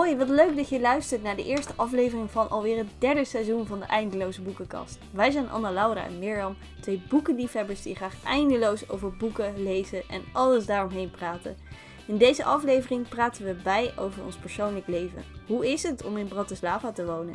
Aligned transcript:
Hoi, 0.00 0.16
wat 0.16 0.28
leuk 0.28 0.56
dat 0.56 0.68
je 0.68 0.80
luistert 0.80 1.22
naar 1.22 1.36
de 1.36 1.44
eerste 1.44 1.72
aflevering 1.76 2.30
van 2.30 2.50
alweer 2.50 2.76
het 2.76 2.86
derde 2.98 3.24
seizoen 3.24 3.66
van 3.66 3.78
de 3.78 3.84
Eindeloze 3.84 4.42
Boekenkast. 4.42 4.98
Wij 5.10 5.30
zijn 5.30 5.50
Anna 5.50 5.72
Laura 5.72 6.04
en 6.04 6.18
Mirjam, 6.18 6.56
twee 6.80 7.02
boekenliefhebbers 7.08 7.82
die 7.82 7.94
graag 7.94 8.24
eindeloos 8.24 8.88
over 8.88 9.16
boeken, 9.16 9.62
lezen 9.62 10.02
en 10.08 10.22
alles 10.32 10.66
daaromheen 10.66 11.10
praten. 11.10 11.56
In 12.06 12.18
deze 12.18 12.44
aflevering 12.44 13.08
praten 13.08 13.44
we 13.44 13.54
bij 13.54 13.92
over 13.96 14.24
ons 14.24 14.36
persoonlijk 14.36 14.86
leven. 14.86 15.24
Hoe 15.46 15.72
is 15.72 15.82
het 15.82 16.04
om 16.04 16.16
in 16.16 16.28
Bratislava 16.28 16.92
te 16.92 17.06
wonen? 17.06 17.34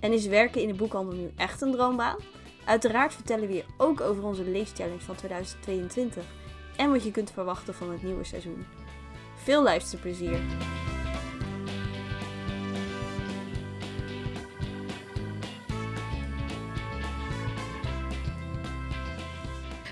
En 0.00 0.12
is 0.12 0.26
werken 0.26 0.62
in 0.62 0.68
de 0.68 0.74
boekhandel 0.74 1.18
nu 1.18 1.32
echt 1.36 1.60
een 1.60 1.72
droombaan? 1.72 2.16
Uiteraard 2.64 3.14
vertellen 3.14 3.48
we 3.48 3.54
je 3.54 3.64
ook 3.76 4.00
over 4.00 4.24
onze 4.24 4.44
leeschallenge 4.44 5.00
van 5.00 5.14
2022 5.14 6.24
en 6.76 6.90
wat 6.90 7.04
je 7.04 7.10
kunt 7.10 7.30
verwachten 7.30 7.74
van 7.74 7.90
het 7.90 8.02
nieuwe 8.02 8.24
seizoen. 8.24 8.66
Veel 9.36 9.62
luisterplezier! 9.62 10.40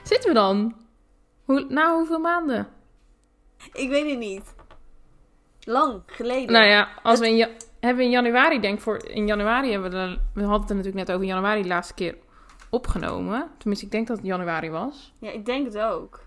Zitten 0.09 0.29
we 0.29 0.35
dan? 0.35 0.75
Hoe, 1.45 1.67
na 1.69 1.95
hoeveel 1.95 2.19
maanden? 2.19 2.69
Ik 3.73 3.89
weet 3.89 4.11
het 4.11 4.19
niet. 4.19 4.55
Lang 5.61 6.03
geleden. 6.07 6.53
Nou 6.53 6.67
ja, 6.67 6.89
als 7.03 7.19
we 7.19 7.29
in, 7.29 7.49
hebben 7.81 7.97
we 7.99 8.05
in 8.05 8.11
januari, 8.11 8.61
denk 8.61 8.75
ik, 8.75 8.81
voor 8.81 9.05
in 9.05 9.27
januari 9.27 9.71
hebben 9.71 9.91
we, 9.91 9.97
de, 9.97 10.19
we 10.35 10.41
hadden 10.41 10.61
het 10.61 10.71
er 10.71 10.77
natuurlijk 10.77 11.07
net 11.07 11.17
over 11.17 11.27
januari 11.27 11.63
de 11.63 11.69
laatste 11.69 11.95
keer 11.95 12.17
opgenomen. 12.71 13.49
Tenminste, 13.59 13.87
ik 13.87 13.93
denk 13.93 14.07
dat 14.07 14.17
het 14.17 14.27
januari 14.27 14.71
was. 14.71 15.13
Ja, 15.19 15.31
ik 15.31 15.47
denk 15.47 15.65
het 15.65 15.79
ook. 15.79 16.21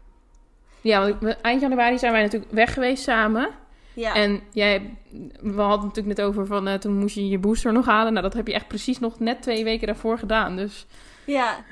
Ja, 0.82 1.18
want 1.20 1.42
eind 1.42 1.62
januari 1.62 2.00
zijn 2.00 2.12
wij 2.12 2.22
natuurlijk 2.22 2.52
weg 2.52 2.74
geweest 2.74 3.04
samen. 3.04 3.50
Ja. 3.94 4.16
En 4.16 4.42
jij, 4.52 4.98
we 5.42 5.62
hadden 5.62 5.88
het 5.88 5.96
natuurlijk 5.96 6.18
net 6.18 6.22
over 6.22 6.46
van 6.46 6.68
eh, 6.68 6.74
toen 6.74 6.98
moest 6.98 7.16
je 7.16 7.30
je 7.30 7.40
booster 7.40 7.74
nog 7.74 7.86
halen. 7.86 8.14
Nou, 8.14 8.26
dat 8.26 8.34
heb 8.34 8.48
je 8.48 8.54
echt 8.54 8.68
precies 8.68 9.00
nog 9.00 9.20
net 9.20 9.42
twee 9.42 9.64
weken 9.64 9.88
daarvoor 9.88 10.18
gedaan. 10.18 10.56
Dus 10.56 10.86
ja. 11.26 11.64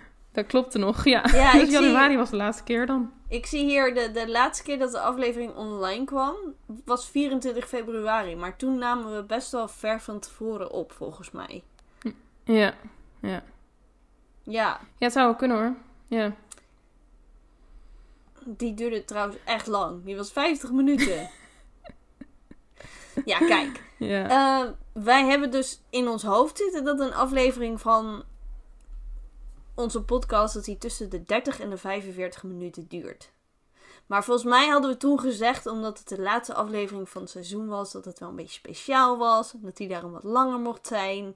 Dat 0.41 0.47
klopte 0.49 0.77
nog. 0.77 1.03
Ja, 1.05 1.23
Ja, 1.33 1.51
dus 1.59 1.61
zie- 1.61 1.71
januari 1.71 2.17
was 2.17 2.29
de 2.29 2.35
laatste 2.35 2.63
keer 2.63 2.85
dan. 2.85 3.11
Ik 3.27 3.45
zie 3.45 3.63
hier 3.65 3.93
de, 3.93 4.11
de 4.11 4.29
laatste 4.29 4.63
keer 4.63 4.79
dat 4.79 4.91
de 4.91 4.99
aflevering 4.99 5.55
online 5.55 6.05
kwam, 6.05 6.35
was 6.85 7.07
24 7.09 7.67
februari. 7.67 8.35
Maar 8.35 8.55
toen 8.55 8.77
namen 8.77 9.15
we 9.15 9.23
best 9.23 9.51
wel 9.51 9.67
ver 9.67 10.01
van 10.01 10.19
tevoren 10.19 10.71
op, 10.71 10.91
volgens 10.91 11.31
mij. 11.31 11.63
Ja, 12.43 12.73
ja. 13.21 13.43
Ja, 14.43 14.79
Ja, 14.97 15.05
het 15.05 15.11
zou 15.13 15.25
wel 15.25 15.35
kunnen 15.35 15.57
hoor. 15.57 15.75
Ja. 16.07 16.33
die 18.43 18.73
duurde 18.73 19.05
trouwens 19.05 19.37
echt 19.45 19.67
lang. 19.67 20.05
Die 20.05 20.15
was 20.15 20.31
50 20.31 20.71
minuten. 20.71 21.29
ja, 23.25 23.37
kijk. 23.37 23.83
Ja. 23.97 24.29
Eh, 24.29 24.69
wij 24.93 25.25
hebben 25.25 25.51
dus 25.51 25.81
in 25.89 26.07
ons 26.07 26.23
hoofd 26.23 26.57
zitten 26.57 26.83
dat 26.83 26.99
een 26.99 27.13
aflevering 27.13 27.81
van 27.81 28.23
onze 29.79 30.03
podcast 30.03 30.53
dat 30.53 30.65
die 30.65 30.77
tussen 30.77 31.09
de 31.09 31.23
30 31.23 31.59
en 31.59 31.69
de 31.69 31.77
45 31.77 32.43
minuten 32.43 32.87
duurt. 32.87 33.31
Maar 34.05 34.23
volgens 34.23 34.47
mij 34.47 34.67
hadden 34.67 34.91
we 34.91 34.97
toen 34.97 35.19
gezegd, 35.19 35.65
omdat 35.65 35.99
het 35.99 36.07
de 36.07 36.21
laatste 36.21 36.53
aflevering 36.53 37.09
van 37.09 37.21
het 37.21 37.29
seizoen 37.31 37.67
was, 37.67 37.91
dat 37.91 38.05
het 38.05 38.19
wel 38.19 38.29
een 38.29 38.35
beetje 38.35 38.53
speciaal 38.53 39.17
was. 39.17 39.53
Dat 39.55 39.77
die 39.77 39.87
daarom 39.87 40.11
wat 40.11 40.23
langer 40.23 40.59
mocht 40.59 40.87
zijn. 40.87 41.35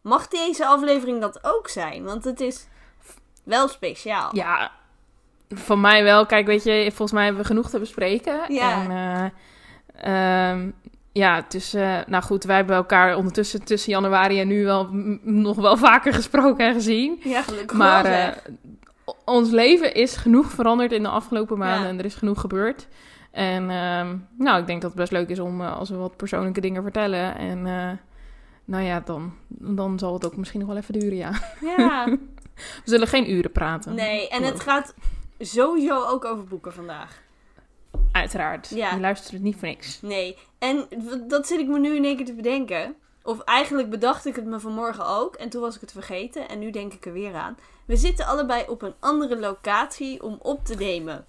Mag 0.00 0.28
deze 0.28 0.66
aflevering 0.66 1.20
dat 1.20 1.44
ook 1.44 1.68
zijn? 1.68 2.04
Want 2.04 2.24
het 2.24 2.40
is 2.40 2.66
wel 3.44 3.68
speciaal. 3.68 4.36
Ja, 4.36 4.72
van 5.48 5.80
mij 5.80 6.02
wel. 6.02 6.26
Kijk, 6.26 6.46
weet 6.46 6.64
je, 6.64 6.84
volgens 6.86 7.12
mij 7.12 7.24
hebben 7.24 7.42
we 7.42 7.48
genoeg 7.48 7.70
te 7.70 7.78
bespreken. 7.78 8.54
Ja. 8.54 8.82
En, 8.82 8.90
eh, 9.96 10.50
ehm, 10.50 10.70
ja, 11.16 11.44
is, 11.48 11.74
eh, 11.74 11.98
nou 12.06 12.22
goed, 12.22 12.44
wij 12.44 12.56
hebben 12.56 12.76
elkaar 12.76 13.16
ondertussen 13.16 13.64
tussen 13.64 13.90
januari 13.92 14.40
en 14.40 14.48
nu 14.48 14.64
wel 14.64 14.88
nog 15.22 15.56
wel 15.56 15.76
vaker 15.88 16.14
gesproken 16.14 16.66
en 16.66 16.74
gezien. 16.74 17.20
Ja, 17.22 17.42
gelukkig 17.42 17.76
Maar 17.76 18.02
wel, 18.02 18.12
eh, 18.12 18.32
ons 19.24 19.50
leven 19.50 19.94
is 19.94 20.16
genoeg 20.16 20.50
veranderd 20.50 20.92
in 20.92 21.02
de 21.02 21.08
afgelopen 21.08 21.58
maanden 21.58 21.82
Ja. 21.82 21.88
en 21.88 21.98
er 21.98 22.04
is 22.04 22.14
genoeg 22.14 22.40
gebeurd. 22.40 22.88
En 23.30 23.70
ehm, 23.70 24.16
nou, 24.38 24.60
ik 24.60 24.66
denk 24.66 24.80
dat 24.80 24.90
het 24.90 25.00
best 25.00 25.12
leuk 25.12 25.28
is 25.28 25.38
om 25.38 25.60
eh, 25.60 25.76
als 25.76 25.90
we 25.90 25.96
wat 25.96 26.16
persoonlijke 26.16 26.60
dingen 26.60 26.82
vertellen. 26.82 27.36
En 27.36 27.62
nou 28.64 28.84
ja, 28.84 29.00
dan, 29.00 29.32
dan 29.48 29.98
zal 29.98 30.12
het 30.12 30.26
ook 30.26 30.36
misschien 30.36 30.60
nog 30.60 30.68
wel 30.68 30.78
even 30.78 30.98
duren, 30.98 31.16
ja. 31.16 31.30
Ja. 31.76 32.04
We 32.84 32.90
zullen 32.90 33.08
geen 33.08 33.30
uren 33.30 33.52
praten. 33.52 33.94
Nee, 33.94 34.28
en 34.28 34.42
het 34.42 34.60
gaat 34.60 34.94
sowieso 35.38 36.04
ook 36.04 36.24
over 36.24 36.44
boeken 36.44 36.72
vandaag. 36.72 37.24
Uiteraard. 38.16 38.68
Ja. 38.68 38.94
Je 38.94 39.00
luistert 39.00 39.32
het 39.32 39.42
niet 39.42 39.56
voor 39.56 39.68
niks. 39.68 39.98
Nee, 40.02 40.38
en 40.58 40.88
dat 41.28 41.46
zit 41.46 41.60
ik 41.60 41.66
me 41.68 41.78
nu 41.78 41.96
in 41.96 42.04
één 42.04 42.16
keer 42.16 42.26
te 42.26 42.34
bedenken. 42.34 42.96
Of 43.22 43.40
eigenlijk 43.40 43.90
bedacht 43.90 44.26
ik 44.26 44.36
het 44.36 44.44
me 44.44 44.60
vanmorgen 44.60 45.06
ook. 45.06 45.34
En 45.34 45.48
toen 45.48 45.60
was 45.60 45.74
ik 45.74 45.80
het 45.80 45.92
vergeten. 45.92 46.48
En 46.48 46.58
nu 46.58 46.70
denk 46.70 46.92
ik 46.92 47.06
er 47.06 47.12
weer 47.12 47.34
aan. 47.34 47.56
We 47.84 47.96
zitten 47.96 48.26
allebei 48.26 48.64
op 48.68 48.82
een 48.82 48.94
andere 49.00 49.38
locatie 49.38 50.22
om 50.22 50.38
op 50.42 50.64
te 50.64 50.74
nemen. 50.74 51.26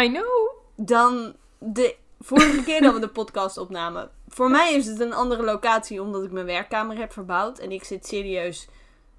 I 0.00 0.08
know. 0.08 0.50
Dan 0.76 1.34
de 1.58 1.96
vorige 2.20 2.62
keer 2.64 2.80
dat 2.82 2.94
we 2.94 3.00
de 3.00 3.08
podcast 3.08 3.56
opnamen. 3.58 4.10
Voor 4.28 4.50
mij 4.50 4.74
is 4.74 4.86
het 4.86 5.00
een 5.00 5.12
andere 5.14 5.42
locatie 5.42 6.02
omdat 6.02 6.22
ik 6.24 6.30
mijn 6.32 6.46
werkkamer 6.46 6.96
heb 6.96 7.12
verbouwd. 7.12 7.58
En 7.58 7.72
ik 7.72 7.84
zit 7.84 8.06
serieus 8.06 8.68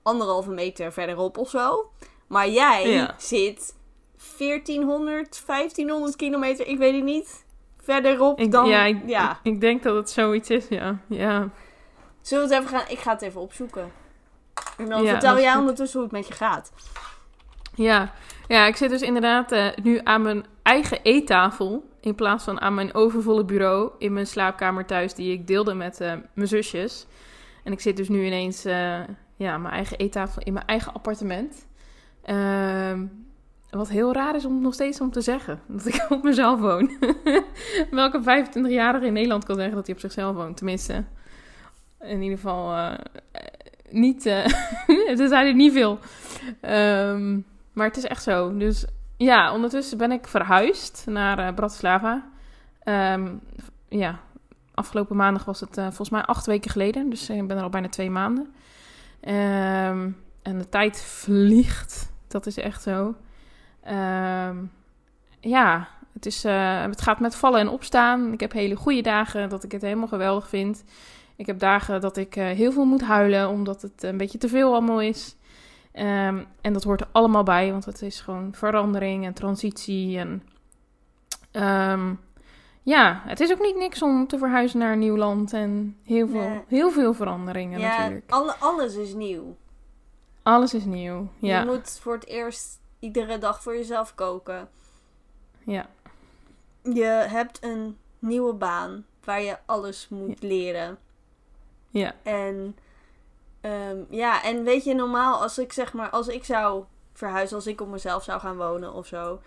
anderhalve 0.03 0.51
meter 0.51 0.93
verderop 0.93 1.37
of 1.37 1.49
zo. 1.49 1.91
Maar 2.27 2.49
jij 2.49 2.89
Ja. 2.89 3.15
zit 3.17 3.75
1400, 4.37 5.43
1500 5.45 6.15
kilometer, 6.15 6.67
ik 6.67 6.77
weet 6.77 6.95
het 6.95 7.03
niet. 7.03 7.45
Verderop 7.81 8.39
Ik, 8.39 8.51
dan. 8.51 8.67
ja, 8.67 8.83
ik, 8.83 8.97
ja. 9.05 9.31
Ik, 9.43 9.53
ik 9.53 9.61
denk 9.61 9.83
dat 9.83 9.95
het 9.95 10.09
zoiets 10.09 10.49
is, 10.49 10.67
ja. 10.67 10.99
Ja, 11.07 11.49
Zullen 12.21 12.47
we 12.47 12.55
het 12.55 12.63
even 12.63 12.77
gaan? 12.77 12.89
Ik 12.89 12.99
ga 12.99 13.11
het 13.11 13.21
even 13.21 13.41
opzoeken. 13.41 13.91
En 14.77 14.89
dan 14.89 15.03
Ja, 15.03 15.09
vertel 15.11 15.39
jij 15.39 15.55
ondertussen 15.55 15.99
hoe 15.99 16.09
het 16.09 16.17
met 16.17 16.27
je 16.27 16.33
gaat. 16.33 16.71
ja. 17.75 18.13
ja 18.47 18.65
ik 18.65 18.75
zit 18.75 18.89
dus 18.89 19.01
inderdaad 19.01 19.51
eh, 19.51 19.67
nu 19.83 19.99
aan 20.03 20.21
mijn 20.21 20.45
eigen 20.63 20.99
eettafel... 21.03 21.89
in 22.01 22.15
plaats 22.15 22.43
van 22.43 22.61
aan 22.61 22.73
mijn 22.73 22.93
overvolle 22.93 23.45
bureau... 23.45 23.91
in 23.97 24.13
mijn 24.13 24.27
slaapkamer 24.27 24.85
thuis 24.85 25.13
die 25.13 25.33
ik 25.33 25.47
deelde 25.47 25.73
met 25.73 26.01
eh, 26.01 26.13
mijn 26.33 26.47
zusjes. 26.47 27.05
En 27.63 27.71
ik 27.71 27.79
zit 27.79 27.97
dus 27.97 28.09
nu 28.09 28.25
ineens 28.25 28.65
eh 28.65 28.99
ja, 29.35 29.57
mijn 29.57 29.73
eigen 29.73 29.97
eettafel 29.97 30.41
in 30.41 30.53
mijn 30.53 30.65
eigen 30.65 30.93
appartement. 30.93 31.67
Wat 33.73 33.89
heel 33.89 34.13
raar 34.13 34.35
is 34.35 34.45
om 34.45 34.61
nog 34.61 34.73
steeds 34.73 35.01
om 35.01 35.11
te 35.11 35.21
zeggen. 35.21 35.59
Dat 35.67 35.85
ik 35.85 36.05
op 36.09 36.23
mezelf 36.23 36.59
woon. 36.59 36.91
Welke 37.91 38.21
25-jarige 38.21 39.05
in 39.05 39.13
Nederland 39.13 39.45
kan 39.45 39.55
zeggen 39.55 39.75
dat 39.75 39.85
hij 39.85 39.95
op 39.95 40.01
zichzelf 40.01 40.35
woont? 40.35 40.57
Tenminste, 40.57 41.03
in 41.99 42.21
ieder 42.21 42.37
geval 42.37 42.73
eh, 42.73 42.93
eh, 43.31 43.41
niet... 43.89 44.25
eh 44.25 44.45
er 45.19 45.27
zijn 45.27 45.47
er 45.47 45.53
niet 45.53 45.71
veel. 45.71 45.99
Ehm, 46.61 47.39
maar 47.73 47.87
het 47.87 47.97
is 47.97 48.05
echt 48.05 48.23
zo. 48.23 48.57
Dus 48.57 48.85
ja, 49.17 49.53
ondertussen 49.53 49.97
ben 49.97 50.11
ik 50.11 50.27
verhuisd 50.27 51.05
naar 51.07 51.53
Bratislava. 51.53 52.29
Ehm, 52.83 53.35
ja, 53.89 54.19
afgelopen 54.73 55.15
maandag 55.15 55.45
was 55.45 55.59
het 55.59 55.73
volgens 55.73 56.09
mij 56.09 56.21
acht 56.21 56.45
weken 56.45 56.71
geleden. 56.71 57.09
Dus 57.09 57.29
ik 57.29 57.47
ben 57.47 57.57
er 57.57 57.63
al 57.63 57.69
bijna 57.69 57.89
twee 57.89 58.09
maanden. 58.09 58.53
Ehm, 59.19 60.09
en 60.41 60.57
de 60.57 60.69
tijd 60.69 61.01
vliegt. 61.01 62.11
Dat 62.27 62.45
is 62.45 62.57
echt 62.57 62.81
zo. 62.81 63.15
Ehm, 63.83 64.57
ja, 65.39 65.87
het, 66.13 66.25
is, 66.25 66.43
eh, 66.43 66.81
het 66.81 67.01
gaat 67.01 67.19
met 67.19 67.35
vallen 67.35 67.59
en 67.59 67.69
opstaan. 67.69 68.33
Ik 68.33 68.39
heb 68.39 68.51
hele 68.51 68.75
goede 68.75 69.01
dagen 69.01 69.49
dat 69.49 69.63
ik 69.63 69.71
het 69.71 69.81
helemaal 69.81 70.07
geweldig 70.07 70.49
vind. 70.49 70.83
Ik 71.35 71.45
heb 71.45 71.59
dagen 71.59 72.01
dat 72.01 72.17
ik 72.17 72.35
eh, 72.35 72.45
heel 72.45 72.71
veel 72.71 72.85
moet 72.85 73.01
huilen 73.01 73.49
omdat 73.49 73.81
het 73.81 74.03
een 74.03 74.17
beetje 74.17 74.37
te 74.37 74.47
veel 74.47 74.71
allemaal 74.71 75.01
is. 75.01 75.35
Ehm, 75.91 76.43
en 76.61 76.73
dat 76.73 76.83
hoort 76.83 77.01
er 77.01 77.07
allemaal 77.11 77.43
bij, 77.43 77.71
want 77.71 77.85
het 77.85 78.01
is 78.01 78.21
gewoon 78.21 78.53
verandering 78.53 79.25
en 79.25 79.33
transitie. 79.33 80.17
En 80.17 80.43
ehm, 81.51 82.13
ja, 82.83 83.21
het 83.25 83.39
is 83.39 83.51
ook 83.51 83.61
niet 83.61 83.75
niks 83.77 84.01
om 84.01 84.27
te 84.27 84.37
verhuizen 84.37 84.79
naar 84.79 84.91
een 84.91 84.99
nieuw 84.99 85.17
land 85.17 85.53
en 85.53 85.97
heel 86.03 86.27
veel, 86.27 86.49
Nee. 86.49 86.61
heel 86.67 86.91
veel 86.91 87.13
veranderingen 87.13 87.79
ja, 87.79 87.97
natuurlijk. 87.97 88.31
alle, 88.31 88.55
alles 88.59 88.95
is 88.95 89.13
nieuw. 89.13 89.55
Alles 90.43 90.73
is 90.73 90.85
nieuw. 90.85 91.27
Ja, 91.37 91.59
Je 91.59 91.65
moet 91.65 91.99
voor 92.01 92.13
het 92.13 92.27
eerst 92.27 92.79
iedere 93.03 93.37
dag 93.37 93.61
voor 93.61 93.75
jezelf 93.75 94.15
koken. 94.15 94.69
ja, 95.65 95.89
Je 96.83 97.05
hebt 97.27 97.63
een 97.63 97.97
nieuwe 98.19 98.53
baan 98.53 99.05
waar 99.23 99.41
je 99.41 99.57
alles 99.65 100.07
moet 100.09 100.41
leren. 100.41 100.97
ja, 101.89 102.15
En 102.23 102.77
ehm, 103.61 103.97
ja, 104.09 104.43
en 104.43 104.63
weet 104.63 104.83
je, 104.83 104.93
normaal 104.93 105.41
als 105.41 105.57
ik 105.57 105.73
zeg 105.73 105.93
maar, 105.93 106.09
als 106.09 106.27
ik 106.27 106.43
zou 106.45 106.83
verhuizen, 107.13 107.55
als 107.55 107.67
ik 107.67 107.81
op 107.81 107.87
mezelf 107.87 108.23
zou 108.23 108.39
gaan 108.39 108.57
wonen 108.57 108.93
of 108.93 109.07
zo, 109.07 109.41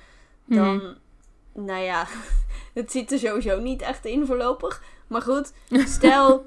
dan, 0.44 0.76
Mhm. 0.76 0.94
nou 1.66 1.80
ja, 1.82 2.06
het 2.74 2.90
zit 2.90 3.12
er 3.12 3.18
sowieso 3.18 3.60
niet 3.60 3.82
echt 3.82 4.04
in 4.04 4.26
voorlopig. 4.26 4.82
Maar 5.06 5.22
goed, 5.22 5.52
stel, 5.96 6.46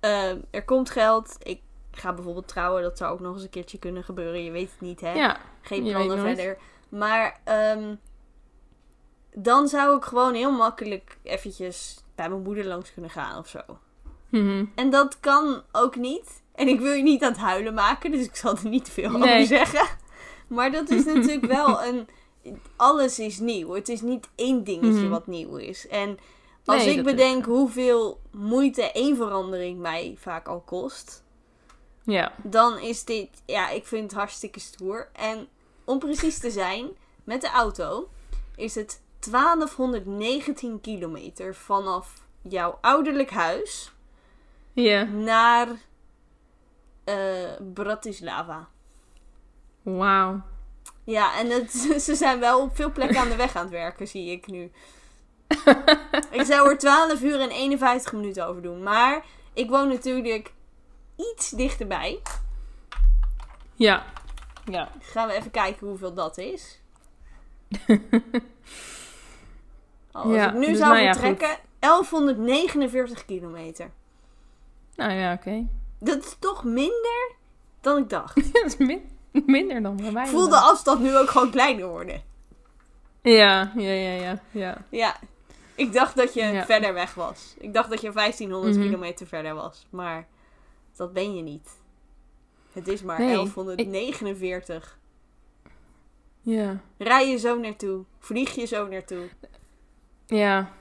ehm, 0.00 0.38
er 0.50 0.64
komt 0.64 0.90
geld, 0.90 1.36
ik 1.42 1.60
ga 1.90 2.12
bijvoorbeeld 2.12 2.48
trouwen, 2.48 2.82
dat 2.82 2.98
zou 2.98 3.12
ook 3.12 3.20
nog 3.20 3.34
eens 3.34 3.42
een 3.42 3.50
keertje 3.50 3.78
kunnen 3.78 4.04
gebeuren, 4.04 4.44
je 4.44 4.50
weet 4.50 4.70
het 4.70 4.80
niet, 4.80 5.00
hè? 5.00 5.12
ja, 5.12 5.38
Geen 5.60 5.82
plannen 5.84 6.18
verder. 6.18 6.58
Maar 6.88 7.40
ehm, 7.44 7.94
dan 9.34 9.68
zou 9.68 9.96
ik 9.96 10.04
gewoon 10.04 10.34
heel 10.34 10.52
makkelijk 10.52 11.18
eventjes 11.22 12.04
bij 12.14 12.28
mijn 12.28 12.42
moeder 12.42 12.64
langs 12.64 12.92
kunnen 12.92 13.10
gaan 13.10 13.38
of 13.38 13.48
zo. 13.48 13.60
Mhm. 14.28 14.64
En 14.74 14.90
dat 14.90 15.20
kan 15.20 15.62
ook 15.72 15.96
niet. 15.96 16.42
En 16.54 16.68
ik 16.68 16.80
wil 16.80 16.92
je 16.92 17.02
niet 17.02 17.22
aan 17.22 17.32
het 17.32 17.40
huilen 17.40 17.74
maken, 17.74 18.10
dus 18.10 18.24
ik 18.26 18.36
zal 18.36 18.56
er 18.56 18.68
niet 18.68 18.88
veel 18.88 19.10
Nee. 19.10 19.34
over 19.34 19.46
zeggen. 19.46 19.86
Maar 20.46 20.72
dat 20.72 20.90
is 20.90 21.04
natuurlijk 21.14 21.44
wel 21.46 21.82
een. 21.84 22.08
Alles 22.76 23.18
is 23.18 23.38
nieuw. 23.38 23.72
Het 23.74 23.88
is 23.88 24.00
niet 24.00 24.28
één 24.34 24.64
dingetje 24.64 25.00
Mhm. 25.00 25.08
wat 25.08 25.26
nieuw 25.26 25.56
is. 25.56 25.88
En 25.88 26.18
als 26.64 26.84
Nee, 26.84 26.96
ik 26.96 27.04
bedenk 27.04 27.44
hoeveel 27.44 28.20
moeite 28.30 28.92
één 28.92 29.16
verandering 29.16 29.78
mij 29.80 30.14
vaak 30.18 30.48
al 30.48 30.60
kost, 30.60 31.24
Ja. 32.04 32.32
dan 32.42 32.78
is 32.78 33.04
dit. 33.04 33.28
Ja, 33.46 33.68
ik 33.68 33.86
vind 33.86 34.02
het 34.02 34.12
hartstikke 34.20 34.60
stoer. 34.60 35.08
En 35.12 35.48
om 35.84 35.98
precies 35.98 36.38
te 36.38 36.50
zijn, 36.50 36.88
met 37.24 37.40
de 37.40 37.48
auto 37.50 38.08
is 38.56 38.74
het 38.74 39.00
1219 39.30 40.80
kilometer 40.80 41.54
vanaf 41.54 42.14
jouw 42.42 42.78
ouderlijk 42.80 43.30
huis 43.30 43.92
Ja. 44.72 45.02
naar 45.02 45.68
eh, 47.04 47.50
Bratislava. 47.74 48.68
Wauw. 49.82 50.40
Ja, 51.04 51.38
en 51.38 51.50
het, 51.50 51.72
ze 52.06 52.14
zijn 52.14 52.40
wel 52.40 52.60
op 52.60 52.76
veel 52.76 52.92
plekken 52.92 53.18
aan 53.20 53.28
de 53.28 53.36
weg 53.36 53.56
aan 53.56 53.62
het 53.62 53.72
werken, 53.72 54.08
zie 54.08 54.30
ik 54.30 54.46
nu. 54.46 54.70
ik 56.30 56.42
zou 56.44 56.68
er 56.70 56.78
12 56.78 57.22
uur 57.22 57.40
en 57.40 57.50
51 57.50 58.12
minuten 58.12 58.46
over 58.46 58.62
doen. 58.62 58.82
Maar 58.82 59.24
ik 59.52 59.70
woon 59.70 59.88
natuurlijk 59.88 60.52
iets 61.32 61.50
dichterbij. 61.50 62.20
Ja. 63.74 64.04
Ja. 64.64 64.88
Gaan 65.00 65.26
we 65.28 65.32
even 65.34 65.50
kijken 65.50 65.86
hoeveel 65.86 66.14
dat 66.14 66.38
is. 66.38 66.80
Oh, 67.88 67.98
als 70.24 70.34
Ja, 70.34 70.48
ik 70.48 70.54
nu 70.54 70.66
dus 70.66 70.78
zou 70.78 70.92
nou 70.92 71.04
ja, 71.04 71.12
vertrekken, 71.14 71.58
1149 71.78 73.24
kilometer. 73.24 73.90
Nou 74.96 75.12
ja, 75.12 75.32
oké. 75.32 75.66
Dat 75.98 76.18
is 76.24 76.36
toch 76.38 76.64
minder 76.64 77.32
dan 77.80 77.98
ik 77.98 78.08
dacht. 78.10 78.34
dat 78.52 78.64
is 78.64 78.76
min- 78.76 79.10
minder 79.30 79.82
dan 79.82 79.96
bij 79.96 80.10
mij. 80.12 80.24
Ik 80.24 80.30
voel 80.30 80.48
de 80.48 80.56
afstand 80.56 81.00
nu 81.00 81.16
ook 81.16 81.30
gewoon 81.30 81.50
kleiner 81.50 81.86
worden. 81.86 82.22
Ja, 83.22 83.72
ja, 83.76 83.90
ja, 83.90 84.12
ja. 84.22 84.40
ja. 84.50 84.76
Ja, 84.90 85.16
ik 85.74 85.92
dacht 85.92 86.16
dat 86.16 86.34
je 86.34 86.42
Ja. 86.42 86.64
verder 86.64 86.94
weg 86.94 87.14
was. 87.14 87.54
Ik 87.58 87.74
dacht 87.74 87.90
dat 87.90 88.00
je 88.00 88.12
1500 88.12 88.74
Mhm. 88.76 88.84
kilometer 88.84 89.26
verder 89.26 89.54
was. 89.54 89.86
Maar 89.90 90.26
dat 91.00 91.12
ben 91.12 91.34
je 91.36 91.42
niet. 91.42 91.68
Het 92.72 92.88
is 92.88 93.02
maar 93.02 93.18
Nee, 93.18 93.34
1149. 93.52 94.98
Ja. 96.40 96.80
Rij 96.98 97.30
je 97.30 97.36
zo 97.36 97.58
naartoe. 97.58 98.04
Vlieg 98.18 98.54
je 98.54 98.64
zo 98.66 98.86
naartoe. 98.88 99.28
Ja. 100.26 100.72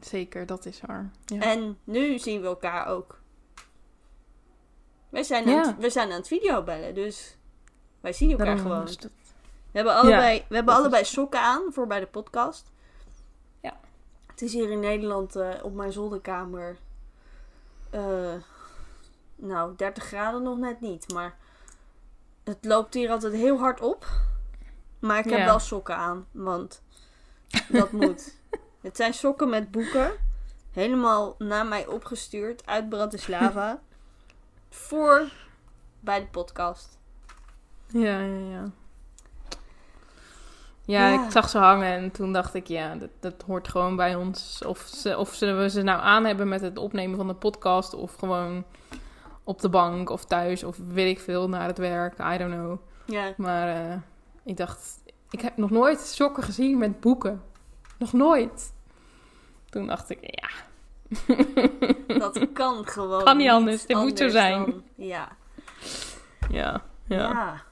Zeker, 0.00 0.46
dat 0.46 0.66
is 0.66 0.80
waar. 0.86 1.10
Ja. 1.24 1.40
En 1.40 1.78
nu 1.84 2.18
zien 2.18 2.40
we 2.40 2.46
elkaar 2.46 2.86
ook. 2.86 3.20
We 5.08 5.24
zijn, 5.24 5.48
Ja. 5.48 5.60
aan, 5.62 5.66
het, 5.68 5.76
we 5.78 5.90
zijn 5.90 6.10
aan 6.10 6.16
het 6.16 6.26
videobellen, 6.28 6.94
dus 6.94 7.36
wij 8.00 8.12
zien 8.12 8.30
elkaar 8.30 8.46
Daarom 8.46 8.64
gewoon. 8.64 8.84
dat- 8.84 9.02
We 9.72 9.82
hebben 9.82 9.94
allebei, 9.94 10.44
we 10.48 10.54
hebben 10.54 10.74
is- 10.74 10.80
allebei 10.80 11.04
sokken 11.04 11.40
aan 11.40 11.72
voor 11.72 11.86
bij 11.86 12.00
de 12.00 12.06
podcast. 12.06 12.72
Ja. 13.60 13.80
Het 14.26 14.42
is 14.42 14.52
hier 14.52 14.70
in 14.70 14.80
Nederland 14.80 15.36
eh, 15.36 15.50
op 15.62 15.74
mijn 15.74 15.92
zolderkamer. 15.92 16.76
eh, 17.90 18.34
nou, 19.36 19.76
30 19.76 20.04
graden 20.04 20.42
nog 20.42 20.58
net 20.58 20.80
niet. 20.80 21.12
Maar 21.12 21.36
het 22.44 22.58
loopt 22.60 22.94
hier 22.94 23.10
altijd 23.10 23.32
heel 23.32 23.58
hard 23.58 23.80
op. 23.80 24.06
Maar 24.98 25.18
ik 25.18 25.24
heb 25.30 25.38
Ja. 25.38 25.44
wel 25.44 25.58
sokken 25.58 25.96
aan, 25.96 26.26
want 26.30 26.82
dat 27.68 27.92
moet. 28.02 28.34
Het 28.80 28.96
zijn 28.96 29.14
sokken 29.14 29.48
met 29.48 29.70
boeken. 29.70 30.12
Helemaal 30.72 31.34
naar 31.38 31.66
mij 31.66 31.86
opgestuurd 31.86 32.66
uit 32.66 32.88
Bratislava. 32.88 33.78
voor 34.70 35.28
bij 36.00 36.20
de 36.20 36.26
podcast. 36.26 36.98
Ja, 37.86 38.18
ja, 38.20 38.38
ja. 38.50 38.70
Ja, 40.82 41.08
Ja. 41.08 41.24
ik 41.24 41.30
zag 41.30 41.48
ze 41.48 41.58
hangen 41.58 41.92
en 41.92 42.10
toen 42.10 42.32
dacht 42.32 42.54
ik, 42.54 42.66
ja, 42.66 42.94
dat, 42.94 43.10
dat 43.20 43.42
hoort 43.46 43.68
gewoon 43.68 43.96
bij 43.96 44.14
ons. 44.14 44.62
Of, 44.66 44.78
ze, 44.78 45.18
of 45.18 45.34
ze, 45.34 45.52
we 45.52 45.70
ze 45.70 45.82
nou 45.82 46.00
aan 46.00 46.24
hebben 46.24 46.48
met 46.48 46.60
het 46.60 46.78
opnemen 46.78 47.16
van 47.16 47.26
de 47.26 47.34
podcast, 47.34 47.94
of 47.94 48.14
gewoon 48.14 48.64
op 49.48 49.60
de 49.60 49.68
bank 49.68 50.10
of 50.10 50.24
thuis, 50.24 50.64
of 50.64 50.76
weet 50.92 51.10
ik 51.16 51.20
veel, 51.20 51.48
naar 51.48 51.66
het 51.66 51.78
werk, 51.78 52.18
I 52.18 52.38
don't 52.38 52.52
know. 52.54 52.78
Ja. 53.04 53.32
Maar 53.36 53.68
eh, 53.68 53.96
ik 54.44 54.56
dacht, 54.56 55.02
ik 55.30 55.40
heb 55.40 55.56
nog 55.56 55.70
nooit 55.70 56.00
sokken 56.00 56.42
gezien 56.42 56.78
met 56.78 57.00
boeken. 57.00 57.42
Nog 57.98 58.12
nooit. 58.12 58.72
Toen 59.70 59.86
dacht 59.86 60.10
ik, 60.10 60.18
ja, 60.22 60.48
Dat 62.18 62.46
kan 62.52 62.86
gewoon. 62.86 63.24
Kan 63.24 63.36
niet 63.36 63.50
anders, 63.50 63.86
dit 63.86 63.96
moet 63.96 64.18
zo 64.18 64.28
zijn. 64.28 64.64
dan- 64.64 64.82
ja. 64.94 65.28
ja, 66.50 66.82
ja. 67.06 67.16
Ja. 67.18 67.62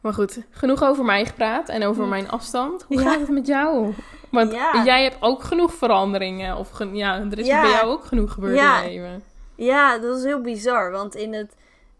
Maar 0.00 0.12
goed, 0.14 0.42
genoeg 0.50 0.82
over 0.82 1.04
mij 1.04 1.26
gepraat 1.26 1.68
en 1.68 1.84
over 1.84 2.02
Hm. 2.02 2.08
mijn 2.08 2.30
afstand. 2.30 2.82
Hoe 2.82 3.00
Ja. 3.02 3.10
gaat 3.10 3.20
het 3.20 3.28
met 3.28 3.46
jou? 3.46 3.94
Want 4.30 4.52
Ja. 4.52 4.84
jij 4.84 5.02
hebt 5.02 5.16
ook 5.20 5.42
genoeg 5.42 5.74
veranderingen. 5.74 6.56
Of 6.56 6.78
ja, 6.92 7.14
er 7.20 7.38
is 7.38 7.46
bij 7.48 7.70
jou 7.70 7.86
ook 7.86 8.04
genoeg 8.04 8.32
gebeurd 8.32 8.56
Ja. 8.56 8.80
in 8.82 8.88
leven. 8.88 9.22
Ja, 9.56 9.98
dat 9.98 10.18
is 10.18 10.24
heel 10.24 10.40
bizar. 10.40 10.90
Want 10.90 11.14
in, 11.14 11.32
het, 11.34 11.54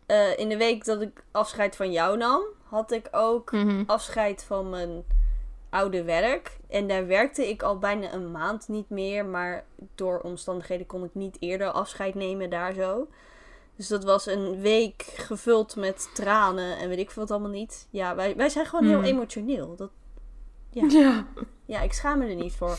eh, 0.07 0.39
in 0.39 0.49
de 0.49 0.57
week 0.57 0.85
dat 0.85 1.01
ik 1.01 1.25
afscheid 1.31 1.77
van 1.77 1.93
jou 1.93 2.17
nam, 2.17 2.43
had 2.69 2.91
ik 2.93 3.09
ook 3.11 3.53
Mhm. 3.53 3.83
afscheid 3.87 4.45
van 4.45 4.71
mijn 4.71 5.05
oude 5.71 6.03
werk. 6.05 6.57
En 6.69 6.89
daar 6.89 7.07
werkte 7.07 7.49
ik 7.49 7.63
al 7.63 7.79
bijna 7.79 8.13
een 8.13 8.31
maand 8.31 8.69
niet 8.69 8.91
meer. 8.91 9.25
Maar 9.25 9.65
door 9.95 10.19
omstandigheden 10.21 10.87
kon 10.87 11.05
ik 11.05 11.15
niet 11.15 11.37
eerder 11.41 11.69
afscheid 11.71 12.15
nemen 12.15 12.51
daar 12.51 12.73
zo. 12.73 13.09
Dus 13.77 13.89
dat 13.89 14.05
was 14.05 14.27
een 14.27 14.61
week 14.61 15.03
gevuld 15.17 15.77
met 15.77 16.11
tranen 16.15 16.79
en 16.79 16.89
weet 16.89 16.99
ik 16.99 17.11
veel 17.11 17.23
wat 17.23 17.31
allemaal 17.31 17.51
niet. 17.51 17.87
Ja, 17.91 18.15
wij, 18.15 18.37
wij 18.37 18.49
zijn 18.49 18.67
gewoon 18.67 18.85
Mhm. 18.85 18.95
heel 19.03 19.13
emotioneel. 19.13 19.77
Dat, 19.77 19.91
Ja. 20.71 20.87
Ja. 20.89 21.27
ja, 21.65 21.81
ik 21.81 21.93
schaam 21.93 22.19
me 22.19 22.27
er 22.29 22.35
niet 22.35 22.53
voor. 22.53 22.77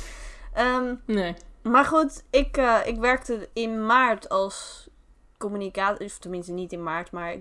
Ehm, 0.54 0.96
Nee. 1.06 1.36
Maar 1.68 1.86
goed, 1.86 2.24
ik, 2.30 2.58
eh, 2.58 2.80
ik 2.86 2.98
werkte 2.98 3.50
in 3.54 3.86
maart 3.86 4.30
als 4.30 4.88
communicatie, 5.38 6.06
of 6.06 6.18
tenminste 6.18 6.52
niet 6.52 6.72
in 6.72 6.84
maart, 6.84 7.12
maar 7.12 7.36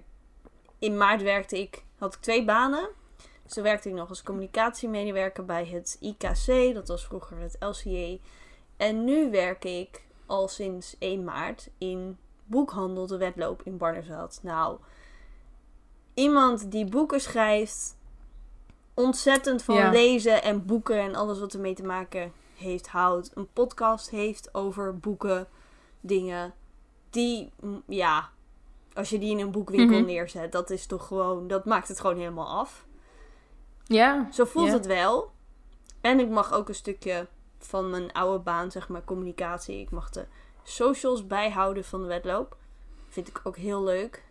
in 0.78 0.96
maart 0.96 1.22
werkte 1.22 1.60
ik, 1.60 1.84
had 1.98 2.14
ik 2.14 2.20
twee 2.20 2.44
banen. 2.44 2.88
Dus 3.42 3.54
toen 3.54 3.62
werkte 3.62 3.88
ik 3.88 3.94
nog 3.94 4.08
als 4.08 4.22
communicatiemedewerker 4.22 5.44
bij 5.44 5.66
het 5.66 5.96
IKC, 6.00 6.74
dat 6.74 6.88
was 6.88 7.04
vroeger 7.04 7.38
het 7.38 7.56
LCA. 7.60 8.16
En 8.76 9.04
nu 9.04 9.30
werk 9.30 9.64
ik 9.64 10.04
al 10.26 10.48
sinds 10.48 10.96
1 10.98 11.24
maart 11.24 11.68
in 11.78 12.18
boekhandel 12.44 13.06
De 13.06 13.16
Wedloop 13.16 13.62
in 13.62 13.76
Barneveld. 13.76 14.38
Nou, 14.42 14.78
iemand 16.14 16.70
die 16.70 16.84
boeken 16.84 17.20
schrijft, 17.20 17.96
ontzettend 18.94 19.62
van 19.62 19.74
Ja. 19.74 19.90
lezen 19.90 20.42
en 20.42 20.66
boeken 20.66 20.98
en 20.98 21.14
alles 21.14 21.38
wat 21.38 21.54
ermee 21.54 21.74
te 21.74 21.84
maken 21.84 22.32
heeft, 22.56 22.88
houdt. 22.88 23.30
Een 23.34 23.48
podcast 23.52 24.10
heeft 24.10 24.54
over 24.54 24.98
boeken, 24.98 25.48
dingen. 26.00 26.54
Die, 27.10 27.52
ja, 27.86 28.30
als 28.94 29.10
je 29.10 29.18
die 29.18 29.30
in 29.30 29.38
een 29.38 29.50
boekwinkel 29.50 29.96
Mhm. 29.98 30.06
neerzet, 30.06 30.52
dat 30.52 30.70
is 30.70 30.86
toch 30.86 31.06
gewoon, 31.06 31.48
dat 31.48 31.64
maakt 31.64 31.88
het 31.88 32.00
gewoon 32.00 32.16
helemaal 32.18 32.48
af. 32.58 32.86
Ja. 33.84 34.28
Zo 34.32 34.44
voelt 34.44 34.66
Ja. 34.66 34.72
het 34.72 34.86
wel. 34.86 35.30
En 36.00 36.20
ik 36.20 36.28
mag 36.28 36.52
ook 36.52 36.68
een 36.68 36.74
stukje 36.74 37.26
van 37.58 37.90
mijn 37.90 38.12
oude 38.12 38.38
baan, 38.38 38.70
zeg 38.70 38.88
maar, 38.88 39.04
communicatie. 39.04 39.80
Ik 39.80 39.90
mag 39.90 40.10
de 40.10 40.26
socials 40.62 41.26
bijhouden 41.26 41.84
van 41.84 42.00
de 42.02 42.06
wedloop. 42.08 42.56
Vind 43.08 43.28
ik 43.28 43.40
ook 43.44 43.56
heel 43.56 43.82
leuk. 43.82 44.24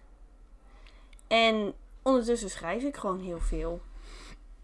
En 1.27 1.73
ondertussen 2.01 2.49
schrijf 2.49 2.83
ik 2.83 2.97
gewoon 2.97 3.19
heel 3.19 3.39
veel. 3.39 3.81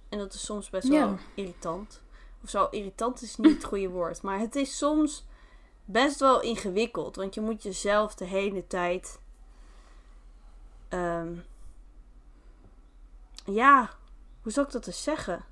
En 0.10 0.18
dat 0.18 0.34
is 0.34 0.46
soms 0.46 0.70
best 0.70 0.88
wel 0.88 0.98
Ja. 0.98 1.16
irritant. 1.34 2.02
Of 2.44 2.50
zo, 2.50 2.68
irritant 2.72 3.22
is 3.22 3.36
niet 3.38 3.54
het 3.54 3.64
goede 3.64 3.90
woord. 3.90 4.22
Maar 4.22 4.40
het 4.40 4.56
is 4.56 4.78
soms 4.78 5.26
best 5.86 6.20
wel 6.20 6.42
ingewikkeld. 6.42 7.16
Want 7.16 7.34
je 7.34 7.42
moet 7.42 7.64
jezelf 7.64 8.16
de 8.16 8.26
hele 8.26 8.68
tijd... 8.68 9.20
ehm, 10.90 11.34
ja, 13.46 13.90
hoe 14.42 14.52
zou 14.52 14.66
ik 14.66 14.72
dat 14.72 14.88
eens 14.88 15.04
zeggen? 15.04 15.46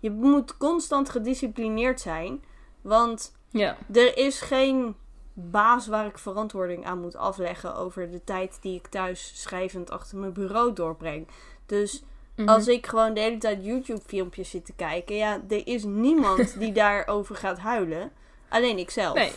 Je 0.00 0.10
moet 0.10 0.56
constant 0.56 1.08
gedisciplineerd 1.10 2.00
zijn. 2.00 2.44
Want 2.80 3.34
Ja. 3.50 3.76
er 3.92 4.16
is 4.16 4.40
geen 4.40 4.96
baas 5.32 5.86
waar 5.86 6.06
ik 6.06 6.18
verantwoording 6.18 6.84
aan 6.86 7.00
moet 7.00 7.16
afleggen 7.16 7.74
over 7.76 8.10
de 8.10 8.24
tijd 8.24 8.58
die 8.60 8.74
ik 8.78 8.86
thuis 8.86 9.42
schrijvend 9.42 9.90
achter 9.90 10.18
mijn 10.18 10.32
bureau 10.32 10.72
doorbreng. 10.72 11.28
Dus 11.66 12.02
Mhm. 12.36 12.48
als 12.48 12.68
ik 12.68 12.86
gewoon 12.86 13.14
de 13.14 13.20
hele 13.20 13.38
tijd 13.38 13.64
YouTube-filmpjes 13.64 14.50
zit 14.50 14.64
te 14.64 14.72
kijken, 14.72 15.16
ja, 15.16 15.40
er 15.48 15.66
is 15.66 15.84
niemand 15.84 16.54
die 16.60 16.72
daarover 16.72 17.36
gaat 17.36 17.58
huilen. 17.58 18.12
Alleen 18.48 18.78
ikzelf. 18.78 19.14
Nee. 19.14 19.32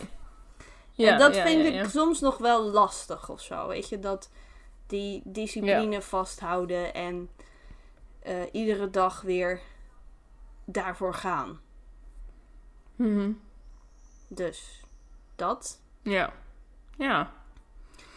en 1.10 1.18
dat 1.18 1.36
ja, 1.36 1.46
vind 1.46 1.64
ja, 1.64 1.68
ik 1.68 1.74
ja. 1.74 1.88
soms 1.88 2.20
nog 2.20 2.38
wel 2.38 2.64
lastig 2.64 3.30
of 3.30 3.42
zo. 3.42 3.68
Weet 3.68 3.90
je, 3.90 4.00
dat 4.00 4.30
die 4.88 5.22
discipline 5.26 6.02
vasthouden 6.02 6.94
en 6.94 7.30
eh, 8.20 8.36
iedere 8.52 8.90
dag 8.90 9.22
weer 9.22 9.62
daarvoor 10.66 11.14
gaan. 11.14 11.60
Mhm. 12.96 13.32
Dus 14.28 14.84
dat. 15.36 15.82
Ja. 16.02 16.34
Ja. 16.98 17.34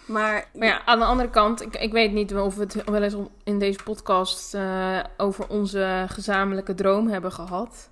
Maar, 0.07 0.49
Maar 0.55 0.67
ja, 0.69 0.85
aan 0.85 0.99
de 0.99 1.05
andere 1.05 1.31
kant, 1.31 1.61
ik, 1.63 1.77
ik 1.77 1.93
weet 1.93 2.13
niet 2.13 2.35
of 2.35 2.55
we 2.55 2.61
het 2.63 2.85
wel 2.85 3.03
eens 3.03 3.17
in 3.45 3.59
deze 3.59 3.83
podcast 3.85 4.55
eh, 4.55 4.99
over 5.17 5.49
onze 5.49 6.05
gezamenlijke 6.09 6.75
droom 6.75 7.09
hebben 7.09 7.33
gehad. 7.33 7.91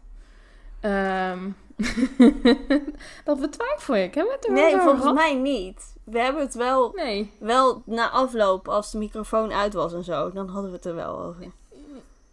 Ehm, 0.80 1.38
dat 3.24 3.40
betwijfel 3.40 3.96
ik. 3.96 4.14
Hebben 4.14 4.32
we 4.32 4.38
het 4.40 4.46
er 4.46 4.52
nee, 4.52 4.76
volgens 4.76 5.00
gehad? 5.00 5.14
mij 5.14 5.34
niet. 5.34 5.94
We 6.04 6.18
hebben 6.18 6.42
het 6.42 6.54
wel, 6.54 6.92
Nee. 6.94 7.32
wel 7.38 7.82
na 7.86 8.10
afloop, 8.10 8.68
als 8.68 8.90
de 8.90 8.98
microfoon 8.98 9.52
uit 9.52 9.74
was 9.74 9.92
en 9.92 10.04
zo, 10.04 10.30
dan 10.32 10.48
hadden 10.48 10.70
we 10.70 10.76
het 10.76 10.86
er 10.86 10.94
wel 10.94 11.18
over. 11.22 11.46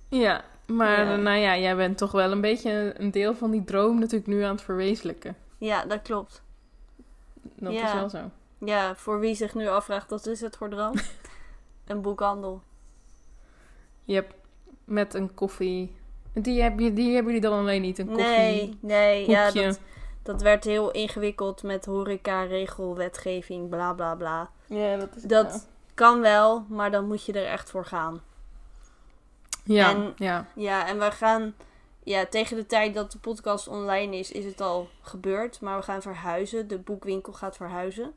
Ja, 0.10 0.44
maar 0.66 1.06
Ja. 1.06 1.16
nou 1.16 1.38
ja, 1.38 1.58
jij 1.58 1.76
bent 1.76 1.98
toch 1.98 2.12
wel 2.12 2.32
een 2.32 2.42
beetje 2.42 2.94
een 2.98 3.12
deel 3.12 3.36
van 3.36 3.52
die 3.52 3.64
droom 3.64 4.00
natuurlijk 4.00 4.28
nu 4.28 4.42
aan 4.42 4.52
het 4.56 4.62
verwezenlijken. 4.62 5.36
Ja, 5.58 5.86
dat 5.86 6.02
klopt. 6.02 6.42
Dat 7.56 7.74
Ja. 7.74 7.86
is 7.88 7.94
wel 7.94 8.10
zo. 8.10 8.20
Ja, 8.58 8.96
voor 8.96 9.20
wie 9.20 9.36
zich 9.36 9.54
nu 9.56 9.68
afvraagt, 9.68 10.10
wat 10.10 10.26
is 10.26 10.42
het 10.42 10.52
droom? 10.52 10.94
een 11.88 12.02
boekhandel. 12.02 12.62
Je 14.04 14.14
hebt 14.14 14.34
met 14.84 15.14
een 15.14 15.34
koffie... 15.34 15.96
Die, 16.34 16.62
heb 16.62 16.80
je, 16.80 16.94
die 16.94 17.14
hebben 17.14 17.34
jullie 17.34 17.50
dan 17.50 17.60
alleen 17.60 17.82
niet, 17.82 18.00
een 18.00 18.08
koffie... 18.08 18.24
Nee, 18.26 18.78
nee, 18.80 19.30
ja, 19.30 19.52
dat, 19.52 19.80
dat 20.24 20.42
werd 20.42 20.64
heel 20.64 20.92
ingewikkeld 20.92 21.64
met 21.64 21.86
horeca, 21.86 22.44
regelwetgeving, 22.44 23.70
bla 23.70 23.94
bla 23.94 24.16
bla. 24.16 24.50
Ja, 24.66 24.98
dat 24.98 25.16
is 25.16 25.24
Dat 25.24 25.68
kan 25.94 26.22
wel, 26.22 26.66
maar 26.70 26.92
dan 26.92 27.08
moet 27.08 27.26
je 27.26 27.34
er 27.34 27.46
echt 27.46 27.70
voor 27.70 27.86
gaan. 27.86 28.22
Ja, 29.64 29.90
en- 29.90 30.14
ja. 30.16 30.46
Ja, 30.56 30.88
en 30.88 31.00
we 31.00 31.12
gaan, 31.12 31.56
ja, 32.04 32.26
tegen 32.26 32.56
de 32.56 32.66
tijd 32.66 32.94
dat 32.94 33.12
de 33.12 33.20
podcast 33.20 33.68
online 33.68 34.16
is, 34.18 34.32
is 34.32 34.46
het 34.46 34.62
al 34.62 34.90
gebeurd. 35.02 35.62
Maar 35.62 35.78
we 35.78 35.84
gaan 35.84 36.02
verhuizen. 36.02 36.68
De 36.68 36.78
boekwinkel 36.78 37.34
gaat 37.34 37.56
verhuizen. 37.56 38.14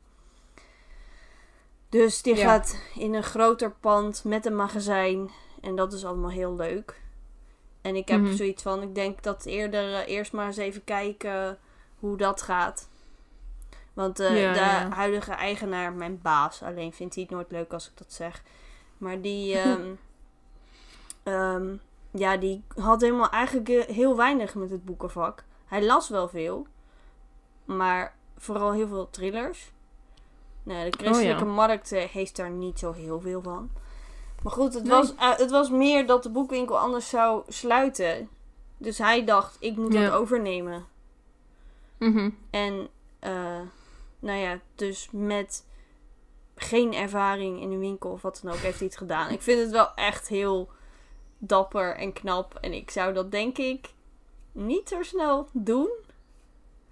Dus 1.90 2.22
die 2.22 2.36
Ja. 2.36 2.46
gaat 2.48 2.76
in 2.94 3.14
een 3.14 3.22
groter 3.22 3.70
pand 3.70 4.24
met 4.24 4.46
een 4.46 4.56
magazijn. 4.56 5.30
En 5.60 5.76
dat 5.76 5.92
is 5.92 6.04
allemaal 6.04 6.30
heel 6.30 6.54
leuk. 6.56 7.00
En 7.82 7.96
ik 7.96 8.08
heb 8.08 8.20
Mhm. 8.20 8.32
zoiets 8.34 8.62
van, 8.62 8.82
ik 8.82 8.94
denk 8.94 9.22
dat 9.22 9.44
eerder 9.44 9.94
eh, 9.94 10.08
eerst 10.14 10.32
maar 10.32 10.46
eens 10.46 10.56
even 10.56 10.84
kijken 10.84 11.58
hoe 11.98 12.16
dat 12.16 12.42
gaat. 12.42 12.88
Want 13.92 14.20
eh, 14.20 14.40
Ja, 14.42 14.52
de 14.52 14.58
ja. 14.58 14.88
huidige 14.94 15.32
eigenaar, 15.32 15.92
mijn 15.92 16.20
baas, 16.22 16.62
alleen 16.62 16.92
vindt 16.92 17.14
hij 17.14 17.22
het 17.22 17.32
nooit 17.32 17.50
leuk 17.50 17.72
als 17.72 17.86
ik 17.90 17.96
dat 17.98 18.12
zeg. 18.12 18.42
Maar 18.98 19.20
die, 19.20 19.56
ehm, 19.58 19.94
ehm, 21.22 21.74
ja, 22.10 22.36
die 22.36 22.64
had 22.76 23.00
helemaal 23.00 23.30
eigenlijk 23.30 23.68
eh, 23.68 23.94
heel 23.94 24.16
weinig 24.16 24.54
met 24.54 24.70
het 24.70 24.84
boekenvak. 24.84 25.44
Hij 25.66 25.84
las 25.84 26.08
wel 26.08 26.28
veel, 26.28 26.66
maar 27.64 28.14
vooral 28.36 28.72
heel 28.72 28.88
veel 28.88 29.10
thrillers. 29.10 29.70
Nou, 30.62 30.90
de 30.90 30.98
christelijke 30.98 31.44
markt 31.44 31.92
eh, 31.92 32.04
heeft 32.04 32.36
daar 32.36 32.50
niet 32.50 32.78
zo 32.78 32.92
heel 32.92 33.20
veel 33.20 33.42
van. 33.42 33.70
Maar 34.42 34.52
goed, 34.52 34.74
het, 34.74 34.82
Nee. 34.82 34.92
was, 34.92 35.14
eh, 35.14 35.36
het 35.36 35.50
was 35.50 35.70
meer 35.70 36.06
dat 36.06 36.22
de 36.22 36.30
boekwinkel 36.30 36.78
anders 36.78 37.08
zou 37.08 37.42
sluiten. 37.48 38.28
Dus 38.78 38.98
hij 38.98 39.24
dacht, 39.24 39.56
ik 39.60 39.76
moet 39.76 39.92
Ja. 39.92 40.02
dat 40.04 40.12
overnemen. 40.12 40.86
Mhm. 41.98 42.30
En, 42.50 42.88
eh, 43.18 43.60
nou 44.18 44.38
ja, 44.38 44.58
dus 44.74 45.08
met 45.12 45.64
geen 46.54 46.94
ervaring 46.94 47.60
in 47.60 47.70
een 47.72 47.78
winkel 47.80 48.10
of 48.10 48.22
wat 48.22 48.40
dan 48.42 48.52
ook 48.52 48.58
heeft 48.58 48.78
hij 48.78 48.86
het 48.86 48.96
gedaan. 48.96 49.30
Ik 49.30 49.42
vind 49.42 49.60
het 49.60 49.70
wel 49.70 49.94
echt 49.94 50.28
heel 50.28 50.70
dapper 51.38 51.96
en 51.96 52.12
knap. 52.12 52.58
En 52.60 52.72
ik 52.72 52.90
zou 52.90 53.12
dat 53.14 53.30
denk 53.30 53.58
ik 53.58 53.88
niet 54.52 54.88
zo 54.88 55.02
snel 55.02 55.48
doen. 55.52 55.90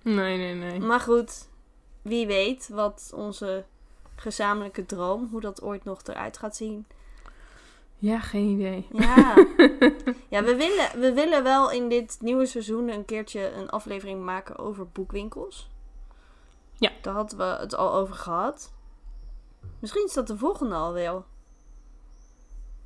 Nee, 0.03 0.37
nee, 0.39 0.55
nee. 0.55 0.81
Maar 0.81 1.01
goed, 1.01 1.49
wie 2.09 2.27
weet 2.27 2.69
wat 2.69 3.13
onze 3.15 3.65
gezamenlijke 4.17 4.87
droom, 4.87 5.29
hoe 5.31 5.41
dat 5.41 5.63
ooit 5.63 5.85
nog 5.85 6.03
eruit 6.05 6.39
gaat 6.39 6.57
zien. 6.57 6.87
Ja, 7.97 8.21
geen 8.21 8.49
idee. 8.49 8.87
Ja, 8.93 9.35
ja 10.35 10.43
we, 10.43 10.57
willen, 10.57 11.01
we 11.01 11.13
willen 11.15 11.43
wel 11.43 11.71
in 11.71 11.89
dit 11.89 12.17
nieuwe 12.21 12.47
seizoen 12.47 12.89
een 12.89 13.05
keertje 13.05 13.53
een 13.53 13.71
aflevering 13.71 14.25
maken 14.25 14.59
over 14.59 14.89
boekwinkels. 14.89 15.69
Ja. 16.73 16.91
Daar 17.03 17.15
hadden 17.15 17.39
we 17.39 17.45
het 17.45 17.75
al 17.75 17.93
over 17.93 18.15
gehad. 18.15 18.73
Misschien 19.79 20.05
is 20.05 20.13
dat 20.13 20.27
de 20.27 20.37
volgende 20.37 20.75
al 20.75 20.93
wel. 20.93 21.25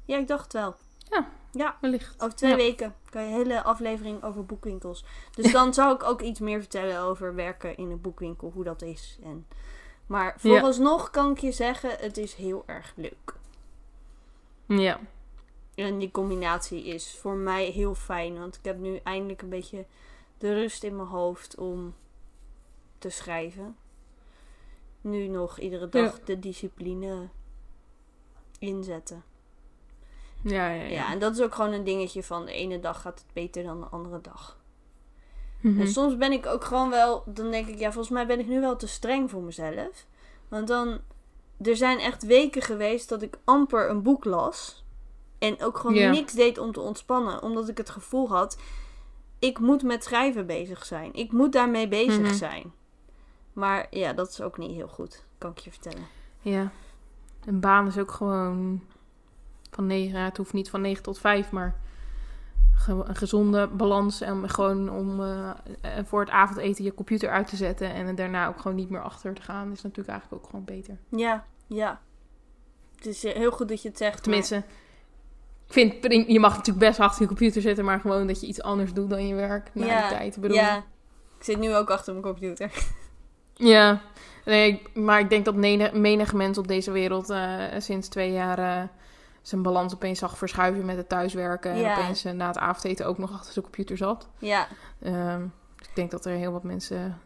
Ja, 0.04 0.18
ik 0.18 0.28
dacht 0.28 0.52
wel. 0.52 0.74
Ja. 0.98 1.28
Ja, 1.54 1.76
Wellicht. 1.80 2.22
over 2.22 2.36
twee 2.36 2.50
Ja. 2.50 2.56
weken 2.56 2.94
kan 3.10 3.22
je 3.22 3.28
een 3.28 3.34
hele 3.34 3.62
aflevering 3.62 4.22
over 4.22 4.44
boekwinkels. 4.46 5.04
Dus 5.34 5.52
dan 5.52 5.74
zou 5.78 5.94
ik 5.94 6.02
ook 6.02 6.20
iets 6.20 6.40
meer 6.40 6.58
vertellen 6.60 7.00
over 7.00 7.34
werken 7.34 7.76
in 7.76 7.90
een 7.90 8.00
boekwinkel, 8.00 8.50
hoe 8.54 8.64
dat 8.64 8.82
is. 8.82 9.18
En... 9.22 9.46
Maar 10.06 10.26
Ja. 10.26 10.38
vooralsnog 10.38 11.10
kan 11.10 11.30
ik 11.30 11.38
je 11.38 11.52
zeggen, 11.52 11.90
het 11.98 12.16
is 12.16 12.34
heel 12.34 12.62
erg 12.66 12.92
leuk. 12.96 13.34
Ja. 14.66 15.00
En 15.74 15.98
die 15.98 16.10
combinatie 16.10 16.84
is 16.84 17.16
voor 17.20 17.34
mij 17.34 17.64
heel 17.64 17.94
fijn. 17.94 18.38
Want 18.38 18.56
ik 18.56 18.64
heb 18.64 18.78
nu 18.78 18.96
eindelijk 19.02 19.42
een 19.42 19.48
beetje 19.48 19.84
de 20.38 20.54
rust 20.54 20.82
in 20.84 20.96
mijn 20.96 21.08
hoofd 21.08 21.56
om 21.56 21.94
te 22.98 23.08
schrijven. 23.10 23.76
Nu 25.00 25.26
nog 25.26 25.58
iedere 25.58 25.88
dag 25.88 26.20
de 26.20 26.38
discipline 26.38 27.28
inzetten. 28.58 29.24
Ja, 30.42 30.68
ja, 30.68 30.82
Ja. 30.82 30.88
ja. 30.88 31.12
en 31.12 31.18
dat 31.18 31.32
is 31.36 31.40
ook 31.42 31.54
gewoon 31.54 31.72
een 31.72 31.84
dingetje 31.84 32.22
van 32.22 32.44
de 32.46 32.52
ene 32.52 32.80
dag 32.80 33.00
gaat 33.00 33.18
het 33.18 33.32
beter 33.32 33.62
dan 33.62 33.80
de 33.80 33.86
andere 33.86 34.20
dag. 34.20 34.60
Mhm. 35.60 35.80
En 35.80 35.88
soms 35.88 36.16
ben 36.16 36.32
ik 36.32 36.46
ook 36.46 36.64
gewoon 36.64 36.90
wel, 36.90 37.22
dan 37.26 37.50
denk 37.50 37.66
ik, 37.68 37.78
ja, 37.78 37.92
volgens 37.92 38.14
mij 38.14 38.26
ben 38.26 38.40
ik 38.40 38.46
nu 38.46 38.60
wel 38.60 38.76
te 38.76 38.86
streng 38.86 39.30
voor 39.30 39.42
mezelf. 39.42 40.06
Want 40.48 40.68
dan, 40.68 41.00
er 41.62 41.76
zijn 41.76 41.98
echt 41.98 42.22
weken 42.26 42.62
geweest 42.62 43.08
dat 43.08 43.22
ik 43.22 43.38
amper 43.44 43.90
een 43.90 44.02
boek 44.02 44.24
las. 44.24 44.84
En 45.38 45.62
ook 45.62 45.78
gewoon 45.78 46.10
niks 46.10 46.32
deed 46.32 46.58
om 46.58 46.72
te 46.72 46.80
ontspannen. 46.80 47.42
Omdat 47.42 47.68
ik 47.68 47.78
het 47.78 47.90
gevoel 47.90 48.28
had, 48.28 48.58
ik 49.38 49.58
moet 49.58 49.82
met 49.82 50.04
schrijven 50.04 50.46
bezig 50.46 50.84
zijn. 50.84 51.14
Ik 51.14 51.32
moet 51.32 51.52
daarmee 51.52 51.88
bezig 51.88 52.20
Mhm. 52.22 52.34
zijn. 52.34 52.72
Maar 53.52 53.86
ja, 53.90 54.12
dat 54.12 54.28
is 54.28 54.40
ook 54.40 54.58
niet 54.58 54.70
heel 54.74 54.88
goed, 54.88 55.24
kan 55.38 55.50
ik 55.50 55.58
je 55.58 55.70
vertellen. 55.70 56.06
Ja. 56.40 56.70
Een 57.44 57.60
baan 57.60 57.86
is 57.86 57.98
ook 57.98 58.10
gewoon 58.10 58.82
van 59.74 59.86
9, 59.86 60.18
ja, 60.18 60.24
het 60.24 60.36
hoeft 60.36 60.52
niet 60.52 60.70
van 60.70 60.80
9 60.80 61.02
tot 61.02 61.18
5, 61.18 61.50
maar 61.50 61.74
een 62.88 63.16
gezonde 63.16 63.66
balans 63.68 64.20
en 64.20 64.50
gewoon 64.50 64.90
om 64.90 65.20
eh, 65.20 65.50
eh, 65.80 65.90
voor 66.04 66.20
het 66.20 66.30
avondeten 66.30 66.84
je 66.84 66.94
computer 66.94 67.30
uit 67.30 67.46
te 67.46 67.56
zetten 67.56 67.92
en 67.94 68.14
daarna 68.14 68.48
ook 68.48 68.60
gewoon 68.60 68.76
niet 68.76 68.90
meer 68.90 69.02
achter 69.02 69.34
te 69.34 69.42
gaan, 69.42 69.72
is 69.72 69.82
natuurlijk 69.82 70.08
eigenlijk 70.08 70.42
ook 70.42 70.50
gewoon 70.50 70.64
beter. 70.64 70.98
Ja, 71.08 71.44
ja. 71.66 72.00
Het 72.96 73.06
is 73.06 73.24
eh, 73.24 73.34
heel 73.34 73.50
goed 73.50 73.68
dat 73.68 73.82
je 73.82 73.88
het 73.88 73.98
zegt. 73.98 74.12
maar- 74.14 74.22
Tenminste, 74.22 74.56
ik 75.66 75.72
vind 75.72 76.12
je 76.28 76.40
mag 76.40 76.56
natuurlijk 76.56 76.86
best 76.86 77.00
achter 77.00 77.20
je 77.22 77.26
computer 77.26 77.62
zitten, 77.62 77.84
maar 77.84 78.00
gewoon 78.00 78.26
dat 78.26 78.40
je 78.40 78.46
iets 78.46 78.62
anders 78.62 78.92
doet 78.92 79.10
dan 79.10 79.26
je 79.26 79.34
werk 79.34 79.70
na 79.74 79.86
Ja, 79.86 80.08
die 80.08 80.16
tijd. 80.18 80.40
Bedoel, 80.40 80.56
Ja, 80.56 80.76
ik 81.38 81.44
zit 81.44 81.58
nu 81.58 81.74
ook 81.76 81.90
achter 81.90 82.12
mijn 82.12 82.24
computer. 82.24 82.70
Ja, 83.54 84.00
nee, 84.44 84.82
maar 84.94 85.20
ik 85.20 85.30
denk 85.30 85.44
dat 85.44 85.54
menig, 85.54 85.92
menig 85.92 86.32
mens 86.32 86.58
op 86.58 86.68
deze 86.68 86.90
wereld 86.90 87.34
sinds 87.78 88.08
twee 88.08 88.32
jaar 88.32 88.90
zijn 89.42 89.62
balans 89.62 89.94
opeens 89.94 90.18
zag 90.18 90.38
verschuiven 90.38 90.84
met 90.84 90.96
het 90.96 91.08
thuiswerken. 91.08 91.70
En 91.70 91.78
Ja. 91.78 91.98
opeens 91.98 92.24
eh, 92.24 92.32
na 92.32 92.46
het 92.46 92.58
avondeten 92.58 93.06
ook 93.06 93.18
nog 93.18 93.32
achter 93.32 93.52
zijn 93.52 93.64
computer 93.64 93.96
zat. 93.96 94.28
Ja, 94.38 94.66
Ehm, 95.02 95.40
dus 95.76 95.88
ik 95.88 95.94
denk 95.96 96.10
dat 96.10 96.24
er 96.24 96.32
heel 96.32 96.52
wat 96.52 96.62
mensen 96.62 97.20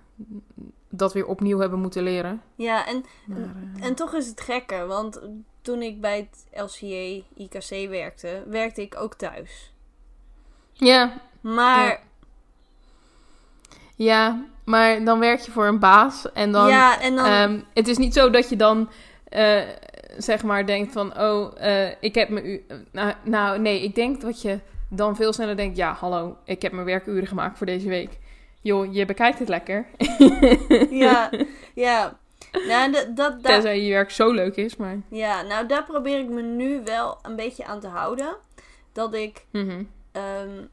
dat 0.88 1.12
weer 1.12 1.26
opnieuw 1.26 1.58
hebben 1.58 1.78
moeten 1.80 2.02
leren. 2.02 2.42
ja 2.54 2.86
en 2.86 3.04
Maar, 3.26 3.38
eh, 3.78 3.86
En 3.86 3.94
toch 3.94 4.14
is 4.14 4.26
het 4.26 4.40
gekker, 4.40 4.86
want 4.86 5.20
toen 5.62 5.82
ik 5.82 6.00
bij 6.00 6.16
het 6.30 6.46
LCA 6.62 7.22
IKC 7.36 7.88
werkte, 7.88 8.42
werkte 8.48 8.80
ik 8.82 8.96
ook 8.98 9.14
thuis. 9.14 9.72
ja, 10.72 11.20
Maar 11.40 11.86
Ja. 11.86 11.98
ja, 13.96 14.44
maar 14.64 15.04
dan 15.04 15.18
werk 15.18 15.40
je 15.40 15.50
voor 15.50 15.66
een 15.66 15.78
baas 15.78 16.32
en 16.32 16.52
dan... 16.52 16.68
ja, 16.68 17.00
en 17.00 17.16
dan 17.16 17.24
Ehm, 17.26 17.60
het 17.74 17.88
is 17.88 17.96
niet 17.96 18.14
zo 18.14 18.30
dat 18.30 18.48
je 18.48 18.56
dan 18.56 18.90
eh, 19.28 19.62
zeg 20.18 20.42
maar 20.42 20.66
denkt 20.66 20.92
van, 20.92 21.18
oh, 21.20 21.52
eh, 21.56 21.92
ik 22.00 22.14
heb 22.14 22.28
mijn 22.28 22.46
u. 22.46 22.64
Nou, 22.92 23.12
nou, 23.24 23.58
nee, 23.58 23.82
ik 23.82 23.94
denk 23.94 24.20
dat 24.20 24.42
je 24.42 24.58
dan 24.88 25.16
veel 25.16 25.32
sneller 25.32 25.56
denkt, 25.56 25.76
ja, 25.76 25.92
hallo, 25.92 26.36
ik 26.44 26.62
heb 26.62 26.72
mijn 26.72 26.86
werkuren 26.86 27.26
gemaakt 27.26 27.56
voor 27.58 27.66
deze 27.66 27.88
week. 27.88 28.18
Joh, 28.60 28.94
je 28.94 29.04
bekijkt 29.04 29.38
het 29.38 29.48
lekker. 29.48 29.86
ja, 30.90 31.30
ja. 31.74 32.18
Nou, 32.68 32.92
dat, 32.92 33.16
dat, 33.16 33.42
Tenzij 33.42 33.80
je 33.80 33.92
werk 33.92 34.10
zo 34.10 34.30
leuk 34.32 34.56
is, 34.56 34.76
maar. 34.76 34.96
ja, 35.10 35.42
nou, 35.42 35.66
daar 35.66 35.84
probeer 35.84 36.18
ik 36.18 36.28
me 36.28 36.42
nu 36.42 36.80
wel 36.84 37.18
een 37.22 37.36
beetje 37.36 37.64
aan 37.64 37.80
te 37.80 37.88
houden. 37.88 38.36
Dat 38.92 39.14
ik, 39.14 39.44
Mhm. 39.52 39.82
ehm, 40.12 40.64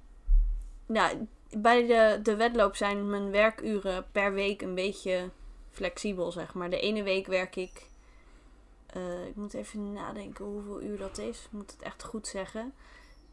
nou, 0.87 1.27
bij 1.57 1.87
de, 1.87 2.19
de 2.23 2.35
wedloop 2.35 2.75
zijn 2.75 3.09
mijn 3.09 3.31
werkuren 3.31 4.05
per 4.11 4.33
week 4.33 4.61
een 4.61 4.75
beetje 4.75 5.29
flexibel, 5.71 6.31
zeg 6.31 6.53
maar. 6.53 6.69
De 6.69 6.79
ene 6.79 7.03
week 7.03 7.27
werk 7.27 7.55
ik, 7.55 7.81
eh, 8.93 9.25
ik 9.25 9.35
moet 9.35 9.53
even 9.53 9.93
nadenken 9.93 10.45
hoeveel 10.45 10.81
uur 10.81 10.97
dat 10.97 11.17
is. 11.17 11.39
Ik 11.43 11.51
moet 11.51 11.71
het 11.71 11.81
echt 11.81 12.03
goed 12.03 12.27
zeggen. 12.27 12.73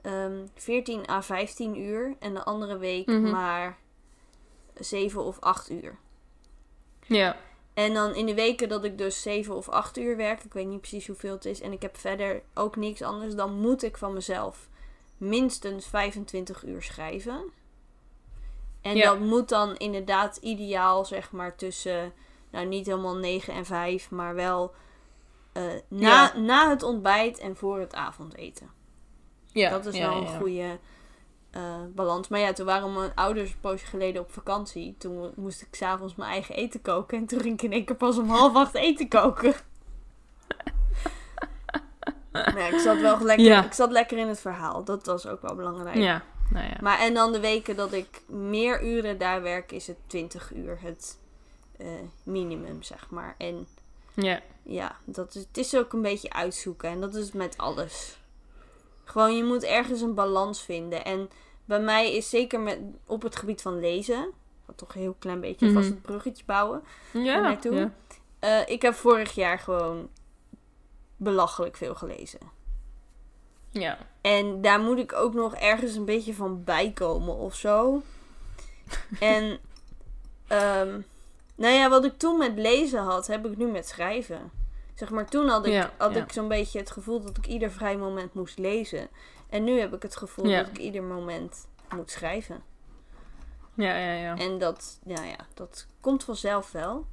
Ehm 0.03 0.47
14 0.55 1.09
à 1.09 1.23
15 1.23 1.79
uur. 1.79 2.17
En 2.19 2.35
de 2.35 2.45
andere 2.45 2.77
week 2.79 3.07
Mhm. 3.07 3.31
maar 3.31 3.79
7 4.75 5.25
of 5.25 5.41
8 5.41 5.71
uur. 5.71 5.99
Ja. 7.07 7.37
En 7.75 7.95
dan 7.95 8.15
in 8.15 8.27
de 8.27 8.35
weken 8.35 8.69
dat 8.69 8.85
ik 8.85 8.99
dus 8.99 9.23
7 9.23 9.55
of 9.57 9.69
8 9.69 9.99
uur 9.99 10.17
werk, 10.17 10.45
ik 10.45 10.53
weet 10.53 10.67
niet 10.67 10.81
precies 10.81 11.07
hoeveel 11.07 11.33
het 11.33 11.45
is, 11.45 11.61
en 11.61 11.73
ik 11.73 11.83
heb 11.83 11.97
verder 11.97 12.43
ook 12.55 12.77
niks 12.77 13.03
anders, 13.03 13.35
dan 13.35 13.53
moet 13.61 13.83
ik 13.83 13.97
van 13.97 14.13
mezelf 14.13 14.69
minstens 15.17 15.87
25 15.87 16.65
uur 16.65 16.83
schrijven. 16.83 17.43
En 18.81 18.97
Ja. 18.97 19.11
dat 19.11 19.21
moet 19.21 19.49
dan 19.49 19.77
inderdaad 19.77 20.37
ideaal, 20.37 21.05
zeg 21.05 21.33
maar, 21.33 21.57
tussen, 21.57 22.13
nou 22.51 22.67
niet 22.67 22.87
helemaal 22.87 23.17
9 23.17 23.55
en 23.55 23.65
5, 23.67 24.11
maar 24.11 24.35
wel 24.35 24.75
eh, 25.53 25.63
na, 25.89 26.37
na 26.37 26.69
het 26.71 26.83
ontbijt 26.83 27.39
en 27.39 27.57
voor 27.57 27.79
het 27.79 27.95
avondeten. 27.95 28.71
Ja, 29.53 29.71
dat 29.71 29.87
is 29.87 29.97
ja, 29.97 30.09
wel 30.09 30.21
een 30.21 30.39
goede 30.39 30.79
eh, 31.51 31.75
balans. 31.95 32.29
Maar 32.29 32.41
ja, 32.41 32.53
toen 32.53 32.67
waren 32.67 32.93
mijn 32.93 33.15
ouders 33.15 33.51
een 33.51 33.61
poosje 33.61 33.87
geleden 33.87 34.23
op 34.23 34.33
vakantie. 34.33 34.95
Toen 34.99 35.33
moest 35.37 35.63
ik 35.63 35.69
s'avonds 35.71 36.15
mijn 36.15 36.31
eigen 36.31 36.55
eten 36.55 36.83
koken. 36.83 37.19
En 37.19 37.27
toen 37.27 37.41
ging 37.41 37.55
ik 37.55 37.63
in 37.63 37.73
één 37.73 37.85
keer 37.85 37.97
pas 37.97 38.19
om 38.19 38.29
half 38.29 38.55
acht 38.55 38.75
eten 38.75 39.09
koken. 39.09 39.55
Maar 42.33 42.59
ja, 42.59 42.67
ik 42.67 42.79
zat 42.79 43.01
wel 43.01 43.21
lekker, 43.21 43.65
ik 43.65 43.73
zat 43.73 43.91
lekker 43.91 44.19
in 44.19 44.29
het 44.29 44.41
verhaal. 44.41 44.85
Dat 44.85 45.07
was 45.07 45.27
ook 45.27 45.43
wel 45.43 45.55
belangrijk. 45.55 45.97
Ja, 45.97 46.23
nou 46.51 46.67
ja. 46.67 46.77
Maar 46.81 46.99
en 46.99 47.15
dan 47.15 47.33
de 47.33 47.41
weken 47.41 47.77
dat 47.77 47.93
ik 47.93 48.23
meer 48.27 48.85
uren 48.85 49.19
daar 49.19 49.43
werk, 49.43 49.73
is 49.73 49.87
het 49.87 49.97
20 50.07 50.53
uur 50.55 50.79
het 50.81 51.19
eh, 51.77 51.87
minimum, 52.23 52.83
zeg 52.83 53.11
maar. 53.11 53.35
En 53.39 53.67
Ja, 54.15 54.41
ja, 54.63 54.97
dat 55.05 55.35
is, 55.35 55.43
het 55.43 55.57
is 55.57 55.77
ook 55.77 55.93
een 55.93 56.03
beetje 56.03 56.33
uitzoeken. 56.33 56.89
En 56.91 57.01
dat 57.01 57.15
is 57.15 57.33
met 57.33 57.59
alles. 57.59 58.19
Gewoon, 59.05 59.37
je 59.37 59.45
moet 59.45 59.63
ergens 59.65 60.01
een 60.01 60.15
balans 60.15 60.63
vinden. 60.63 61.05
En 61.05 61.31
bij 61.65 61.81
mij 61.81 62.17
is 62.17 62.29
zeker 62.31 62.61
met, 62.61 62.79
op 63.07 63.23
het 63.23 63.37
gebied 63.37 63.63
van 63.63 63.81
lezen... 63.81 64.33
Wat 64.67 64.79
toch 64.79 64.95
een 64.95 65.01
heel 65.01 65.17
klein 65.19 65.41
beetje 65.41 65.67
Mhm. 65.67 65.75
vast 65.75 65.89
het 65.89 66.03
bruggetje 66.03 66.45
bouwen. 66.45 66.83
ja, 67.13 67.41
naartoe. 67.41 67.75
ja. 67.75 67.93
Eh, 68.39 68.69
ik 68.69 68.83
heb 68.83 68.95
vorig 68.95 69.33
jaar 69.35 69.59
gewoon 69.59 70.09
belachelijk 71.17 71.77
veel 71.77 71.95
gelezen. 71.95 72.41
Ja. 73.71 73.99
En 74.21 74.61
daar 74.63 74.81
moet 74.81 74.99
ik 74.99 75.13
ook 75.13 75.35
nog 75.35 75.55
ergens 75.55 75.95
een 75.95 76.05
beetje 76.05 76.35
van 76.35 76.65
bijkomen 76.65 77.35
of 77.37 77.55
zo. 77.55 78.03
en, 79.21 79.59
ehm, 80.47 81.01
nou 81.61 81.75
ja, 81.75 81.89
wat 81.89 82.05
ik 82.05 82.19
toen 82.19 82.39
met 82.39 82.59
lezen 82.59 83.03
had, 83.03 83.27
heb 83.27 83.47
ik 83.47 83.57
nu 83.57 83.67
met 83.67 83.89
schrijven. 83.89 84.51
Zeg 84.95 85.11
maar, 85.11 85.27
toen 85.27 85.49
had 85.49 85.67
ik, 85.67 85.73
Ja, 85.73 85.91
had 85.97 86.15
ja. 86.15 86.23
ik 86.23 86.33
zo'n 86.33 86.49
beetje 86.49 86.79
het 86.79 86.91
gevoel 86.91 87.21
dat 87.21 87.37
ik 87.37 87.47
ieder 87.47 87.71
vrij 87.71 87.97
moment 87.97 88.35
moest 88.35 88.59
lezen. 88.59 89.09
En 89.49 89.65
nu 89.65 89.79
heb 89.81 89.95
ik 89.95 90.03
het 90.03 90.17
gevoel 90.17 90.47
Ja. 90.47 90.59
dat 90.59 90.69
ik 90.69 90.79
ieder 90.79 91.03
moment 91.03 91.67
moet 91.95 92.11
schrijven. 92.11 92.63
Ja, 93.75 93.97
ja, 93.97 94.13
ja. 94.13 94.37
En 94.37 94.59
dat, 94.59 94.99
ja, 95.05 95.23
ja, 95.25 95.37
dat 95.55 95.87
komt 96.01 96.25
vanzelf 96.25 96.73
wel. 96.73 97.07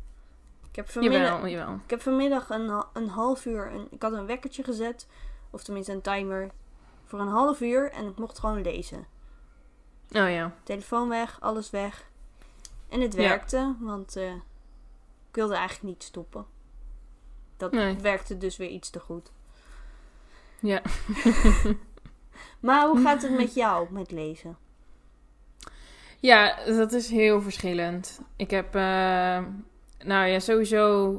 Ik 0.69 0.75
heb 0.75 0.89
vanmiddag, 0.89 1.21
Jawel, 1.21 1.47
jawel. 1.47 1.73
ik 1.83 1.89
heb 1.89 2.01
vanmiddag 2.01 2.49
een, 2.49 2.83
een 2.93 3.07
half 3.09 3.45
uur, 3.45 3.71
een, 3.73 3.87
ik 3.91 4.01
had 4.01 4.11
een 4.13 4.25
wekkertje 4.25 4.63
gezet, 4.63 5.07
of 5.49 5.63
tenminste 5.63 5.91
een 5.91 6.01
timer, 6.01 6.49
voor 7.05 7.19
een 7.19 7.27
half 7.27 7.61
uur 7.61 7.91
en 7.91 8.07
ik 8.07 8.17
mocht 8.17 8.39
gewoon 8.39 8.61
lezen. 8.61 9.05
Oh 10.11 10.29
ja. 10.29 10.53
Telefoon 10.63 11.09
weg, 11.09 11.37
alles 11.41 11.69
weg. 11.69 12.09
En 12.89 13.01
het 13.01 13.13
Ja. 13.13 13.19
werkte, 13.19 13.75
want 13.79 14.15
eh, 14.15 14.33
ik 15.29 15.35
wilde 15.35 15.55
eigenlijk 15.55 15.87
niet 15.95 16.03
stoppen. 16.03 16.45
Dat 17.57 17.71
Nee. 17.71 17.95
werkte 17.95 18.37
dus 18.37 18.57
weer 18.57 18.69
iets 18.69 18.89
te 18.89 18.99
goed. 18.99 19.31
Ja. 20.59 20.81
Maar 22.59 22.87
hoe 22.87 23.01
gaat 23.01 23.21
het 23.21 23.31
met 23.37 23.53
jou 23.63 23.87
met 23.91 24.11
lezen? 24.11 24.57
Ja, 26.19 26.65
dat 26.65 26.91
is 26.93 27.09
heel 27.09 27.41
verschillend. 27.41 28.21
Ik 28.35 28.51
heb, 28.51 28.75
eh, 28.75 28.81
nou 30.03 30.25
ja, 30.27 30.39
sowieso. 30.39 31.11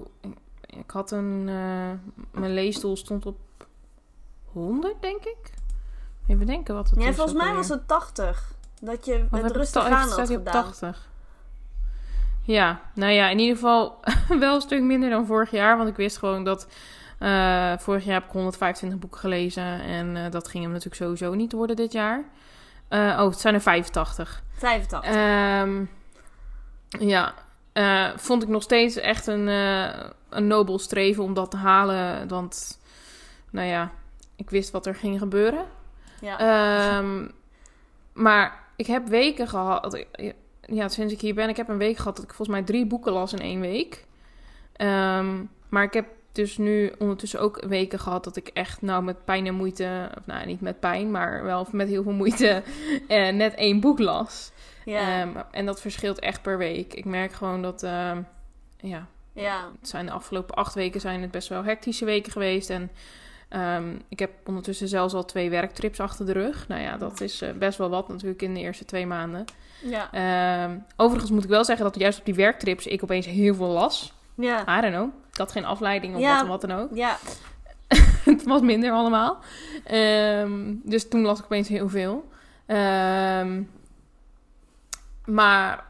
Ik 0.67 0.91
had 0.91 1.11
een, 1.11 1.45
eh, 1.49 1.93
mijn 2.41 2.55
leesstoel 2.55 2.97
stond 2.97 3.27
op 3.27 3.39
100, 4.53 5.03
denk 5.03 5.25
ik. 5.25 5.51
Even 6.27 6.47
denken 6.47 6.75
wat 6.75 6.91
het 6.91 7.01
Ja, 7.03 7.09
is. 7.09 7.15
volgens 7.17 7.37
ook 7.37 7.43
mij 7.43 7.55
was 7.55 7.69
het 7.69 7.89
80. 7.89 8.55
Dat 8.81 9.05
je 9.05 9.27
Wat 9.31 9.43
het 9.43 9.57
rustig 9.57 9.85
aan 9.85 10.09
had 10.09 10.27
gedaan. 10.29 10.53
80. 10.53 11.11
Ja, 12.49 12.81
nou 12.95 13.13
ja, 13.13 13.29
in 13.29 13.39
ieder 13.39 13.55
geval 13.55 14.01
wel 14.39 14.55
een 14.55 14.61
stuk 14.61 14.83
minder 14.83 15.11
dan 15.11 15.27
vorig 15.27 15.51
jaar. 15.51 15.77
Want 15.77 15.89
ik 15.89 15.97
wist 15.97 16.19
gewoon 16.19 16.45
dat 16.45 16.69
eh, 17.19 17.73
vorig 17.79 18.05
jaar 18.05 18.15
heb 18.15 18.25
ik 18.25 18.31
125 18.31 18.99
boeken 18.99 19.21
gelezen. 19.21 19.81
En 19.81 20.17
eh, 20.17 20.31
dat 20.31 20.49
ging 20.49 20.63
hem 20.63 20.73
natuurlijk 20.73 21.03
sowieso 21.03 21.35
niet 21.35 21.53
worden 21.53 21.77
dit 21.77 21.93
jaar. 21.93 22.25
Eh, 22.89 23.01
oh, 23.01 23.25
het 23.25 23.39
zijn 23.39 23.55
er 23.55 23.61
85. 23.61 24.43
85. 24.53 25.11
Ehm, 25.11 25.85
ja, 26.89 27.35
vond 28.17 28.43
ik 28.43 28.49
nog 28.49 28.63
steeds 28.63 28.97
echt 28.97 29.27
een, 29.27 29.47
een 30.29 30.47
nobel 30.47 30.79
streven 30.79 31.25
om 31.25 31.35
dat 31.35 31.51
te 31.51 31.57
halen. 31.57 32.29
Want, 32.29 32.81
nou 33.51 33.67
ja, 33.67 33.91
ik 34.37 34.51
wist 34.51 34.71
wat 34.71 34.87
er 34.87 34.95
ging 34.95 35.19
gebeuren. 35.19 35.65
ja. 36.21 36.39
Ehm, 36.39 37.29
maar 38.13 38.65
ik 38.77 38.87
heb 38.87 39.09
weken 39.09 39.49
gehad. 39.49 40.05
Ja, 40.73 40.89
sinds 40.89 41.13
ik 41.13 41.21
hier 41.21 41.35
ben, 41.35 41.49
ik 41.49 41.57
heb 41.57 41.69
een 41.69 41.79
week 41.79 41.97
gehad 41.97 42.17
dat 42.17 42.25
ik 42.25 42.35
volgens 42.35 42.57
mij 42.57 42.67
drie 42.67 42.87
boeken 42.87 43.13
las 43.13 43.33
in 43.33 43.41
één 43.41 43.61
week. 43.61 44.05
Ehm, 44.73 45.45
maar 45.69 45.83
ik 45.83 45.93
heb 45.93 46.07
dus 46.33 46.59
nu 46.59 46.93
ondertussen 46.99 47.41
ook 47.41 47.65
weken 47.67 47.99
gehad 47.99 48.25
dat 48.25 48.37
ik 48.37 48.49
echt 48.49 48.83
nou 48.83 49.03
met 49.03 49.25
pijn 49.25 49.47
en 49.47 49.55
moeite, 49.55 50.11
of 50.19 50.27
nou 50.27 50.47
niet 50.47 50.61
met 50.61 50.81
pijn, 50.81 51.11
maar 51.11 51.45
wel 51.45 51.67
met 51.73 51.89
heel 51.89 52.03
veel 52.03 52.13
moeite, 52.13 52.63
eh, 53.09 53.33
net 53.33 53.55
één 53.55 53.81
boek 53.81 53.99
las. 53.99 54.53
ja. 54.85 55.21
Ehm, 55.21 55.37
en 55.51 55.67
dat 55.67 55.81
verschilt 55.81 56.19
echt 56.19 56.43
per 56.43 56.59
week. 56.59 56.95
Ik 56.95 57.05
merk 57.05 57.33
gewoon 57.33 57.63
dat, 57.63 57.83
ehm, 57.83 58.23
ja, 58.77 59.07
ja. 59.33 59.71
het 59.81 59.89
zijn 59.89 60.07
de 60.07 60.13
afgelopen 60.13 60.55
acht 60.55 60.75
weken 60.75 61.01
zijn 61.01 61.23
het 61.23 61.31
best 61.31 61.49
wel 61.49 61.65
hectische 61.65 62.05
weken 62.05 62.33
geweest. 62.33 62.71
En 62.71 62.91
ehm, 63.49 63.97
ik 64.09 64.19
heb 64.19 64.31
ondertussen 64.45 64.89
zelfs 64.89 65.15
al 65.15 65.25
twee 65.25 65.51
werktrips 65.51 66.01
achter 66.01 66.27
de 66.27 66.33
rug. 66.33 66.69
Nou 66.69 66.81
ja, 66.83 66.97
dat 66.97 67.21
is 67.21 67.43
eh, 67.43 67.53
best 67.53 67.79
wel 67.79 67.89
wat 67.89 68.09
natuurlijk 68.09 68.43
in 68.43 68.55
de 68.55 68.61
eerste 68.61 68.85
twee 68.85 69.07
maanden. 69.07 69.45
Ja. 69.83 70.13
Ehm, 70.13 70.79
overigens 70.97 71.31
moet 71.31 71.45
ik 71.45 71.51
wel 71.51 71.65
zeggen 71.65 71.85
dat 71.85 71.99
juist 71.99 72.19
op 72.19 72.25
die 72.25 72.35
werktrips 72.35 72.87
ik 72.87 73.03
opeens 73.03 73.27
heel 73.27 73.55
veel 73.55 73.67
las. 73.67 74.13
Ja. 74.35 74.79
I 74.79 74.81
don't 74.81 74.95
know. 74.95 75.09
Ik 75.33 75.39
had 75.39 75.53
geen 75.53 75.65
afleiding 75.65 76.15
of 76.15 76.21
Ja. 76.21 76.31
wat, 76.31 76.39
dan 76.39 76.49
wat 76.49 76.61
dan 76.61 76.73
ook. 76.73 76.97
Ja. 76.97 77.19
het 78.33 78.45
was 78.45 78.61
minder 78.61 78.93
allemaal. 78.93 79.39
Ehm, 79.85 80.75
dus 80.83 81.09
toen 81.09 81.23
las 81.23 81.39
ik 81.39 81.45
opeens 81.45 81.69
heel 81.69 81.89
veel. 81.89 82.29
Maar 85.25 85.85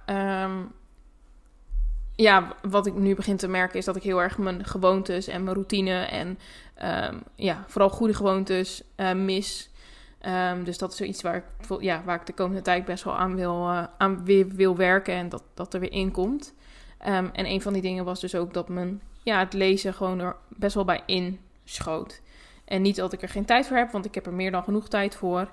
ja, 2.20 2.54
wat 2.62 2.86
ik 2.86 2.94
nu 2.94 3.14
begin 3.14 3.36
te 3.36 3.48
merken 3.48 3.78
is 3.78 3.84
dat 3.84 3.96
ik 3.96 4.02
heel 4.02 4.22
erg 4.22 4.38
mijn 4.38 4.64
gewoontes 4.64 5.26
en 5.26 5.42
mijn 5.42 5.54
routine 5.56 6.00
en 6.00 6.38
ehm, 6.78 7.18
ja, 7.34 7.64
vooral 7.66 7.90
goede 7.90 8.14
gewoontes 8.14 8.82
eh, 8.94 9.12
mis. 9.12 9.70
Ehm, 10.18 10.64
dus 10.64 10.78
dat 10.78 10.90
is 10.90 10.96
zoiets 10.96 11.22
waar 11.22 11.36
ik, 11.36 11.80
ja, 11.80 12.02
waar 12.04 12.20
ik 12.20 12.26
de 12.26 12.32
komende 12.32 12.62
tijd 12.62 12.84
best 12.84 13.04
wel 13.04 13.16
aan 13.16 13.34
wil, 13.34 13.68
eh, 13.68 13.84
aan 13.98 14.24
weer 14.24 14.48
wil 14.48 14.76
werken 14.76 15.14
en 15.14 15.28
dat 15.28 15.42
dat 15.54 15.74
er 15.74 15.80
weer 15.80 15.92
in 15.92 16.10
komt. 16.10 16.54
Ehm, 16.98 17.28
en 17.32 17.46
een 17.46 17.62
van 17.62 17.72
die 17.72 17.82
dingen 17.82 18.04
was 18.04 18.20
dus 18.20 18.34
ook 18.34 18.54
dat 18.54 18.68
mijn, 18.68 19.02
ja, 19.22 19.38
het 19.38 19.52
lezen 19.52 19.94
gewoon 19.94 20.18
er 20.18 20.36
best 20.48 20.74
wel 20.74 20.84
bij 20.84 21.02
inschoot. 21.06 22.20
En 22.64 22.82
niet 22.82 22.96
dat 22.96 23.12
ik 23.12 23.22
er 23.22 23.28
geen 23.28 23.44
tijd 23.44 23.66
voor 23.66 23.76
heb, 23.76 23.90
want 23.90 24.04
ik 24.04 24.14
heb 24.14 24.26
er 24.26 24.32
meer 24.32 24.50
dan 24.50 24.64
genoeg 24.64 24.88
tijd 24.88 25.14
voor. 25.14 25.48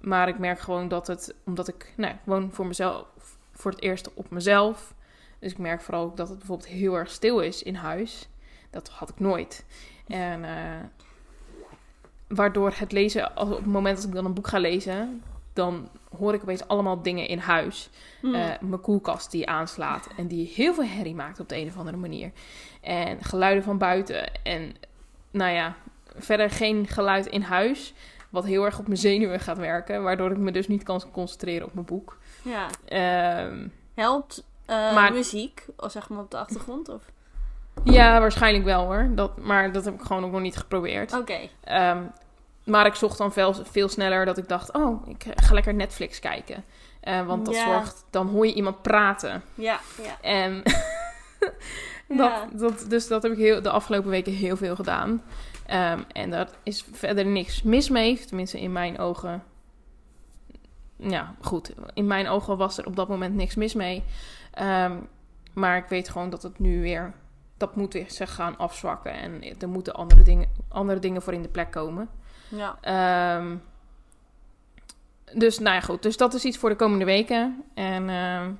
Maar 0.00 0.28
ik 0.28 0.38
merk 0.38 0.58
gewoon 0.58 0.88
dat 0.88 1.06
het, 1.06 1.34
omdat 1.44 1.68
ik 1.68 1.92
nou, 1.96 2.14
gewoon 2.24 2.52
voor 2.52 2.66
mezelf, 2.66 3.06
voor 3.52 3.70
het 3.70 3.82
eerst 3.82 4.14
op 4.14 4.30
mezelf. 4.30 4.94
Dus 5.38 5.52
ik 5.52 5.58
merk 5.58 5.80
vooral 5.80 6.04
ook 6.04 6.16
dat 6.16 6.28
het 6.28 6.38
bijvoorbeeld 6.38 6.68
heel 6.68 6.94
erg 6.94 7.10
stil 7.10 7.40
is 7.40 7.62
in 7.62 7.74
huis. 7.74 8.28
Dat 8.70 8.88
had 8.88 9.08
ik 9.08 9.20
nooit. 9.20 9.64
En 10.06 10.44
eh, 10.44 10.84
waardoor 12.28 12.72
het 12.74 12.92
lezen, 12.92 13.34
als, 13.34 13.48
op 13.50 13.56
het 13.56 13.66
moment 13.66 13.96
dat 13.96 14.06
ik 14.06 14.12
dan 14.14 14.24
een 14.24 14.34
boek 14.34 14.46
ga 14.48 14.58
lezen, 14.58 15.22
dan 15.52 15.88
hoor 16.18 16.34
ik 16.34 16.42
opeens 16.42 16.68
allemaal 16.68 17.02
dingen 17.02 17.26
in 17.28 17.38
huis. 17.38 17.90
Hm. 18.20 18.34
Eh, 18.34 18.50
mijn 18.60 18.80
koelkast 18.80 19.30
die 19.30 19.48
aanslaat 19.48 20.08
en 20.16 20.26
die 20.26 20.52
heel 20.54 20.74
veel 20.74 20.84
herrie 20.84 21.14
maakt 21.14 21.40
op 21.40 21.48
de 21.48 21.56
een 21.56 21.68
of 21.68 21.76
andere 21.78 21.96
manier. 21.96 22.30
En 22.80 23.24
geluiden 23.24 23.64
van 23.64 23.78
buiten. 23.78 24.42
En 24.44 24.74
nou 25.30 25.52
ja, 25.52 25.74
verder 26.16 26.50
geen 26.50 26.86
geluid 26.86 27.26
in 27.26 27.42
huis. 27.42 27.94
Wat 28.30 28.44
heel 28.44 28.64
erg 28.64 28.78
op 28.78 28.86
mijn 28.86 28.98
zenuwen 28.98 29.40
gaat 29.40 29.58
werken. 29.58 30.02
Waardoor 30.02 30.30
ik 30.30 30.36
me 30.36 30.52
dus 30.52 30.68
niet 30.68 30.82
kan 30.82 31.02
concentreren 31.12 31.66
op 31.66 31.74
mijn 31.74 31.86
boek. 31.86 32.18
ja. 32.42 32.66
Ehm, 32.84 33.68
Helpt 33.94 34.44
eh, 34.66 34.94
Maar- 34.94 35.12
muziek, 35.12 35.66
zeg 35.86 36.08
maar 36.08 36.18
op 36.20 36.30
de 36.30 36.36
achtergrond? 36.38 36.88
Of? 36.88 37.02
Ja, 37.84 38.20
waarschijnlijk 38.20 38.64
wel 38.64 38.84
hoor. 38.84 39.08
Dat, 39.14 39.38
maar 39.38 39.72
dat 39.72 39.84
heb 39.84 39.94
ik 39.94 40.00
gewoon 40.00 40.24
ook 40.24 40.32
nog 40.32 40.40
niet 40.40 40.56
geprobeerd. 40.56 41.12
Oké. 41.12 41.38
Ehm, 41.64 42.02
maar 42.64 42.86
ik 42.86 42.94
zocht 42.94 43.18
dan 43.18 43.32
veel, 43.32 43.54
veel 43.54 43.88
sneller 43.88 44.24
dat 44.24 44.38
ik 44.38 44.48
dacht... 44.48 44.72
Oh, 44.72 45.08
ik 45.08 45.24
ga 45.34 45.54
lekker 45.54 45.74
Netflix 45.74 46.18
kijken. 46.20 46.64
Eh, 47.00 47.26
want 47.26 47.46
dat 47.46 47.54
Ja. 47.54 47.64
zorgt... 47.64 48.04
Dan 48.10 48.26
hoor 48.28 48.46
je 48.46 48.54
iemand 48.54 48.82
praten. 48.82 49.42
Ja, 49.54 49.80
ja. 50.02 50.16
En 50.20 50.62
Ja. 52.08 52.16
dat, 52.52 52.58
dat, 52.60 52.84
dus 52.90 53.08
dat 53.08 53.22
heb 53.22 53.32
ik 53.32 53.38
heel, 53.38 53.62
de 53.62 53.70
afgelopen 53.70 54.10
weken 54.10 54.32
heel 54.32 54.56
veel 54.56 54.74
gedaan. 54.76 55.22
Ehm, 55.66 56.00
en 56.12 56.30
daar 56.30 56.48
is 56.62 56.84
verder 56.92 57.26
niks 57.26 57.62
mis 57.62 57.88
mee. 57.88 58.18
Tenminste, 58.24 58.60
in 58.60 58.72
mijn 58.72 58.98
ogen. 58.98 59.42
Ja, 60.96 61.34
goed. 61.40 61.72
In 61.94 62.06
mijn 62.06 62.28
ogen 62.28 62.56
was 62.56 62.78
er 62.78 62.86
op 62.86 62.96
dat 62.96 63.08
moment 63.08 63.34
niks 63.34 63.54
mis 63.54 63.74
mee. 63.74 64.04
Ehm, 64.52 64.96
maar 65.54 65.76
ik 65.76 65.86
weet 65.88 66.08
gewoon 66.08 66.30
dat 66.30 66.42
het 66.42 66.58
nu 66.58 66.80
weer... 66.82 67.12
Dat 67.58 67.76
moet 67.76 67.92
weer 67.92 68.10
zich 68.10 68.34
gaan 68.34 68.56
afzwakken. 68.58 69.12
En 69.12 69.60
er 69.60 69.68
moeten 69.68 69.94
andere 69.94 70.22
dingen, 70.22 70.48
andere 70.68 70.98
dingen 70.98 71.22
voor 71.22 71.32
in 71.32 71.42
de 71.42 71.48
plek 71.48 71.70
komen. 71.70 72.08
Ja. 72.48 72.78
Ehm, 72.80 73.56
dus 75.34 75.58
nou 75.58 75.74
ja, 75.74 75.80
goed. 75.80 76.02
Dus 76.02 76.16
dat 76.16 76.34
is 76.34 76.44
iets 76.44 76.58
voor 76.58 76.68
de 76.68 76.76
komende 76.76 77.04
weken. 77.04 77.64
En 77.74 78.08
ehm, 78.08 78.50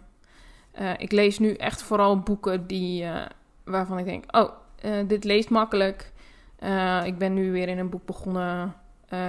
eh, 0.73 0.93
ik 0.99 1.13
lees 1.13 1.39
nu 1.39 1.55
echt 1.55 1.83
vooral 1.83 2.19
boeken 2.19 2.67
die, 2.67 3.05
eh, 3.05 3.27
waarvan 3.65 3.99
ik 3.99 4.05
denk... 4.05 4.37
Oh, 4.37 4.51
eh, 4.81 4.93
dit 5.07 5.25
leest 5.25 5.51
makkelijk. 5.51 6.13
Ik 7.05 7.19
ben 7.19 7.35
nu 7.35 7.53
weer 7.53 7.69
in 7.69 7.79
een 7.79 7.91
boek 7.91 8.05
begonnen... 8.05 8.75
eh, 9.09 9.29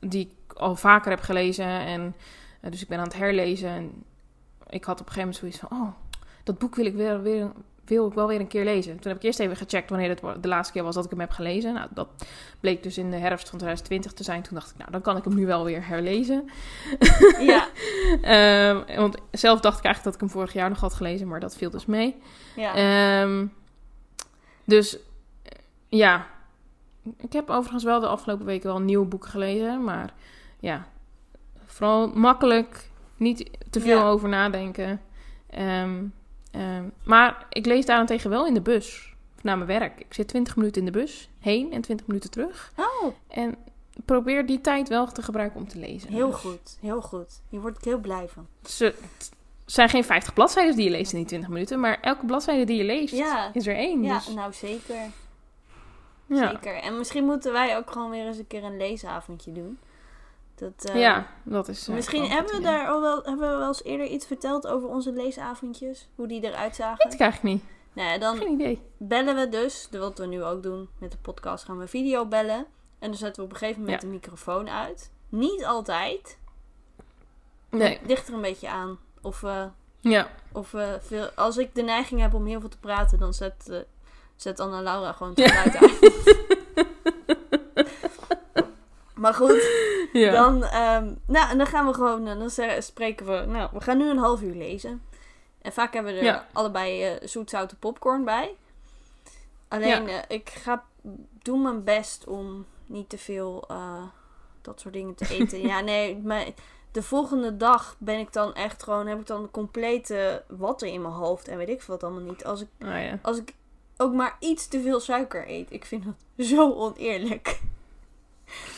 die 0.00 0.26
ik 0.26 0.52
al 0.52 0.76
vaker 0.76 1.10
heb 1.10 1.20
gelezen. 1.20 1.66
En, 1.66 2.14
dus 2.60 2.82
ik 2.82 2.88
ben 2.88 2.98
aan 2.98 3.04
het 3.04 3.16
herlezen. 3.16 3.68
En 3.68 4.04
ik 4.68 4.84
had 4.84 5.00
op 5.00 5.06
een 5.06 5.12
gegeven 5.12 5.20
moment 5.20 5.36
zoiets 5.36 5.58
van... 5.58 5.68
Oh, 5.78 5.92
dat 6.44 6.58
boek 6.58 6.74
wil 6.74 6.86
ik, 6.86 6.94
weer, 6.94 7.22
weer, 7.22 7.50
wil 7.96 8.06
ik 8.08 8.14
wel 8.14 8.26
weer 8.28 8.40
een 8.40 8.46
keer 8.46 8.64
lezen. 8.64 8.98
Toen 9.00 9.10
heb 9.10 9.16
ik 9.20 9.22
eerst 9.26 9.40
even 9.40 9.56
gecheckt 9.56 9.90
wanneer 9.90 10.08
het 10.08 10.42
de 10.42 10.48
laatste 10.48 10.72
keer 10.72 10.82
was 10.82 10.94
dat 10.94 11.04
ik 11.04 11.10
hem 11.10 11.20
heb 11.20 11.30
gelezen. 11.30 11.74
Nou, 11.74 11.88
dat 11.94 12.08
bleek 12.60 12.82
dus 12.82 12.98
in 12.98 13.10
de 13.10 13.16
herfst 13.16 13.48
van 13.48 13.58
2020 13.58 14.12
te 14.12 14.24
zijn. 14.24 14.42
Toen 14.42 14.54
dacht 14.54 14.70
ik, 14.70 14.76
nou, 14.78 14.90
dan 14.90 15.00
kan 15.00 15.16
ik 15.16 15.24
hem 15.24 15.34
nu 15.34 15.46
wel 15.46 15.64
weer 15.64 15.86
herlezen. 15.86 16.48
Ja. 17.40 17.68
Ehm, 18.22 18.96
want 19.00 19.16
zelf 19.30 19.60
dacht 19.60 19.78
ik 19.78 19.84
eigenlijk 19.84 20.04
dat 20.04 20.14
ik 20.14 20.20
hem 20.20 20.30
vorig 20.40 20.52
jaar 20.52 20.68
nog 20.68 20.80
had 20.80 20.94
gelezen, 20.94 21.28
maar 21.28 21.40
dat 21.40 21.56
viel 21.56 21.70
dus 21.70 21.86
mee. 21.86 22.16
Ja. 22.56 22.74
Ehm, 22.74 23.46
dus 24.64 24.96
eh, 24.96 25.00
ja, 25.88 26.26
ik 27.18 27.32
heb 27.32 27.50
overigens 27.50 27.84
wel 27.84 28.00
de 28.00 28.06
afgelopen 28.06 28.46
weken 28.46 28.66
wel 28.66 28.76
een 28.76 28.84
nieuw 28.84 29.04
boek 29.04 29.26
gelezen, 29.26 29.84
maar 29.84 30.12
ja, 30.60 30.86
vooral 31.66 32.08
makkelijk, 32.08 32.88
niet 33.16 33.50
te 33.70 33.80
veel 33.80 33.98
Ja. 33.98 34.08
over 34.08 34.28
nadenken. 34.28 35.00
Ehm, 35.50 36.04
ehm, 36.52 36.84
maar 37.04 37.46
ik 37.48 37.66
lees 37.66 37.86
daarentegen 37.86 38.30
wel 38.30 38.46
in 38.46 38.54
de 38.54 38.60
bus 38.60 39.14
naar 39.42 39.56
mijn 39.56 39.68
werk. 39.80 40.00
Ik 40.00 40.14
zit 40.14 40.28
20 40.28 40.56
minuten 40.56 40.80
in 40.86 40.92
de 40.92 40.98
bus 40.98 41.28
heen 41.40 41.72
en 41.72 41.80
20 41.80 42.06
minuten 42.06 42.30
terug. 42.30 42.72
Oh, 42.76 43.12
En 43.28 43.54
probeer 44.04 44.46
die 44.46 44.60
tijd 44.60 44.88
wel 44.88 45.06
te 45.12 45.22
gebruiken 45.22 45.60
om 45.60 45.68
te 45.68 45.78
lezen. 45.78 46.12
heel 46.12 46.30
Dus- 46.30 46.40
goed. 46.40 46.78
Heel 46.80 47.02
goed. 47.02 47.40
Hier 47.48 47.60
word 47.60 47.76
ik 47.78 47.84
heel 47.84 47.98
blij 47.98 48.28
van. 48.28 48.46
Ze, 48.64 48.84
het 48.84 49.30
zijn 49.66 49.88
geen 49.88 50.04
50 50.04 50.32
bladzijden 50.32 50.76
die 50.76 50.84
je 50.84 50.90
leest 50.90 51.12
in 51.12 51.18
die 51.18 51.26
20 51.26 51.48
minuten, 51.48 51.80
maar 51.80 51.98
elke 52.00 52.26
bladzijde 52.26 52.64
die 52.64 52.76
je 52.76 52.84
leest 52.84 53.14
Ja. 53.14 53.50
is 53.52 53.66
er 53.66 53.76
één. 53.76 54.02
Ja, 54.02 54.14
dus, 54.14 54.28
nou 54.34 54.52
zeker. 54.52 54.96
ja. 56.26 56.48
Zeker. 56.48 56.74
En 56.74 56.98
misschien 56.98 57.24
moeten 57.24 57.52
wij 57.52 57.76
ook 57.76 57.90
gewoon 57.90 58.10
weer 58.10 58.26
eens 58.26 58.38
een 58.38 58.46
keer 58.46 58.64
een 58.64 58.76
leesavondje 58.76 59.52
doen. 59.52 59.78
Dat, 60.62 60.84
eh, 60.90 61.00
ja, 61.00 61.26
dat 61.42 61.68
is. 61.68 61.88
eh, 61.88 61.94
Misschien 61.94 62.24
hebben 62.24 62.52
we 62.52 62.58
idee. 62.60 62.72
daar 62.72 62.88
al 62.88 63.00
wel, 63.00 63.14
hebben 63.22 63.50
we 63.50 63.56
wel 63.56 63.66
eens 63.66 63.84
eerder 63.84 64.06
iets 64.06 64.26
verteld 64.26 64.66
over 64.66 64.88
onze 64.88 65.12
leesavondjes. 65.12 66.08
Hoe 66.14 66.26
die 66.28 66.44
eruit 66.44 66.76
zagen. 66.76 67.04
Weet 67.04 67.14
ik 67.14 67.20
eigenlijk 67.20 67.54
niet. 67.54 67.64
Nou 67.92 68.18
dan 68.18 68.36
Geen 68.36 68.52
idee. 68.52 68.82
bellen 68.96 69.36
we 69.36 69.48
dus, 69.48 69.86
de- 69.90 69.98
wat 69.98 70.18
we 70.18 70.26
nu 70.26 70.44
ook 70.44 70.62
doen 70.62 70.88
met 70.98 71.10
de 71.10 71.16
podcast, 71.22 71.64
gaan 71.64 71.78
we 71.78 71.86
video 71.86 72.26
bellen. 72.26 72.66
En 72.98 73.08
dan 73.08 73.14
zetten 73.16 73.42
we 73.42 73.48
op 73.48 73.52
een 73.52 73.58
gegeven 73.58 73.80
moment 73.82 74.02
Ja. 74.02 74.08
de 74.08 74.14
microfoon 74.14 74.70
uit. 74.70 75.10
Niet 75.28 75.64
altijd. 75.64 76.38
Nee. 77.70 77.98
Het 77.98 78.06
ligt 78.08 78.28
er 78.28 78.34
een 78.34 78.40
beetje 78.40 78.68
aan. 78.68 78.98
Of, 79.22 79.40
we 79.40 79.68
Ja. 80.00 80.28
of 80.52 80.74
veel, 81.00 81.26
als 81.34 81.56
ik 81.56 81.74
de 81.74 81.82
neiging 81.82 82.20
heb 82.20 82.34
om 82.34 82.46
heel 82.46 82.60
veel 82.60 82.68
te 82.68 82.78
praten, 82.78 83.18
dan 83.18 83.34
zet, 83.34 83.68
eh, 83.70 83.78
zet 84.36 84.60
Anna 84.60 84.82
Laura 84.82 85.12
gewoon 85.12 85.32
het 85.36 85.50
Ja. 85.50 85.64
uit. 85.64 85.80
maar 89.14 89.34
goed, 89.34 89.70
ja. 90.12 90.30
dan, 90.32 90.64
ehm, 90.64 91.14
nou, 91.26 91.50
en 91.50 91.58
dan 91.58 91.66
gaan 91.66 91.86
we 91.86 91.94
gewoon, 91.94 92.26
eh, 92.26 92.38
dan 92.38 92.82
spreken 92.82 93.26
we, 93.26 93.46
nou, 93.46 93.68
we 93.72 93.80
gaan 93.80 93.98
nu 93.98 94.08
een 94.10 94.18
half 94.18 94.42
uur 94.42 94.54
lezen. 94.54 95.02
En 95.62 95.72
vaak 95.72 95.94
hebben 95.94 96.12
we 96.12 96.18
er 96.18 96.24
Ja. 96.24 96.46
allebei 96.52 97.02
eh 97.04 97.28
zoetzoute 97.28 97.76
popcorn 97.76 98.24
bij. 98.24 98.54
Alleen, 99.68 100.08
eh, 100.08 100.18
ik 100.28 100.48
ga 100.50 100.84
doen 101.42 101.62
mijn 101.62 101.84
best 101.84 102.26
om 102.26 102.66
niet 102.86 103.08
te 103.08 103.18
veel 103.18 103.64
dat 104.62 104.80
soort 104.80 104.94
dingen 104.94 105.14
te 105.14 105.28
eten. 105.28 105.60
ja, 105.72 105.80
nee, 105.80 106.16
maar 106.18 106.46
de 106.92 107.02
volgende 107.02 107.56
dag 107.56 107.96
ben 107.98 108.18
ik 108.18 108.32
dan 108.32 108.54
echt 108.54 108.82
gewoon, 108.82 109.06
heb 109.06 109.20
ik 109.20 109.26
dan 109.26 109.50
complete 109.50 110.42
watten 110.48 110.88
in 110.88 111.02
mijn 111.02 111.14
hoofd 111.14 111.48
en 111.48 111.56
weet 111.58 111.68
ik 111.68 111.82
veel 111.82 111.94
wat 111.94 112.04
allemaal 112.04 112.30
niet. 112.30 112.44
Als 112.44 112.60
ik, 112.60 112.68
Oh, 112.80 112.88
ja. 112.88 113.18
als 113.22 113.38
ik 113.38 113.54
ook 113.96 114.12
maar 114.12 114.36
iets 114.40 114.68
te 114.68 114.80
veel 114.82 115.00
suiker 115.00 115.48
eet. 115.48 115.72
Ik 115.72 115.84
vind 115.84 116.04
dat 116.04 116.14
zo 116.46 116.72
oneerlijk. 116.72 117.60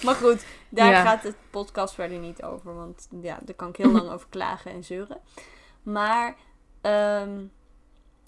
Maar 0.02 0.14
goed, 0.14 0.46
daar 0.68 0.90
Ja. 0.90 1.02
gaat 1.02 1.22
de 1.22 1.34
podcast 1.50 1.94
verder 1.94 2.18
niet 2.18 2.42
over. 2.42 2.74
Want 2.74 3.08
ja, 3.22 3.38
daar 3.42 3.54
kan 3.54 3.68
ik 3.68 3.76
heel 3.76 3.90
lang 3.92 4.10
over 4.14 4.26
klagen 4.28 4.70
en 4.70 4.84
zeuren. 4.84 5.20
Maar 5.82 6.34
ehm, 6.80 7.44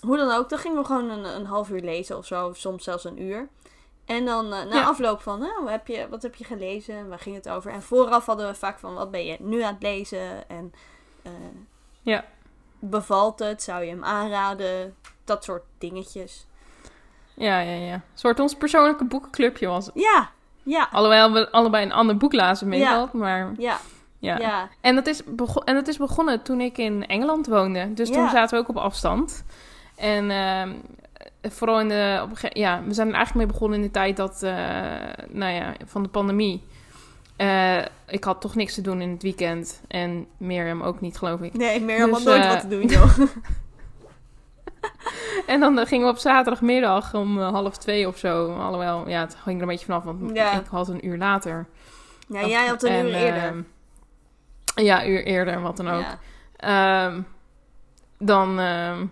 hoe 0.07 0.17
dan 0.17 0.31
ook, 0.33 0.49
dan 0.49 0.59
gingen 0.59 0.79
we 0.79 0.85
gewoon 0.85 1.11
een, 1.11 1.25
een 1.25 1.47
half 1.47 1.71
uur 1.71 1.81
lezen 1.81 2.17
of 2.17 2.27
zo. 2.27 2.53
Soms 2.53 2.85
zelfs 2.85 3.05
een 3.05 3.23
uur. 3.23 3.49
En 4.05 4.25
dan 4.25 4.45
eh, 4.53 4.65
na 4.65 4.75
Ja. 4.75 4.85
afloop 4.85 5.21
van, 5.23 5.39
nou, 5.39 5.61
wat 5.63 5.71
heb, 5.71 5.87
je, 5.87 6.09
wat 6.09 6.23
heb 6.23 6.35
je 6.35 6.45
gelezen? 6.45 7.09
Waar 7.09 7.19
ging 7.19 7.37
het 7.37 7.49
over? 7.49 7.71
En 7.71 7.83
vooraf 7.83 8.27
hadden 8.27 8.47
we 8.49 8.55
vaak 8.55 8.79
van, 8.79 8.95
wat 8.95 9.11
ben 9.11 9.25
je 9.25 9.37
nu 9.41 9.63
aan 9.63 9.75
het 9.75 9.83
lezen? 9.83 10.49
En 10.49 10.73
eh, 11.23 11.33
Ja. 12.03 12.25
bevalt 12.79 13.39
het? 13.39 13.63
Zou 13.63 13.83
je 13.85 13.91
hem 13.91 14.05
aanraden? 14.05 14.97
Dat 15.25 15.45
soort 15.45 15.63
dingetjes. 15.79 16.47
ja, 17.35 17.61
ja, 17.61 17.73
ja. 17.87 17.93
Een 17.95 18.03
soort 18.15 18.41
ons 18.41 18.55
persoonlijke 18.57 19.05
boekenclubje 19.05 19.67
was 19.67 19.87
het. 19.87 19.95
Ja, 19.95 20.31
ja, 20.67 20.89
Alhoewel 20.93 21.33
we 21.33 21.51
allebei 21.51 21.85
een 21.85 21.93
ander 21.93 22.17
boek 22.17 22.33
lazen 22.33 22.69
meestal, 22.69 23.09
maar 23.13 23.53
ja, 23.59 23.79
ja. 24.19 24.39
ja. 24.39 24.69
En, 24.81 24.95
dat 24.95 25.07
is 25.07 25.23
en 25.65 25.75
dat 25.75 25.89
is 25.89 25.97
begonnen 25.97 26.43
toen 26.43 26.61
ik 26.61 26.79
in 26.79 27.07
Engeland 27.07 27.47
woonde. 27.47 27.95
Dus 27.95 28.11
toen 28.11 28.23
Ja. 28.23 28.31
zaten 28.31 28.57
we 28.59 28.63
ook 28.63 28.77
op 28.77 28.83
afstand. 28.83 29.45
En 29.97 30.31
ehm, 30.31 30.71
vooral 31.43 31.81
in 31.81 31.89
de... 31.89 32.21
Op 32.23 32.31
een 32.43 32.51
ja, 32.53 32.83
we 32.87 32.95
zijn 32.95 33.09
er 33.09 33.15
eigenlijk 33.15 33.47
mee 33.47 33.55
begonnen 33.55 33.79
in 33.79 33.85
de 33.85 33.91
tijd 33.93 34.17
dat... 34.17 34.43
eh, 34.43 34.53
nou 35.29 35.53
ja, 35.53 35.75
van 35.85 36.03
de 36.03 36.09
pandemie. 36.09 36.63
Eh, 37.37 37.79
ik 38.07 38.25
had 38.25 38.41
toch 38.41 38.55
niks 38.55 38.75
te 38.75 38.81
doen 38.81 39.01
in 39.01 39.11
het 39.11 39.23
weekend. 39.23 39.81
En 39.89 40.27
Mirjam 40.37 40.83
ook 40.83 41.01
niet, 41.01 41.19
geloof 41.19 41.41
ik. 41.41 41.53
Nee, 41.55 41.81
meer 41.81 41.97
helemaal 41.97 42.15
Dus, 42.15 42.25
nooit 42.25 42.43
eh, 42.45 42.49
wat 42.51 42.61
te 42.61 42.69
doen, 42.69 42.87
joh. 42.87 43.19
En 45.47 45.61
dan 45.61 45.79
eh, 45.79 45.87
gingen 45.87 46.07
we 46.07 46.13
op 46.13 46.19
zaterdagmiddag 46.19 47.15
om 47.15 47.41
eh, 47.41 47.49
half 47.51 47.77
twee 47.77 48.09
of 48.09 48.19
zo. 48.19 48.55
Alhoewel, 48.57 49.09
ja, 49.09 49.21
het 49.21 49.35
ging 49.35 49.57
er 49.57 49.63
een 49.63 49.69
beetje 49.69 49.87
vanaf, 49.87 50.05
want 50.05 50.31
Ja. 50.35 50.53
ik 50.61 50.67
had 50.67 50.89
een 50.89 51.07
uur 51.07 51.17
later. 51.19 51.67
Ja, 52.29 52.47
jij 52.47 52.67
had 52.67 52.83
een 52.83 52.91
En, 52.93 53.07
uur 53.07 53.15
eerder. 53.15 53.43
ehm, 53.43 53.63
ja, 54.85 55.05
een 55.05 55.11
uur 55.11 55.25
eerder, 55.25 55.61
wat 55.61 55.77
dan 55.77 55.89
ook. 55.89 56.05
Ja. 56.57 57.07
Ehm, 57.07 57.21
dan, 58.19 58.59
ehm, 58.61 59.07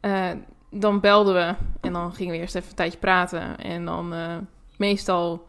eh, 0.00 0.30
dan 0.70 1.00
belden 1.00 1.34
we 1.34 1.54
en 1.80 1.92
dan 1.92 2.12
gingen 2.14 2.32
we 2.32 2.38
eerst 2.40 2.54
even 2.54 2.68
een 2.68 2.74
tijdje 2.74 2.98
praten. 2.98 3.58
En 3.58 3.84
dan 3.84 4.14
meestal 4.76 5.48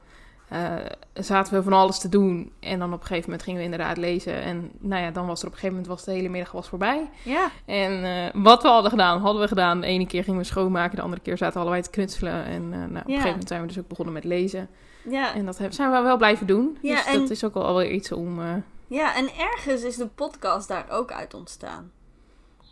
eh, 0.51 0.75
zaten 1.13 1.53
we 1.53 1.63
van 1.63 1.73
alles 1.73 1.99
te 1.99 2.09
doen. 2.09 2.51
En 2.59 2.79
dan 2.79 2.93
op 2.93 2.99
een 3.01 3.05
gegeven 3.07 3.23
moment 3.29 3.43
gingen 3.43 3.59
we 3.59 3.65
inderdaad 3.65 3.97
lezen. 3.97 4.41
En 4.41 4.71
nou 4.79 5.01
ja, 5.03 5.11
dan 5.11 5.25
was 5.27 5.39
er 5.41 5.47
op 5.47 5.53
een 5.53 5.59
gegeven 5.59 5.75
moment 5.81 5.87
was 5.95 6.05
de 6.05 6.11
hele 6.11 6.29
middag 6.29 6.51
was 6.51 6.67
voorbij. 6.67 7.09
ja, 7.23 7.49
En 7.65 8.03
eh, 8.03 8.41
wat 8.43 8.61
we 8.61 8.67
hadden 8.67 8.91
gedaan, 8.91 9.19
hadden 9.19 9.41
we 9.41 9.47
gedaan. 9.47 9.81
De 9.81 9.87
ene 9.87 10.07
keer 10.07 10.23
gingen 10.23 10.39
we 10.39 10.45
schoonmaken, 10.45 10.95
de 10.95 11.01
andere 11.01 11.21
keer 11.21 11.37
zaten 11.37 11.53
we 11.53 11.59
allebei 11.59 11.81
te 11.83 11.89
knutselen. 11.89 12.45
En 12.45 12.63
eh, 12.73 12.79
nou, 12.79 12.85
op 12.85 12.95
een 12.95 13.01
gegeven 13.05 13.29
moment 13.29 13.47
zijn 13.47 13.61
we 13.61 13.67
dus 13.67 13.79
ook 13.79 13.87
begonnen 13.87 14.13
met 14.13 14.23
lezen. 14.23 14.69
ja. 15.03 15.35
En 15.35 15.45
dat 15.45 15.59
zijn 15.69 15.91
we 15.91 16.01
wel 16.01 16.17
blijven 16.17 16.47
doen. 16.47 16.77
Ja, 16.81 16.95
dus 16.95 17.05
en- 17.05 17.19
dat 17.19 17.29
is 17.29 17.43
ook 17.43 17.53
wel 17.53 17.65
alweer 17.65 17.91
iets 17.91 18.11
om... 18.11 18.39
ja, 18.87 19.15
en 19.15 19.29
ergens 19.37 19.83
is 19.83 19.95
de 19.95 20.07
podcast 20.07 20.67
daar 20.67 20.85
ook 20.89 21.11
uit 21.11 21.33
ontstaan. 21.33 21.91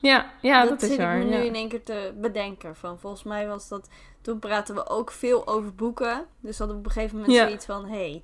Ja, 0.01 0.31
ja, 0.41 0.59
dat, 0.61 0.69
dat 0.69 0.81
is 0.81 0.87
zit 0.89 0.97
waar. 0.97 1.19
ik 1.19 1.25
me 1.25 1.31
ja. 1.31 1.37
nu 1.37 1.45
in 1.45 1.55
één 1.55 1.69
keer 1.69 1.83
te 1.83 2.13
bedenken. 2.15 2.75
Van, 2.75 2.99
volgens 2.99 3.23
mij 3.23 3.47
was 3.47 3.67
dat... 3.67 3.89
Toen 4.21 4.39
praten 4.39 4.75
we 4.75 4.87
ook 4.87 5.11
veel 5.11 5.47
over 5.47 5.75
boeken. 5.75 6.25
Dus 6.39 6.57
hadden 6.57 6.75
we 6.75 6.81
op 6.81 6.87
een 6.87 6.93
gegeven 6.93 7.17
moment 7.17 7.35
Ja. 7.35 7.45
zoiets 7.45 7.65
van... 7.65 7.85
hey, 7.85 8.23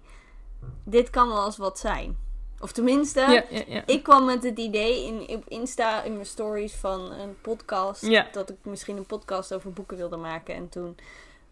dit 0.84 1.10
kan 1.10 1.28
wel 1.28 1.46
eens 1.46 1.58
wat 1.58 1.80
zijn. 1.80 2.18
Of 2.60 2.72
tenminste, 2.72 3.20
Ja, 3.20 3.44
ja, 3.50 3.64
ja. 3.68 3.84
ik 3.86 4.04
kwam 4.04 4.26
met 4.26 4.44
het 4.44 4.58
idee 4.60 5.06
in, 5.06 5.36
op 5.38 5.44
Insta, 5.48 6.02
in 6.04 6.14
mijn 6.14 6.26
stories 6.26 6.74
van 6.76 7.12
een 7.12 7.42
podcast. 7.42 8.34
Dat 8.34 8.50
ik 8.50 8.58
misschien 8.62 8.98
een 8.98 9.06
podcast 9.06 9.54
over 9.54 9.74
boeken 9.74 9.98
wilde 9.98 10.18
maken. 10.18 10.56
En 10.56 10.70
toen 10.70 10.98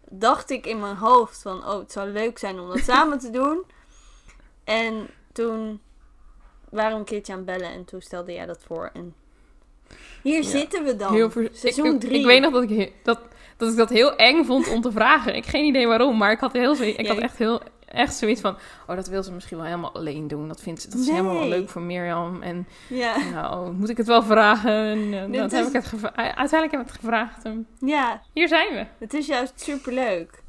dacht 0.08 0.50
ik 0.50 0.66
in 0.66 0.80
mijn 0.80 0.96
hoofd 0.96 1.42
van... 1.42 1.58
Oh, 1.66 1.78
het 1.78 1.92
zou 1.92 2.08
leuk 2.08 2.38
zijn 2.38 2.60
om 2.60 2.68
dat 2.68 2.78
samen 2.94 3.18
te 3.18 3.30
doen. 3.30 3.64
En 4.64 5.08
toen 5.32 5.80
waren 6.70 6.92
we 6.92 6.98
een 6.98 7.04
keertje 7.04 7.32
aan 7.32 7.38
het 7.38 7.46
bellen. 7.46 7.72
En 7.72 7.84
toen 7.84 8.00
stelde 8.00 8.32
jij 8.32 8.46
dat 8.46 8.62
voor. 8.62 8.90
En 8.92 9.14
hier 10.24 10.42
Ja. 10.42 10.48
zitten 10.48 10.84
we 10.84 10.96
dan. 10.96 11.12
Heel 11.12 11.30
ver- 11.30 11.48
Seizoen 11.52 11.94
ik, 11.94 12.00
3. 12.00 12.18
Ik 12.20 12.26
weet 12.26 12.40
nog 12.40 12.52
dat 12.52 12.70
ik, 12.70 12.92
dat, 13.02 13.20
dat 13.56 13.70
ik 13.70 13.76
dat 13.76 13.90
heel 13.90 14.16
eng 14.16 14.44
vond 14.44 14.68
om 14.68 14.80
te 14.80 14.92
vragen. 14.92 15.34
Ik 15.36 15.46
geen 15.46 15.64
idee 15.64 15.86
waarom, 15.86 16.16
maar 16.16 16.30
ik 16.32 16.40
had, 16.40 16.52
heel 16.52 16.74
zo, 16.74 16.82
ik 16.82 17.00
Ja, 17.00 17.08
had 17.14 17.18
echt, 17.22 17.36
heel, 17.38 17.60
echt 17.86 18.14
zoiets 18.14 18.40
van... 18.40 18.56
Oh, 18.86 18.96
dat 18.96 19.06
wil 19.08 19.22
ze 19.22 19.32
misschien 19.32 19.56
wel 19.56 19.66
helemaal 19.66 19.92
alleen 19.94 20.28
doen. 20.28 20.48
Dat, 20.48 20.60
vindt 20.60 20.90
dat 20.90 21.00
is 21.00 21.08
helemaal 21.08 21.34
wel 21.38 21.48
leuk 21.48 21.68
voor 21.68 21.82
Mirjam. 21.82 22.42
En 22.42 22.66
Ja. 22.88 23.16
nou, 23.32 23.72
moet 23.72 23.88
ik 23.88 23.96
het 23.96 24.06
wel 24.06 24.22
vragen? 24.22 24.72
En, 24.72 25.14
eh, 25.32 25.40
dat 25.40 25.52
is- 25.52 25.58
heb 25.58 25.66
ik 25.66 25.90
het 25.90 26.14
uiteindelijk 26.16 26.70
heb 26.70 26.80
ik 26.80 26.86
het 26.86 26.96
gevraagd. 27.00 27.44
En 27.44 27.66
ja, 27.78 28.22
hier 28.32 28.48
zijn 28.48 28.74
we. 28.74 28.86
het 28.98 29.14
is 29.14 29.26
juist 29.26 29.60
superleuk. 29.60 30.42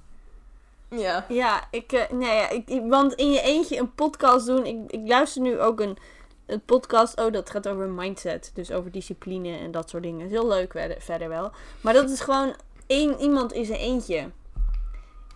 Ja. 0.89 1.25
Ja, 1.29 1.63
ik, 1.71 1.91
eh, 1.91 2.01
nee, 2.11 2.63
ik- 2.65 2.81
want 2.89 3.13
in 3.13 3.31
je 3.31 3.41
eentje 3.41 3.77
een 3.77 3.93
podcast 3.93 4.45
doen. 4.45 4.65
Ik, 4.65 4.77
ik 4.87 5.07
luister 5.07 5.41
nu 5.41 5.59
ook 5.59 5.79
een 5.79 5.97
het 6.45 6.65
podcast, 6.65 7.19
oh, 7.19 7.31
dat 7.33 7.49
gaat 7.49 7.67
over 7.67 7.87
mindset. 7.89 8.51
Dus 8.53 8.71
over 8.71 8.91
discipline 8.91 9.57
en 9.57 9.71
dat 9.71 9.89
soort 9.89 10.03
dingen. 10.03 10.25
Is 10.25 10.31
heel 10.31 10.47
leuk 10.47 10.71
verder, 10.71 11.01
verder 11.01 11.29
wel. 11.29 11.51
Maar 11.81 11.93
dat 11.93 12.09
is 12.09 12.19
gewoon 12.19 12.55
één 12.87 13.19
iemand 13.19 13.51
in 13.53 13.65
zijn 13.65 13.79
eentje. 13.79 14.29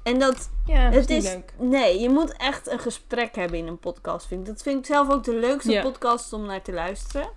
En 0.04 0.19
dat, 0.19 0.50
Ja, 0.65 0.89
dat 0.89 1.00
het 1.02 1.10
is 1.10 1.26
is, 1.26 1.34
leuk. 1.34 1.54
nee, 1.58 2.00
je 2.00 2.10
moet 2.10 2.34
echt 2.38 2.67
een 2.67 2.80
gesprek 2.80 3.36
hebben 3.36 3.58
in 3.58 3.67
een 3.67 3.80
podcast. 3.80 4.28
Vind 4.28 4.41
ik. 4.41 4.48
Dat 4.54 4.62
vind 4.62 4.80
ik 4.80 4.86
zelf 4.86 5.10
ook 5.12 5.24
de 5.24 5.36
leukste 5.36 5.72
Ja. 5.72 5.82
podcast 5.82 6.34
om 6.34 6.45
naar 6.45 6.62
te 6.62 6.74
luisteren. 6.74 7.30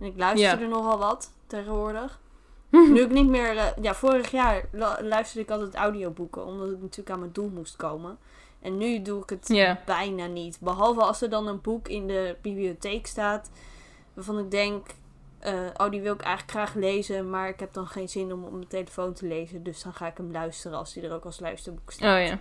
En 0.00 0.06
ik 0.06 0.16
luister 0.16 0.48
Ja. 0.50 0.60
er 0.60 0.68
nogal 0.68 0.98
wat 0.98 1.30
tegenwoordig. 1.46 2.20
Nu 2.70 3.00
ik 3.00 3.10
niet 3.10 3.28
meer, 3.28 3.56
eh, 3.56 3.64
ja, 3.82 3.94
vorig 3.94 4.30
jaar 4.30 4.64
lu- 4.72 5.02
luisterde 5.08 5.40
ik 5.42 5.50
altijd 5.50 5.74
audioboeken, 5.74 6.44
omdat 6.46 6.70
ik 6.70 6.80
natuurlijk 6.80 7.10
aan 7.10 7.18
mijn 7.18 7.32
doel 7.32 7.48
moest 7.48 7.76
komen. 7.76 8.18
En 8.66 8.76
nu 8.76 9.02
doe 9.02 9.22
ik 9.22 9.30
het 9.30 9.76
bijna 9.84 10.26
niet. 10.26 10.60
Behalve 10.60 11.00
als 11.00 11.22
er 11.22 11.30
dan 11.30 11.46
een 11.46 11.60
boek 11.60 11.88
in 11.88 12.06
de 12.06 12.36
bibliotheek 12.42 13.06
staat, 13.06 13.50
waarvan 14.14 14.38
ik 14.38 14.50
denk, 14.50 14.86
eh, 15.38 15.66
oh, 15.76 15.90
die 15.90 16.00
wil 16.00 16.14
ik 16.14 16.20
eigenlijk 16.20 16.50
graag 16.50 16.74
lezen, 16.74 17.30
maar 17.30 17.48
ik 17.48 17.60
heb 17.60 17.72
dan 17.72 17.86
geen 17.86 18.08
zin 18.08 18.32
om 18.32 18.44
op 18.44 18.52
mijn 18.52 18.66
telefoon 18.66 19.12
te 19.12 19.26
lezen. 19.26 19.62
Dus 19.62 19.82
dan 19.82 19.92
ga 19.92 20.06
ik 20.06 20.16
hem 20.16 20.32
luisteren 20.32 20.78
als 20.78 20.92
die 20.92 21.02
er 21.02 21.12
ook 21.12 21.24
als 21.24 21.40
luisterboek 21.40 21.92
staat. 21.92 22.20
Oh 22.20 22.26
ja. 22.26 22.38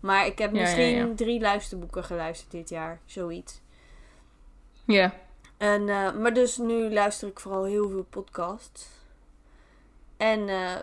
Maar 0.00 0.26
ik 0.26 0.38
heb 0.38 0.54
Ja, 0.54 0.60
misschien 0.60 0.96
ja. 0.96 1.14
drie 1.14 1.40
luisterboeken 1.40 2.04
geluisterd 2.04 2.50
dit 2.50 2.68
jaar, 2.68 3.00
zoiets. 3.04 3.60
Ja. 4.84 5.14
En, 5.56 5.88
eh, 5.88 6.12
maar 6.12 6.32
dus 6.34 6.56
nu 6.56 6.92
luister 6.92 7.28
ik 7.28 7.40
vooral 7.40 7.64
heel 7.64 7.88
veel 7.88 8.06
podcasts. 8.10 8.88
En, 10.16 10.48
eh, 10.48 10.76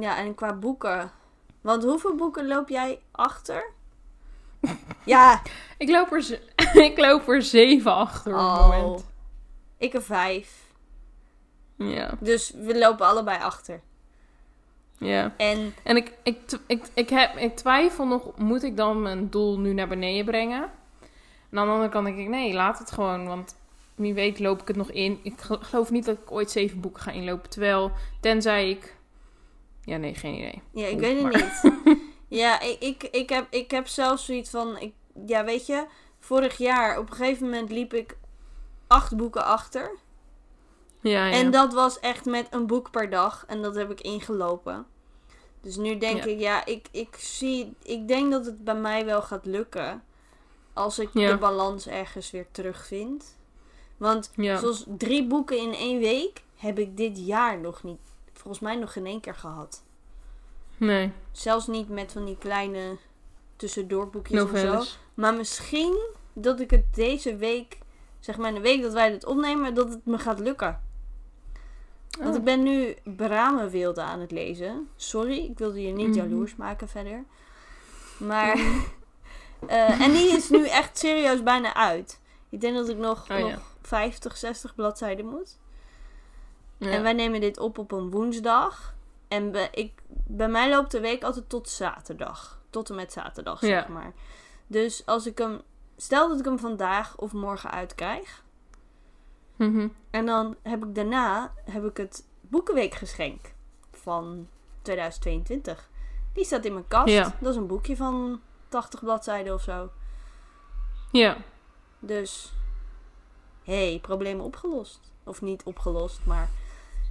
ja, 0.00 0.18
en 0.18 0.34
qua 0.34 0.54
boeken. 0.54 1.10
Want 1.60 1.84
hoeveel 1.84 2.14
boeken 2.14 2.46
loop 2.46 2.68
jij 2.68 3.00
achter? 3.10 3.80
Ja, 5.04 5.42
Ik 5.78 5.88
loop 5.88 6.12
er, 6.12 6.40
ik 6.90 6.98
loop 6.98 7.28
er 7.28 7.42
zeven 7.42 7.94
achter 7.94 8.32
op 8.32 8.38
het 8.38 8.48
oh, 8.48 8.68
moment. 8.68 9.06
ik 9.78 9.94
er 9.94 10.02
vijf. 10.02 10.60
Ja. 11.76 12.14
Dus 12.20 12.50
we 12.50 12.78
lopen 12.78 13.06
allebei 13.06 13.38
achter. 13.38 13.80
Ja. 14.98 15.34
En 15.36 15.74
En 15.82 15.96
ik, 15.96 16.12
ik, 16.22 16.38
ik, 16.66 16.84
ik, 16.94 17.08
heb, 17.08 17.36
ik 17.36 17.56
twijfel 17.56 18.06
nog, 18.06 18.36
moet 18.36 18.62
ik 18.62 18.76
dan 18.76 19.02
mijn 19.02 19.30
doel 19.30 19.58
nu 19.58 19.72
naar 19.72 19.88
beneden 19.88 20.24
brengen? 20.24 20.62
En 21.50 21.58
aan 21.58 21.66
de 21.66 21.72
andere 21.72 21.90
kant 21.90 22.04
denk 22.06 22.18
ik, 22.18 22.28
nee, 22.28 22.52
laat 22.52 22.78
het 22.78 22.90
gewoon. 22.92 23.26
Want 23.26 23.56
wie 23.94 24.14
weet 24.14 24.38
loop 24.38 24.60
ik 24.60 24.68
het 24.68 24.76
nog 24.76 24.90
in. 24.90 25.20
Ik 25.22 25.40
gel- 25.40 25.58
geloof 25.60 25.90
niet 25.90 26.04
dat 26.04 26.18
ik 26.18 26.30
ooit 26.32 26.50
zeven 26.50 26.80
boeken 26.80 27.02
ga 27.02 27.10
inlopen. 27.10 27.50
Terwijl, 27.50 27.92
tenzij 28.20 28.70
ik... 28.70 28.96
Ja, 29.84 29.96
nee, 29.96 30.14
geen 30.14 30.34
idee. 30.34 30.62
ja, 30.72 30.86
ik 30.86 30.98
weet 30.98 31.22
het 31.22 31.32
maar- 31.32 31.72
niet. 31.84 32.00
ja, 32.36 32.60
ik, 32.60 32.76
ik, 32.80 33.02
ik, 33.02 33.28
heb, 33.28 33.46
ik 33.50 33.70
heb 33.70 33.86
zelfs 33.86 34.24
zoiets 34.24 34.50
van, 34.50 34.78
ik, 34.78 34.94
ja, 35.26 35.44
weet 35.44 35.66
je, 35.66 35.86
vorig 36.18 36.56
jaar 36.56 36.98
op 36.98 37.10
een 37.10 37.16
gegeven 37.16 37.44
moment 37.44 37.70
liep 37.70 37.94
ik 37.94 38.16
acht 38.86 39.16
boeken 39.16 39.44
achter. 39.44 39.96
Ja, 41.00 41.26
ja. 41.26 41.32
En 41.32 41.50
dat 41.50 41.72
was 41.72 42.00
echt 42.00 42.24
met 42.24 42.46
een 42.50 42.66
boek 42.66 42.90
per 42.90 43.10
dag. 43.10 43.44
En 43.46 43.62
dat 43.62 43.74
heb 43.74 43.90
ik 43.90 44.00
ingelopen. 44.00 44.86
Dus 45.60 45.76
nu 45.76 45.98
denk 45.98 46.24
Ja. 46.24 46.30
ik, 46.30 46.38
ja, 46.38 46.64
ik, 46.64 46.88
ik 46.90 47.16
zie. 47.16 47.74
Ik 47.82 48.08
denk 48.08 48.30
dat 48.32 48.46
het 48.46 48.64
bij 48.64 48.74
mij 48.74 49.04
wel 49.04 49.22
gaat 49.22 49.46
lukken. 49.46 50.04
Als 50.72 50.98
ik 50.98 51.12
de 51.12 51.36
balans 51.40 51.86
ergens 51.86 52.30
weer 52.30 52.46
terugvind. 52.50 53.38
Want 53.96 54.30
zoals 54.36 54.84
drie 54.86 55.26
boeken 55.26 55.58
in 55.58 55.74
één 55.74 55.98
week 55.98 56.42
heb 56.56 56.78
ik 56.78 56.96
dit 56.96 57.26
jaar 57.26 57.58
nog 57.58 57.82
niet. 57.82 58.00
Volgens 58.32 58.62
mij 58.62 58.76
nog 58.76 58.92
geen 58.92 59.06
één 59.06 59.20
keer 59.20 59.34
gehad. 59.34 59.82
Nee, 60.84 61.12
Zelfs 61.32 61.66
niet 61.66 61.88
met 61.88 62.12
van 62.12 62.24
die 62.24 62.36
kleine 62.38 62.96
tussendoorboekjes 63.56 64.40
en 64.40 64.46
zo. 64.46 64.52
novelles. 64.52 64.98
Maar 65.14 65.34
misschien 65.34 65.98
dat 66.32 66.60
ik 66.60 66.70
het 66.70 66.94
deze 66.94 67.36
week, 67.36 67.78
zeg 68.20 68.36
maar 68.38 68.48
in 68.48 68.54
de 68.54 68.60
week 68.60 68.82
dat 68.82 68.92
wij 68.92 69.10
dit 69.10 69.26
opnemen, 69.26 69.74
dat 69.74 69.88
het 69.88 70.06
me 70.06 70.18
gaat 70.18 70.38
lukken. 70.38 70.80
Want 72.18 72.30
Oh. 72.30 72.36
ik 72.36 72.44
ben 72.44 72.62
nu 72.62 72.94
Brame 73.04 73.68
Wilde 73.68 74.00
aan 74.02 74.20
het 74.20 74.30
lezen. 74.30 74.88
Sorry, 74.96 75.38
ik 75.38 75.58
wilde 75.58 75.82
je 75.82 75.92
niet 75.92 76.08
Mhm. 76.08 76.16
jaloers 76.16 76.56
maken 76.56 76.88
verder. 76.88 77.24
Maar, 78.18 78.56
eh, 79.66 80.00
en 80.00 80.12
die 80.12 80.28
is 80.36 80.48
nu 80.50 80.66
echt 80.66 80.98
serieus 80.98 81.42
bijna 81.42 81.74
uit. 81.74 82.20
Ik 82.48 82.60
denk 82.60 82.76
dat 82.76 82.88
ik 82.88 82.96
nog, 82.96 83.30
Oh, 83.30 83.38
ja. 83.38 83.48
nog 83.48 83.62
50, 83.82 84.36
60 84.36 84.74
bladzijden 84.74 85.26
moet. 85.26 85.58
Ja. 86.76 86.90
En 86.90 87.02
wij 87.02 87.12
nemen 87.12 87.40
dit 87.40 87.58
op 87.58 87.78
op 87.78 87.92
een 87.92 88.10
woensdag. 88.10 88.94
En 89.32 89.50
bij, 89.50 89.68
ik, 89.72 90.02
bij 90.26 90.48
mij 90.48 90.70
loopt 90.70 90.90
de 90.90 91.00
week 91.00 91.22
altijd 91.22 91.48
tot 91.48 91.68
zaterdag. 91.68 92.60
Tot 92.70 92.90
en 92.90 92.96
met 92.96 93.12
zaterdag, 93.12 93.60
Ja. 93.60 93.66
zeg 93.66 93.88
maar. 93.88 94.12
Dus 94.66 95.06
als 95.06 95.26
ik 95.26 95.38
hem... 95.38 95.60
Stel 95.96 96.28
dat 96.28 96.38
ik 96.38 96.44
hem 96.44 96.58
vandaag 96.58 97.16
of 97.16 97.32
morgen 97.32 97.70
uitkrijg. 97.70 98.44
Mhm. 99.56 99.88
En 100.10 100.26
dan 100.26 100.56
heb 100.62 100.84
ik 100.84 100.94
daarna 100.94 101.52
heb 101.64 101.84
ik 101.84 101.96
het 101.96 102.24
Boekenweekgeschenk 102.40 103.54
van 103.92 104.48
2022. 104.82 105.90
Die 106.32 106.44
staat 106.44 106.64
in 106.64 106.72
mijn 106.72 106.88
kast. 106.88 107.12
Ja. 107.12 107.36
Dat 107.40 107.50
is 107.50 107.56
een 107.56 107.66
boekje 107.66 107.96
van 107.96 108.40
80 108.68 109.00
bladzijden 109.00 109.54
of 109.54 109.62
zo. 109.62 109.90
Ja. 111.12 111.36
Dus, 111.98 112.52
hey, 113.62 113.98
problemen 114.02 114.44
opgelost. 114.44 115.12
Of 115.24 115.42
niet 115.42 115.62
opgelost, 115.62 116.20
maar 116.24 116.50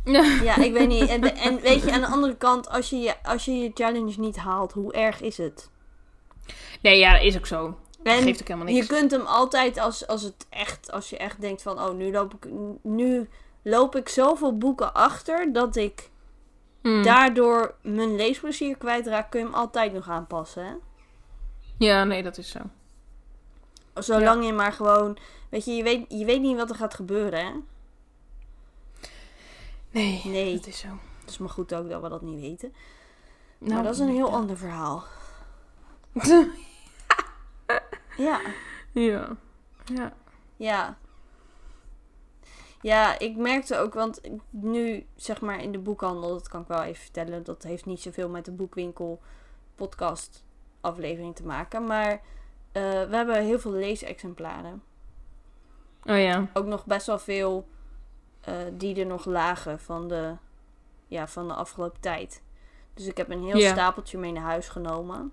Ja. 0.03 0.57
ik 0.57 0.73
weet 0.73 0.87
niet. 0.87 1.09
En, 1.09 1.35
en 1.35 1.59
weet 1.61 1.83
je, 1.83 1.91
aan 1.91 2.01
de 2.01 2.07
andere 2.07 2.35
kant, 2.35 2.69
als 2.69 2.89
je, 2.89 2.97
je, 2.97 3.23
als 3.23 3.45
je 3.45 3.51
je 3.51 3.71
challenge 3.73 4.19
niet 4.19 4.37
haalt, 4.37 4.71
hoe 4.71 4.93
erg 4.93 5.21
is 5.21 5.37
het? 5.37 5.69
Nee, 6.81 6.97
ja, 6.97 7.17
is 7.17 7.37
ook 7.37 7.45
zo. 7.45 7.77
Dat 8.03 8.13
geeft 8.13 8.41
ook 8.41 8.47
helemaal 8.47 8.67
je 8.67 8.73
niks. 8.73 8.87
kunt 8.87 9.11
hem 9.11 9.21
altijd, 9.25 9.77
als, 9.79 10.07
als, 10.07 10.21
het 10.21 10.45
echt, 10.49 10.91
als 10.91 11.09
je 11.09 11.17
echt 11.17 11.41
denkt 11.41 11.61
van, 11.61 11.79
oh, 11.81 11.93
nu 11.93 12.11
loop 12.11 12.33
ik, 12.33 12.49
nu 12.81 13.29
loop 13.63 13.95
ik 13.95 14.09
zoveel 14.09 14.57
boeken 14.57 14.93
achter 14.93 15.53
dat 15.53 15.75
ik 15.75 16.09
Mm. 16.81 17.03
daardoor 17.03 17.75
mijn 17.81 18.15
leesplezier 18.15 18.77
kwijtraak, 18.77 19.29
kun 19.31 19.39
je 19.39 19.45
hem 19.45 19.55
altijd 19.55 19.93
nog 19.93 20.09
aanpassen. 20.09 20.65
Hè? 20.65 20.73
Ja, 21.77 22.03
nee, 22.03 22.23
dat 22.23 22.37
is 22.37 22.49
zo. 22.49 22.59
Zolang 23.93 24.45
je 24.45 24.53
maar 24.53 24.73
gewoon, 24.73 25.17
weet 25.49 25.65
je, 25.65 25.71
je 25.71 25.83
weet, 25.83 26.05
je 26.07 26.25
weet 26.25 26.41
niet 26.41 26.55
wat 26.57 26.69
er 26.69 26.75
gaat 26.75 26.93
gebeuren, 26.93 27.45
hè? 27.45 27.51
Nee, 29.91 30.21
Nee. 30.25 30.55
dat 30.55 30.67
is 30.67 30.79
zo. 30.79 30.87
Het 31.19 31.29
is 31.29 31.37
maar 31.37 31.49
goed 31.49 31.73
ook 31.73 31.89
dat 31.89 32.01
we 32.01 32.09
dat 32.09 32.21
niet 32.21 32.39
weten. 32.39 32.73
Nou, 33.57 33.73
maar 33.73 33.83
dat 33.83 33.93
is 33.93 33.99
een 33.99 34.09
heel 34.09 34.31
ander 34.31 34.57
verhaal. 34.57 35.03
Ja, 38.17 38.41
ja. 38.91 39.35
Ja. 39.85 40.13
ja. 40.55 40.97
Ja, 42.81 43.19
ik 43.19 43.35
merkte 43.37 43.77
ook, 43.77 43.93
want 43.93 44.21
nu 44.49 45.05
zeg 45.15 45.41
maar 45.41 45.61
in 45.61 45.71
de 45.71 45.79
boekhandel, 45.79 46.29
dat 46.29 46.47
kan 46.47 46.61
ik 46.61 46.67
wel 46.67 46.81
even 46.83 47.01
vertellen, 47.01 47.43
dat 47.43 47.63
heeft 47.63 47.85
niet 47.85 48.01
zoveel 48.01 48.29
met 48.29 48.45
de 48.45 48.51
boekwinkel 48.51 49.21
podcast 49.75 50.43
aflevering 50.81 51.35
te 51.35 51.45
maken. 51.45 51.85
Maar 51.85 52.11
eh, 52.11 52.81
we 52.81 53.15
hebben 53.15 53.43
heel 53.43 53.59
veel 53.59 53.71
leesexemplaren. 53.71 54.83
Oh 56.03 56.17
ja. 56.19 56.47
Ook 56.53 56.65
nog 56.65 56.85
best 56.85 57.07
wel 57.07 57.19
veel 57.19 57.67
eh, 58.41 58.53
die 58.73 58.99
er 58.99 59.05
nog 59.05 59.25
lagen 59.25 59.79
van 59.79 60.07
de, 60.07 60.35
ja, 61.07 61.27
van 61.27 61.47
de 61.47 61.53
afgelopen 61.53 61.99
tijd. 61.99 62.41
Dus 62.93 63.05
ik 63.05 63.17
heb 63.17 63.29
een 63.29 63.43
heel 63.43 63.71
stapeltje 63.71 64.17
mee 64.17 64.31
naar 64.31 64.43
huis 64.43 64.69
genomen. 64.69 65.31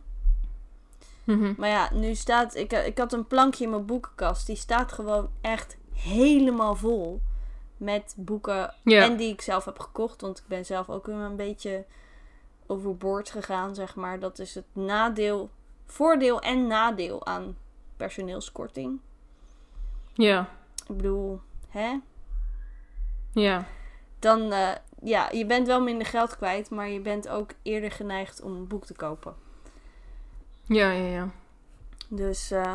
Mhm. 1.24 1.54
Maar 1.56 1.68
ja, 1.68 1.90
nu 1.92 2.14
staat. 2.14 2.54
Ik, 2.54 2.72
ik 2.72 2.98
had 2.98 3.12
een 3.12 3.26
plankje 3.26 3.64
in 3.64 3.70
mijn 3.70 3.86
boekenkast. 3.86 4.46
Die 4.46 4.56
staat 4.56 4.92
gewoon 4.92 5.30
echt 5.40 5.76
helemaal 5.92 6.76
vol. 6.76 7.20
Met 7.76 8.14
boeken. 8.16 8.74
En 8.84 9.16
die 9.16 9.32
ik 9.32 9.40
zelf 9.40 9.64
heb 9.64 9.78
gekocht. 9.78 10.20
Want 10.20 10.38
ik 10.38 10.44
ben 10.46 10.66
zelf 10.66 10.88
ook 10.88 11.06
weer 11.06 11.14
een 11.14 11.36
beetje 11.36 11.84
overboord 12.66 13.30
gegaan, 13.30 13.74
zeg 13.74 13.94
maar. 13.94 14.18
Dat 14.18 14.38
is 14.38 14.54
het 14.54 14.64
nadeel. 14.72 15.50
Voordeel 15.86 16.40
en 16.40 16.66
nadeel 16.66 17.26
aan 17.26 17.56
personeelskorting. 17.96 19.00
Ja. 20.12 20.48
Ik 20.86 20.96
bedoel, 20.96 21.40
hè? 21.68 21.98
Ja. 23.32 23.66
Dan, 24.18 24.52
eh, 24.52 24.70
ja, 25.02 25.30
je 25.30 25.46
bent 25.46 25.66
wel 25.66 25.80
minder 25.80 26.06
geld 26.06 26.36
kwijt. 26.36 26.70
Maar 26.70 26.88
je 26.88 27.00
bent 27.00 27.28
ook 27.28 27.50
eerder 27.62 27.90
geneigd 27.90 28.42
om 28.42 28.56
een 28.56 28.66
boek 28.66 28.86
te 28.86 28.94
kopen. 28.94 29.34
Ja, 30.62 30.90
ja, 30.90 31.06
ja. 31.06 31.30
Dus 32.08 32.50
eh, 32.50 32.74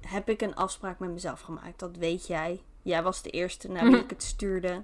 heb 0.00 0.28
ik 0.28 0.40
een 0.40 0.54
afspraak 0.54 0.98
met 0.98 1.10
mezelf 1.10 1.40
gemaakt. 1.40 1.78
Dat 1.78 1.96
weet 1.96 2.26
jij. 2.26 2.62
Jij 2.82 3.02
was 3.02 3.22
de 3.22 3.30
eerste 3.30 3.70
naar 3.70 3.84
wie 3.90 4.02
ik 4.02 4.10
het 4.10 4.22
stuurde. 4.22 4.82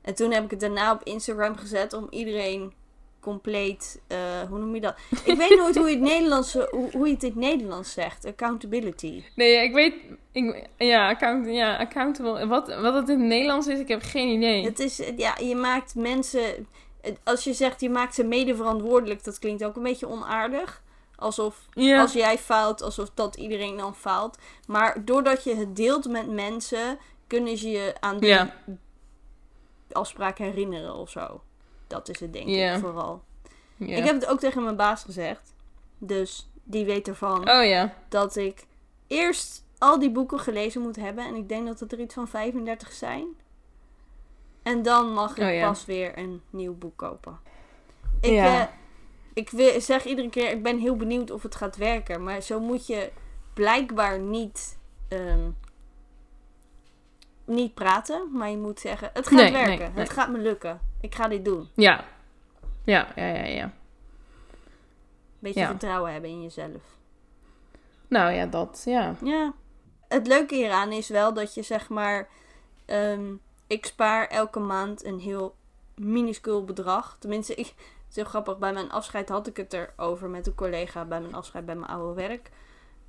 En 0.00 0.14
toen 0.14 0.30
heb 0.32 0.44
ik 0.44 0.50
het 0.50 0.60
daarna 0.60 0.92
op 0.92 1.02
Instagram 1.02 1.56
gezet 1.56 1.92
om 1.92 2.06
iedereen 2.10 2.72
compleet, 3.20 4.00
eh, 4.06 4.18
hoe 4.48 4.58
noem 4.58 4.74
je 4.74 4.80
dat? 4.80 4.96
Ik 5.24 5.36
weet 5.36 5.56
nooit 5.58 5.76
hoe 5.76 5.88
je 5.88 5.94
het 5.94 6.04
Nederlands, 6.04 6.52
hoe, 6.52 6.88
hoe 6.92 7.06
je 7.06 7.12
het 7.14 7.22
in 7.22 7.28
het 7.28 7.38
Nederlands 7.38 7.92
zegt. 7.92 8.24
Accountability. 8.24 9.24
Nee, 9.34 9.62
ik 9.64 9.72
weet... 9.74 9.94
Ik, 10.32 10.68
ja, 10.76 11.08
account, 11.08 11.46
ja, 11.46 11.76
accountable. 11.76 12.46
Wat, 12.46 12.80
wat 12.80 12.94
het 12.94 13.08
in 13.08 13.18
het 13.18 13.28
Nederlands 13.28 13.66
is, 13.66 13.78
ik 13.78 13.88
heb 13.88 14.02
geen 14.02 14.28
idee. 14.28 14.64
Het 14.64 14.78
is, 14.78 15.00
eh, 15.00 15.18
ja, 15.18 15.36
je 15.40 15.54
maakt 15.56 15.94
mensen, 15.94 16.66
het- 17.00 17.18
als 17.24 17.44
je 17.44 17.52
zegt 17.52 17.80
je 17.80 17.90
maakt 17.90 18.14
ze 18.14 18.24
mede 18.24 18.56
verantwoordelijk, 18.56 19.24
dat 19.24 19.38
klinkt 19.38 19.64
ook 19.64 19.76
een 19.76 19.82
beetje 19.82 20.08
onaardig. 20.08 20.82
Alsof 21.16 21.66
als 21.98 22.12
jij 22.12 22.38
faalt, 22.38 22.82
alsof 22.82 23.10
dat 23.14 23.36
iedereen 23.36 23.76
dan 23.76 23.94
faalt. 23.94 24.38
Maar 24.66 25.04
doordat 25.04 25.44
je 25.44 25.54
het 25.54 25.76
deelt 25.76 26.08
met 26.08 26.30
mensen, 26.30 26.98
kunnen 27.26 27.56
ze 27.56 27.70
je 27.70 27.94
aan 28.00 28.18
die 28.18 28.28
Ja. 28.28 28.54
afspraak 29.92 30.38
herinneren 30.38 30.94
of 30.94 31.10
zo. 31.10 31.40
Dat 31.88 32.08
is 32.08 32.20
het 32.20 32.32
denk 32.32 32.48
ik 32.48 32.78
vooral. 32.80 33.22
Ik 33.76 34.04
heb 34.04 34.14
het 34.14 34.26
ook 34.26 34.38
tegen 34.40 34.62
mijn 34.62 34.76
baas 34.76 35.02
gezegd. 35.02 35.54
Dus 35.98 36.50
die 36.62 36.84
weet 36.84 37.08
ervan 37.08 37.38
Oh 37.50 37.64
ja. 37.64 37.94
dat 38.08 38.36
ik 38.36 38.66
eerst 39.06 39.64
al 39.78 39.98
die 39.98 40.10
boeken 40.10 40.40
gelezen 40.40 40.80
moet 40.82 40.96
hebben. 40.96 41.24
En 41.26 41.34
ik 41.34 41.48
denk 41.48 41.66
dat 41.66 41.80
het 41.80 41.92
er 41.92 42.00
iets 42.00 42.14
van 42.14 42.28
35 42.28 42.92
zijn. 42.92 43.26
En 44.62 44.82
dan 44.82 45.12
mag 45.12 45.36
ik 45.36 45.44
Oh 45.44 45.52
ja. 45.54 45.66
pas 45.68 45.84
weer 45.84 46.18
een 46.18 46.42
nieuw 46.50 46.74
boek 46.74 46.96
kopen. 46.96 47.38
Ik, 48.20 48.30
Ja. 48.30 48.60
eh, 48.60 48.66
ik 49.34 49.50
zeg 49.82 50.04
iedere 50.04 50.28
keer, 50.30 50.50
ik 50.50 50.62
ben 50.62 50.78
heel 50.78 50.96
benieuwd 50.96 51.30
of 51.30 51.42
het 51.42 51.54
gaat 51.54 51.76
werken. 51.76 52.22
Maar 52.22 52.40
zo 52.42 52.60
moet 52.60 52.86
je 52.86 53.10
blijkbaar 53.54 54.18
niet, 54.18 54.78
ehm, 55.08 55.50
niet 57.44 57.74
praten. 57.74 58.28
Maar 58.32 58.50
je 58.50 58.56
moet 58.56 58.80
zeggen, 58.80 59.10
het 59.14 59.26
gaat 59.26 59.38
Nee, 59.38 59.52
werken. 59.52 59.78
nee, 59.78 59.88
nee. 59.88 59.98
Het 59.98 60.10
gaat 60.10 60.28
me 60.30 60.38
lukken. 60.38 60.80
Ik 61.00 61.14
ga 61.14 61.28
dit 61.28 61.44
doen. 61.44 61.68
Ja. 61.74 62.04
Ja, 62.84 63.08
ja, 63.16 63.26
ja, 63.26 63.44
ja. 63.44 63.72
Beetje 65.38 65.60
Ja. 65.60 65.66
vertrouwen 65.66 66.12
hebben 66.12 66.30
in 66.30 66.42
jezelf. 66.42 66.82
Nou 68.08 68.32
ja, 68.32 68.46
dat, 68.46 68.82
ja. 68.84 69.14
Ja. 69.22 69.52
Het 70.08 70.26
leuke 70.26 70.54
hieraan 70.54 70.92
is 70.92 71.08
wel 71.08 71.34
dat 71.34 71.54
je 71.54 71.62
zeg 71.62 71.88
maar. 71.88 72.28
ehm, 72.86 73.34
ik 73.66 73.86
spaar 73.86 74.26
elke 74.26 74.58
maand 74.58 75.04
een 75.04 75.18
heel 75.18 75.54
minuscuul 75.94 76.64
bedrag. 76.64 77.16
Tenminste, 77.18 77.54
ik, 77.54 77.66
het 77.66 77.76
is 78.10 78.14
heel 78.16 78.24
grappig. 78.24 78.58
Bij 78.58 78.72
mijn 78.72 78.90
afscheid 78.90 79.28
had 79.28 79.46
ik 79.46 79.56
het 79.56 79.72
erover 79.72 80.28
met 80.28 80.46
een 80.46 80.54
collega. 80.54 81.04
Bij 81.04 81.20
mijn 81.20 81.34
afscheid 81.34 81.66
bij 81.66 81.74
mijn 81.76 81.90
oude 81.90 82.14
werk. 82.14 82.50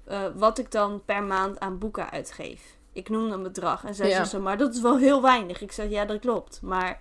eh, 0.05 0.25
wat 0.35 0.57
ik 0.57 0.71
dan 0.71 1.01
per 1.05 1.23
maand 1.23 1.59
aan 1.59 1.77
boeken 1.77 2.09
uitgeef. 2.09 2.77
Ik 2.93 3.09
noemde 3.09 3.33
een 3.35 3.43
bedrag. 3.43 3.83
En 3.85 3.95
zij 3.95 4.07
Ja. 4.09 4.13
zei 4.15 4.25
zo, 4.27 4.39
maar 4.41 4.57
dat 4.57 4.73
is 4.73 4.81
wel 4.81 4.97
heel 4.97 5.21
weinig. 5.21 5.61
Ik 5.61 5.71
zei, 5.71 5.89
ja, 5.89 6.05
dat 6.05 6.19
klopt. 6.19 6.61
Maar 6.61 6.97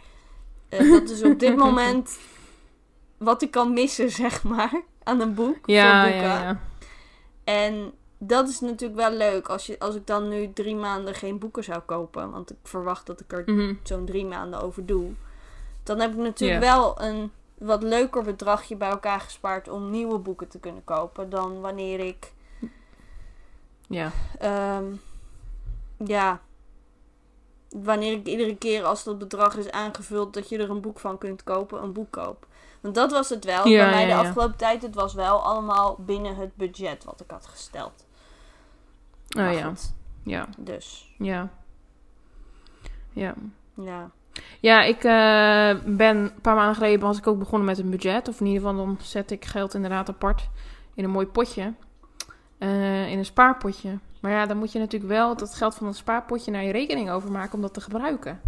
eh, 0.69 0.91
dat 0.91 1.11
is 1.11 1.23
op 1.23 1.39
dit 1.39 1.57
moment 1.57 2.19
wat 3.17 3.43
ik 3.43 3.51
kan 3.51 3.73
missen, 3.73 4.11
zeg 4.23 4.43
maar. 4.45 4.81
Aan 5.03 5.21
een 5.21 5.35
boek. 5.35 5.67
Ja, 5.67 6.03
voor 6.05 6.11
ja, 6.15 6.21
boeken. 6.21 6.29
ja. 6.47 6.61
En 7.45 7.93
dat 8.19 8.49
is 8.49 8.61
natuurlijk 8.61 9.01
wel 9.01 9.13
leuk 9.13 9.49
als, 9.49 9.67
je, 9.67 9.79
als 9.79 9.95
ik 9.95 10.07
dan 10.07 10.29
nu 10.29 10.53
drie 10.53 10.77
maanden 10.77 11.15
geen 11.15 11.39
boeken 11.39 11.65
zou 11.65 11.81
kopen. 11.81 12.31
Want 12.31 12.51
ik 12.51 12.57
verwacht 12.63 13.07
dat 13.07 13.21
ik 13.21 13.33
er 13.33 13.43
Mhm. 13.47 13.75
zo'n 13.83 14.05
drie 14.05 14.25
maanden 14.27 14.61
over 14.61 14.87
doe. 14.87 15.11
Dan 15.83 16.01
heb 16.01 16.11
ik 16.11 16.17
natuurlijk 16.19 16.61
wel 16.61 17.01
een 17.03 17.31
wat 17.59 17.83
leuker 17.83 18.23
bedragje 18.23 18.77
bij 18.77 18.89
elkaar 18.91 19.21
gespaard 19.21 19.69
om 19.69 19.91
nieuwe 19.91 20.19
boeken 20.19 20.49
te 20.49 20.59
kunnen 20.59 20.85
kopen. 20.85 21.31
Dan 21.31 21.61
wanneer 21.61 22.01
ik, 22.01 22.33
Ja. 23.89 24.11
ehm, 24.39 24.85
ja, 25.97 26.41
wanneer 27.69 28.13
ik 28.13 28.27
iedere 28.27 28.57
keer 28.57 28.85
als 28.85 29.05
dat 29.05 29.19
bedrag 29.19 29.57
is 29.57 29.71
aangevuld 29.71 30.35
dat 30.35 30.49
je 30.49 30.59
er 30.59 30.71
een 30.71 30.81
boek 30.81 30.99
van 30.99 31.19
kunt 31.19 31.45
kopen, 31.45 31.83
een 31.83 31.93
boek 31.93 32.11
koop. 32.11 32.47
Want 32.81 32.95
dat 32.95 33.13
was 33.13 33.29
het 33.29 33.45
wel. 33.45 33.69
Ja, 33.69 33.85
bij 33.85 33.95
mij 33.95 34.07
ja, 34.07 34.23
de 34.23 34.29
afgelopen 34.29 34.57
tijd, 34.57 34.83
het 34.83 34.95
was 34.95 35.15
wel 35.15 35.43
allemaal 35.43 35.97
binnen 35.99 36.37
het 36.37 36.57
budget 36.57 37.05
wat 37.05 37.21
ik 37.21 37.31
had 37.31 37.47
gesteld. 37.47 38.07
Oh 39.29 39.43
Maar 39.43 39.53
ja. 39.53 39.69
goed, 39.69 39.95
Ja. 40.23 40.49
dus, 40.57 41.15
Ja. 41.19 41.49
Ja. 43.13 43.35
ja. 43.75 44.11
Ja, 44.61 44.83
ik 44.83 45.05
eh, 45.05 45.85
ben 45.97 46.17
een 46.17 46.41
paar 46.41 46.55
maanden 46.55 46.75
geleden 46.75 47.01
was 47.01 47.19
ik 47.19 47.27
ook 47.27 47.39
begonnen 47.39 47.67
met 47.67 47.79
een 47.79 47.91
budget. 47.91 48.29
Of 48.29 48.41
in 48.41 48.47
ieder 48.47 48.63
geval 48.63 48.77
dan 48.77 48.99
zet 49.01 49.31
ik 49.31 49.45
geld 49.45 49.75
inderdaad 49.75 50.09
apart 50.09 50.49
in 50.95 51.05
een 51.05 51.11
mooi 51.11 51.27
potje. 51.27 51.73
Eh, 52.59 53.11
in 53.11 53.19
een 53.19 53.25
spaarpotje. 53.25 53.99
Maar 54.21 54.33
ja, 54.33 54.47
dan 54.47 54.57
moet 54.57 54.73
je 54.73 54.79
natuurlijk 54.79 55.13
wel 55.13 55.37
dat 55.37 55.55
geld 55.55 55.75
van 55.75 55.87
dat 55.87 55.97
spaarpotje 55.97 56.51
naar 56.51 56.65
je 56.65 56.73
rekening 56.73 57.11
overmaken 57.11 57.55
om 57.55 57.61
dat 57.61 57.75
te 57.75 57.81
gebruiken. 57.81 58.41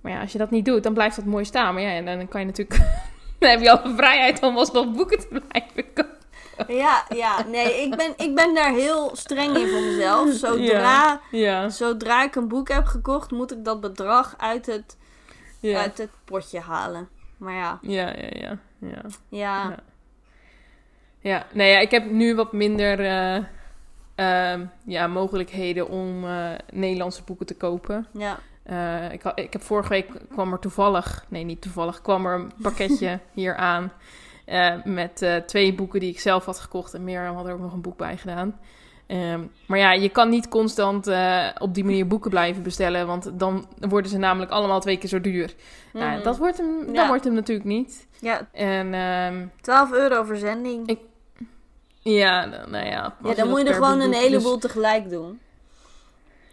Maar 0.00 0.12
ja, 0.12 0.20
als 0.20 0.32
je 0.32 0.38
dat 0.38 0.50
niet 0.50 0.64
doet, 0.64 0.82
dan 0.82 0.94
blijft 0.94 1.16
dat 1.16 1.24
mooi 1.24 1.44
staan. 1.44 1.74
Maar 1.74 1.82
ja, 1.82 1.90
en 1.90 2.04
dan 2.04 2.28
kan 2.28 2.40
je 2.40 2.46
natuurlijk... 2.46 2.80
dan 3.38 3.50
heb 3.50 3.60
je 3.60 3.70
al 3.70 3.82
de 3.82 3.94
vrijheid 3.96 4.42
om 4.42 4.56
alsnog 4.56 4.92
boeken 4.92 5.18
te 5.18 5.26
blijven 5.28 5.92
kopen. 5.94 6.22
Ja, 6.68 7.04
ja, 7.14 7.44
nee, 7.46 7.82
ik 7.82 7.96
ben, 7.96 8.12
ik 8.16 8.34
ben 8.34 8.54
daar 8.54 8.72
heel 8.72 9.10
streng 9.16 9.56
in 9.56 9.68
voor 9.68 9.80
mezelf. 9.80 10.32
Zodra, 10.42 10.62
Ja. 10.62 11.20
Ja, 11.30 11.68
zodra 11.68 12.24
ik 12.24 12.34
een 12.34 12.48
boek 12.48 12.68
heb 12.68 12.84
gekocht, 12.84 13.30
moet 13.30 13.52
ik 13.52 13.64
dat 13.64 13.80
bedrag 13.80 14.34
uit 14.38 14.66
het, 14.66 14.96
ja. 15.60 15.80
uit 15.80 15.98
het 15.98 16.10
potje 16.24 16.60
halen. 16.60 17.08
Maar 17.36 17.54
ja, 17.54 17.78
Ja, 17.82 18.14
ja, 18.16 18.56
ja. 18.78 19.00
ja. 19.28 19.74
ja, 21.20 21.46
nee, 21.52 21.72
ja, 21.72 21.78
ik 21.78 21.90
heb 21.90 22.10
nu 22.10 22.34
wat 22.34 22.52
minder 22.52 23.00
eh, 23.00 23.44
ehm, 24.14 24.64
ja, 24.84 25.06
mogelijkheden 25.06 25.88
om 25.88 26.24
eh, 26.24 26.46
Nederlandse 26.72 27.22
boeken 27.24 27.46
te 27.46 27.56
kopen. 27.56 28.06
ja. 28.12 28.38
Eh, 28.64 29.12
ik, 29.12 29.22
ik 29.34 29.52
heb 29.52 29.62
vorige 29.62 29.88
week 29.88 30.10
kwam 30.32 30.52
er 30.52 30.58
toevallig, 30.58 31.24
nee 31.28 31.44
niet 31.44 31.60
toevallig, 31.60 32.00
kwam 32.02 32.26
er 32.26 32.34
een 32.34 32.52
pakketje 32.62 33.18
hier 33.32 33.56
aan 33.56 33.92
eh, 34.44 34.74
met 34.84 35.26
twee 35.46 35.74
boeken 35.74 36.00
die 36.00 36.10
ik 36.10 36.20
zelf 36.20 36.44
had 36.44 36.58
gekocht 36.58 36.94
en 36.94 37.04
Mirjam 37.04 37.36
had 37.36 37.46
er 37.46 37.52
ook 37.52 37.60
nog 37.60 37.72
een 37.72 37.80
boek 37.80 37.96
bij 37.96 38.16
gedaan. 38.16 38.58
Ehm, 39.06 39.40
maar 39.66 39.78
ja, 39.78 39.92
je 39.92 40.08
kan 40.08 40.28
niet 40.28 40.48
constant 40.48 41.10
op 41.58 41.74
die 41.74 41.84
manier 41.84 42.06
boeken 42.06 42.30
blijven 42.30 42.62
bestellen, 42.62 43.06
want 43.06 43.30
dan 43.38 43.66
worden 43.80 44.10
ze 44.10 44.18
namelijk 44.18 44.50
allemaal 44.52 44.80
twee 44.80 44.96
keer 44.96 45.08
zo 45.08 45.20
duur. 45.20 45.54
Nou, 45.92 46.12
Mhm. 46.14 46.22
dat 46.22 46.38
wordt 46.38 46.58
hem, 46.58 46.92
dat 46.92 47.06
wordt 47.06 47.24
hem 47.24 47.34
natuurlijk 47.34 47.68
niet. 47.68 48.06
ja, 48.20 48.46
En 48.52 48.94
ehm, 48.94 49.46
12 49.60 49.92
euro 49.92 50.22
verzending. 50.24 50.88
Ik- 50.88 51.00
ja, 52.04 52.46
dan- 52.46 52.70
nou 52.70 52.86
ja. 52.86 53.14
ja, 53.24 53.34
dan 53.34 53.48
moet 53.48 53.60
je 53.60 53.68
er 53.68 53.74
gewoon 53.74 54.00
een 54.00 54.12
heleboel 54.12 54.52
dus- 54.52 54.60
tegelijk 54.60 55.10
doen. 55.10 55.40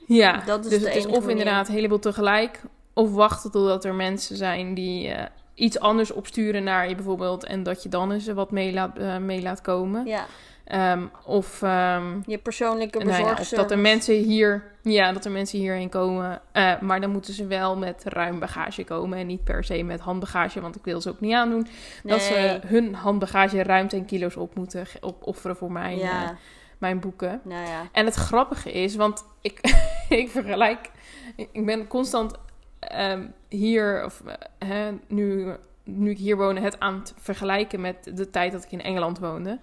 ja, 0.08 0.44
Dat 0.46 0.64
is 0.66 0.70
dus 0.72 0.84
het 0.84 0.96
is 0.96 1.06
of 1.06 1.28
inderdaad 1.28 1.68
een 1.68 1.74
heleboel 1.74 2.00
tegelijk, 2.00 2.62
of 2.94 3.14
wachten 3.14 3.52
totdat 3.52 3.86
er 3.86 3.96
mensen 3.96 4.36
zijn 4.36 4.74
die 4.74 5.08
eh, 5.08 5.26
iets 5.56 5.80
anders 5.80 6.12
opsturen 6.12 6.64
naar 6.64 6.90
je 6.90 6.96
bijvoorbeeld, 6.96 7.44
en 7.46 7.64
dat 7.64 7.84
je 7.84 7.90
dan 7.90 8.12
eens 8.12 8.28
wat 8.28 8.52
mee 8.52 8.74
laat, 8.74 8.98
eh, 8.98 9.18
mee 9.18 9.42
laat 9.42 9.62
komen. 9.62 10.06
Ja, 10.06 10.26
Ehm, 10.64 11.06
of, 11.26 11.62
ehm, 11.62 12.20
je 12.26 12.38
persoonlijke 12.38 13.04
nou 13.04 13.24
ja, 13.24 13.36
dat 13.56 13.72
er 13.72 13.80
mensen 13.80 14.16
hier, 14.16 14.64
ja, 14.82 15.12
dat 15.12 15.26
er 15.26 15.32
mensen 15.32 15.60
hierheen 15.60 15.90
komen, 15.90 16.42
eh, 16.52 16.80
maar 16.80 17.02
dan 17.02 17.10
moeten 17.10 17.34
ze 17.34 17.48
wel 17.48 17.78
met 17.78 18.04
ruim 18.06 18.40
bagage 18.40 18.84
komen 18.84 19.18
en 19.18 19.28
niet 19.28 19.44
per 19.44 19.64
se 19.64 19.84
met 19.84 20.00
handbagage, 20.00 20.62
want 20.62 20.76
ik 20.76 20.84
wil 20.84 21.02
ze 21.02 21.10
ook 21.10 21.20
niet 21.20 21.34
aandoen 21.34 21.68
dat 22.04 22.22
ze 22.22 22.60
hun 22.66 22.96
handbagage 22.96 23.64
ruim 23.64 23.88
10 23.88 24.06
kilo's 24.06 24.36
op 24.36 24.56
moeten 24.56 24.86
opofferen 25.00 25.56
voor 25.56 25.72
mijn, 25.72 26.00
eh, 26.00 26.30
mijn 26.78 27.00
boeken. 27.00 27.42
nou 27.44 27.68
ja. 27.68 27.88
En 27.92 28.06
het 28.06 28.16
grappige 28.16 28.72
is, 28.72 28.96
want 28.96 29.26
ik, 29.42 29.60
ik 30.10 30.30
vergelijk, 30.30 30.92
ik 31.36 31.66
ben 31.66 31.88
constant 31.88 32.34
ehm, 32.80 33.28
hier, 33.50 34.06
of 34.06 34.22
eh, 34.26 34.68
hè, 34.70 34.92
nu, 35.08 35.52
nu 35.84 36.10
ik 36.10 36.18
hier 36.18 36.38
woon, 36.38 36.58
het 36.58 36.80
aan 36.80 36.96
het 36.96 37.14
vergelijken 37.18 37.82
met 37.82 38.12
de 38.14 38.30
tijd 38.30 38.52
dat 38.52 38.64
ik 38.64 38.72
in 38.72 38.82
Engeland 38.82 39.20
woonde. 39.20 39.60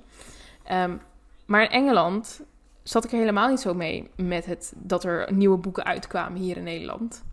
Ehm, 0.69 0.97
maar 1.47 1.63
in 1.63 1.71
Engeland 1.71 2.41
zat 2.83 3.05
ik 3.05 3.13
er 3.13 3.19
helemaal 3.19 3.49
niet 3.49 3.61
zo 3.61 3.75
mee 3.75 4.11
met 4.17 4.47
het 4.47 4.73
dat 4.77 5.05
er 5.05 5.33
nieuwe 5.33 5.57
boeken 5.57 5.85
uitkwamen 5.85 6.41
hier 6.41 6.57
in 6.57 6.63
Nederland. 6.63 7.25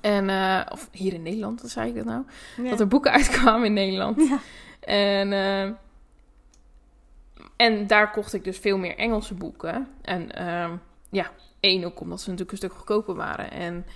En, 0.00 0.28
eh, 0.30 0.60
of 0.68 0.88
hier 0.92 1.12
in 1.12 1.22
Nederland, 1.22 1.62
wat 1.62 1.70
zei 1.70 1.88
ik 1.88 1.94
dat 1.94 2.04
nou? 2.04 2.22
Ja. 2.56 2.70
Dat 2.70 2.80
er 2.80 2.88
boeken 2.88 3.12
uitkwamen 3.20 3.66
in 3.66 3.72
Nederland. 3.72 4.28
Ja. 4.28 4.38
En, 4.80 5.32
eh, 5.32 5.70
en 7.56 7.86
daar 7.86 8.10
kocht 8.10 8.32
ik 8.32 8.44
dus 8.44 8.58
veel 8.58 8.78
meer 8.78 8.96
Engelse 8.96 9.34
boeken. 9.34 9.88
En 10.02 10.34
ehm, 10.34 10.76
ja, 11.10 11.30
één 11.60 11.84
ook 11.84 12.00
omdat 12.00 12.20
ze 12.20 12.30
natuurlijk 12.30 12.50
een 12.50 12.68
stuk 12.68 12.78
goedkoper 12.78 13.14
waren. 13.14 13.50
En 13.50 13.86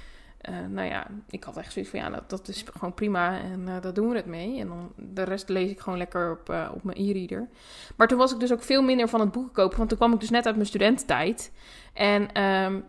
eh, 0.45 0.55
nou 0.71 0.89
ja, 0.89 1.07
ik 1.31 1.45
had 1.45 1.57
echt 1.57 1.73
zoiets 1.73 1.91
van 1.91 2.01
ja, 2.01 2.11
dat, 2.11 2.31
dat 2.31 2.49
is 2.49 2.65
gewoon 2.73 2.95
prima 2.95 3.40
en 3.40 3.69
eh, 3.69 3.81
daar 3.81 3.95
doen 3.95 4.09
we 4.09 4.17
het 4.17 4.27
mee. 4.27 4.61
En 4.61 4.69
dan 4.69 4.92
de 4.97 5.23
rest 5.23 5.49
lees 5.49 5.71
ik 5.71 5.81
gewoon 5.81 5.99
lekker 5.99 6.31
op, 6.31 6.51
eh, 6.51 6.71
op 6.75 6.83
mijn 6.83 6.99
e-reader. 6.99 7.49
Maar 7.97 8.09
toen 8.09 8.19
was 8.19 8.33
ik 8.33 8.40
dus 8.40 8.53
ook 8.53 8.63
veel 8.63 8.83
minder 8.83 9.09
van 9.09 9.21
het 9.21 9.33
boeken 9.33 9.53
kopen, 9.53 9.77
want 9.77 9.88
toen 9.88 9.99
kwam 9.99 10.13
ik 10.13 10.21
dus 10.21 10.31
net 10.31 10.47
uit 10.47 10.55
mijn 10.55 10.69
studententijd. 10.69 11.53
En 11.92 12.33
ehm, 12.33 12.81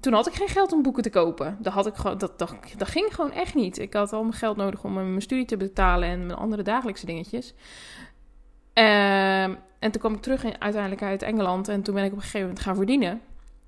toen 0.00 0.12
had 0.12 0.26
ik 0.26 0.32
geen 0.32 0.48
geld 0.48 0.72
om 0.72 0.82
boeken 0.82 1.02
te 1.02 1.10
kopen. 1.10 1.56
Dat, 1.60 1.72
had 1.72 1.86
ik 1.86 1.94
gewoon, 1.94 2.18
dat, 2.18 2.38
dat, 2.38 2.54
dat 2.76 2.88
ging 2.88 3.14
gewoon 3.14 3.32
echt 3.32 3.54
niet. 3.54 3.78
Ik 3.78 3.92
had 3.92 4.12
al 4.12 4.22
mijn 4.22 4.34
geld 4.34 4.56
nodig 4.56 4.84
om 4.84 4.92
mijn 4.92 5.22
studie 5.22 5.44
te 5.44 5.56
betalen 5.56 6.08
en 6.08 6.26
mijn 6.26 6.38
andere 6.38 6.62
dagelijkse 6.62 7.06
dingetjes. 7.06 7.54
Ehm, 8.72 9.54
en 9.78 9.90
toen 9.90 10.00
kwam 10.00 10.14
ik 10.14 10.22
terug 10.22 10.44
in, 10.44 10.60
uiteindelijk 10.60 11.02
uit 11.02 11.22
Engeland 11.22 11.68
en 11.68 11.82
toen 11.82 11.94
ben 11.94 12.04
ik 12.04 12.10
op 12.10 12.16
een 12.16 12.22
gegeven 12.22 12.46
moment 12.46 12.64
gaan 12.64 12.76
verdienen. 12.76 13.20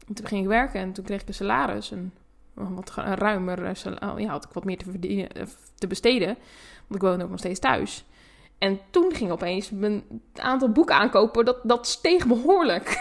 En 0.09 0.15
toen 0.15 0.27
ging 0.27 0.43
ik 0.43 0.49
werken 0.49 0.81
en 0.81 0.93
toen 0.93 1.05
kreeg 1.05 1.21
ik 1.21 1.29
een 1.29 1.35
salaris, 1.35 1.91
een 1.91 2.13
wat 2.55 2.91
ruimer 2.95 3.65
eh, 3.65 3.75
sala- 3.75 4.15
ja, 4.17 4.29
had 4.29 4.45
ik 4.45 4.51
wat 4.53 4.65
meer 4.65 4.79
te, 4.79 4.91
verdienen, 4.91 5.33
eh, 5.33 5.43
te 5.79 5.87
besteden. 5.87 6.27
Want 6.87 6.95
ik 6.95 7.01
woonde 7.09 7.25
ook 7.25 7.31
nog 7.31 7.39
steeds 7.39 7.61
thuis. 7.61 8.05
En 8.59 8.81
toen 8.91 9.15
ging 9.15 9.31
opeens 9.31 9.71
mijn 9.71 10.03
aantal 10.35 10.71
boeken 10.73 10.95
aankopen, 10.95 11.45
dat, 11.45 11.57
dat 11.63 11.87
steeg 11.87 12.27
behoorlijk. 12.27 12.89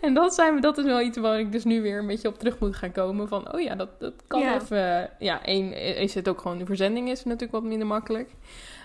en 0.00 0.14
dat, 0.14 0.34
zijn, 0.34 0.60
dat 0.60 0.78
is 0.78 0.84
wel 0.84 1.00
iets 1.00 1.18
waar 1.18 1.38
ik 1.38 1.52
dus 1.52 1.64
nu 1.64 1.82
weer 1.82 1.98
een 1.98 2.06
beetje 2.06 2.28
op 2.28 2.38
terug 2.38 2.58
moet 2.58 2.76
gaan 2.76 2.92
komen. 2.92 3.28
Van, 3.28 3.52
oh 3.54 3.60
ja, 3.60 3.74
dat, 3.74 4.00
dat 4.00 4.12
kan 4.26 4.40
Ja. 4.40 4.54
even... 4.54 5.10
Ja, 5.18 5.44
één 5.44 5.72
is 5.96 6.14
het 6.14 6.28
ook 6.28 6.40
gewoon, 6.40 6.58
de 6.58 6.66
verzending 6.66 7.08
is 7.10 7.24
natuurlijk 7.24 7.52
wat 7.52 7.62
minder 7.62 7.86
makkelijk. 7.86 8.30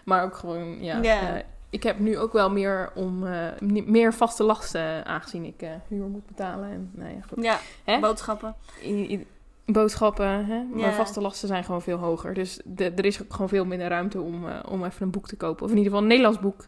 Maar 0.05 0.23
ook 0.23 0.35
gewoon, 0.35 0.83
ja, 0.83 1.01
Ja. 1.01 1.35
eh, 1.35 1.43
ik 1.69 1.83
heb 1.83 1.99
nu 1.99 2.17
ook 2.17 2.33
wel 2.33 2.51
meer 2.51 2.91
om 2.95 3.25
eh, 3.27 3.47
meer 3.85 4.13
vaste 4.13 4.43
lasten, 4.43 5.05
aangezien 5.05 5.45
ik 5.45 5.61
eh, 5.61 5.69
huur 5.87 6.05
moet 6.05 6.25
betalen. 6.25 6.69
En, 6.69 6.91
nou 6.93 7.13
ja, 7.15 7.21
goed. 7.33 7.43
Ja, 7.43 7.59
Hè? 7.83 7.99
boodschappen. 7.99 8.55
I- 8.83 9.11
i- 9.13 9.27
boodschappen, 9.65 10.45
hè? 10.45 10.63
maar 10.63 10.79
Ja. 10.79 10.91
vaste 10.93 11.21
lasten 11.21 11.47
zijn 11.47 11.63
gewoon 11.63 11.81
veel 11.81 11.97
hoger. 11.97 12.33
Dus 12.33 12.59
de- 12.65 12.91
er 12.95 13.05
is 13.05 13.21
ook 13.21 13.33
gewoon 13.33 13.49
veel 13.49 13.65
minder 13.65 13.87
ruimte 13.87 14.21
om, 14.21 14.47
eh, 14.49 14.59
om 14.69 14.83
even 14.85 15.01
een 15.01 15.11
boek 15.11 15.27
te 15.27 15.35
kopen. 15.37 15.63
Of 15.65 15.71
in 15.71 15.77
ieder 15.77 15.91
geval 15.91 16.01
een 16.01 16.09
Nederlands 16.09 16.39
boek. 16.39 16.65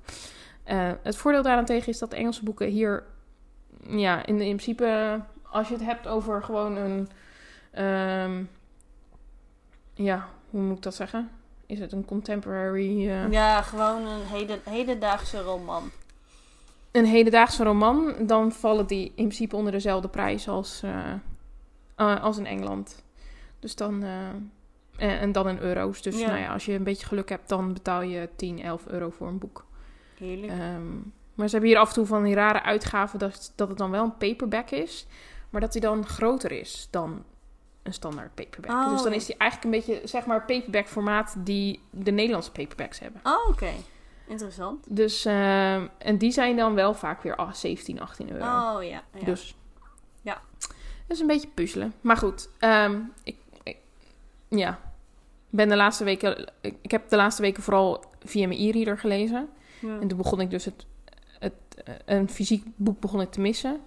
Het 1.04 1.18
voordeel 1.18 1.42
daarentegen 1.42 1.88
is 1.92 2.00
dat 2.00 2.10
de 2.10 2.16
Engelse 2.16 2.44
boeken 2.44 2.68
hier... 2.68 3.04
Ja, 3.88 4.26
in, 4.26 4.36
in 4.42 4.56
principe, 4.56 5.20
als 5.50 5.68
je 5.68 5.74
het 5.74 5.84
hebt 5.84 6.08
over 6.08 6.44
gewoon 6.44 6.76
een... 6.78 7.10
ehm, 7.72 8.44
ja, 9.94 10.28
hoe 10.50 10.62
moet 10.62 10.78
ik 10.78 10.84
dat 10.84 10.96
zeggen? 10.96 11.30
Is 11.72 11.80
het 11.80 11.92
een 11.92 12.06
contemporary... 12.06 13.10
eh, 13.10 13.32
Ja, 13.32 13.62
gewoon 13.62 14.06
een 14.06 14.26
heden, 14.26 14.60
hedendaagse 14.70 15.42
roman. 15.42 15.92
een 16.92 17.06
hedendaagse 17.06 17.64
roman, 17.64 18.14
dan 18.20 18.52
vallen 18.52 18.88
die 18.88 19.06
in 19.06 19.12
principe 19.26 19.56
onder 19.56 19.72
dezelfde 19.72 20.08
prijs 20.08 20.48
als, 20.48 20.82
eh, 20.84 21.12
eh, 21.96 22.24
als 22.24 22.38
in 22.38 22.46
Engeland. 22.46 23.04
Dus 23.60 23.76
dan. 23.76 24.04
en, 24.04 25.20
en 25.20 25.32
dan 25.32 25.50
in 25.50 25.58
euro's. 25.58 26.02
Dus 26.02 26.20
Ja. 26.20 26.28
nou 26.28 26.40
ja, 26.40 26.54
als 26.54 26.66
je 26.66 26.74
een 26.74 26.84
beetje 26.84 27.06
geluk 27.08 27.30
hebt, 27.30 27.50
dan 27.50 27.74
betaal 27.74 28.02
je 28.02 28.30
10, 28.36 28.62
11 28.62 28.88
euro 28.88 29.10
voor 29.10 29.28
een 29.28 29.38
boek. 29.38 29.66
Heerlijk. 30.18 30.52
Ehm, 30.52 30.96
maar 31.36 31.48
ze 31.48 31.52
hebben 31.52 31.70
hier 31.70 31.80
af 31.80 31.88
en 31.88 31.94
toe 31.94 32.06
van 32.06 32.24
die 32.24 32.36
rare 32.36 32.62
uitgaven 32.64 33.20
dat, 33.20 33.54
dat 33.56 33.68
het 33.70 33.78
dan 33.78 33.92
wel 33.92 34.04
een 34.04 34.18
paperback 34.18 34.70
is, 34.70 35.08
maar 35.50 35.62
dat 35.62 35.72
die 35.72 35.82
dan 35.82 36.06
groter 36.06 36.52
is 36.52 36.88
dan 36.90 37.24
een 37.84 37.94
standaard 37.94 38.36
paperback. 38.36 38.72
Oh. 38.72 38.90
Dus 38.92 39.04
dan 39.04 39.14
is 39.14 39.26
die 39.26 39.36
eigenlijk 39.38 39.74
een 39.74 39.80
beetje, 39.86 40.08
zeg 40.08 40.26
maar, 40.26 40.46
paperback 40.46 40.88
formaat 40.88 41.36
die 41.38 41.80
de 41.90 42.12
Nederlandse 42.12 42.52
paperbacks 42.52 43.00
hebben. 43.00 43.22
Oh, 43.24 43.50
oké. 43.50 43.70
Interessant. 44.28 44.86
Dus, 44.96 45.26
ehm, 45.26 45.88
en 45.98 46.18
die 46.18 46.32
zijn 46.32 46.56
dan 46.56 46.74
wel 46.76 46.94
vaak 46.94 47.22
weer 47.22 47.36
ah, 47.36 47.54
17, 47.54 48.00
18 48.02 48.32
euro. 48.32 48.44
Oh, 48.46 48.84
ja. 48.84 49.04
ja. 49.14 49.26
Dus 49.26 49.56
Ja. 50.22 50.42
dat 51.08 51.18
is 51.18 51.20
een 51.20 51.28
beetje 51.28 51.48
puzzelen. 51.48 51.94
Maar 52.02 52.18
goed, 52.18 52.50
ehm, 52.60 53.00
ik, 53.24 53.36
ik- 53.64 53.78
ja, 54.50 54.80
ben 55.50 55.70
de 55.70 55.76
laatste 55.76 56.04
weken, 56.04 56.52
ik, 56.62 56.76
ik 56.82 56.92
heb 56.92 57.10
de 57.10 57.16
laatste 57.16 57.42
weken 57.42 57.64
vooral 57.64 58.04
via 58.24 58.48
mijn 58.48 58.60
e-reader 58.60 58.98
gelezen. 58.98 59.50
Ja. 59.80 60.00
En 60.00 60.08
toen 60.08 60.18
begon 60.18 60.42
ik 60.42 60.50
dus 60.50 60.66
het, 60.66 60.86
het, 61.40 61.54
een 62.06 62.30
fysiek 62.30 62.66
boek 62.76 63.00
begon 63.00 63.22
ik 63.22 63.32
te 63.32 63.42
missen. 63.42 63.82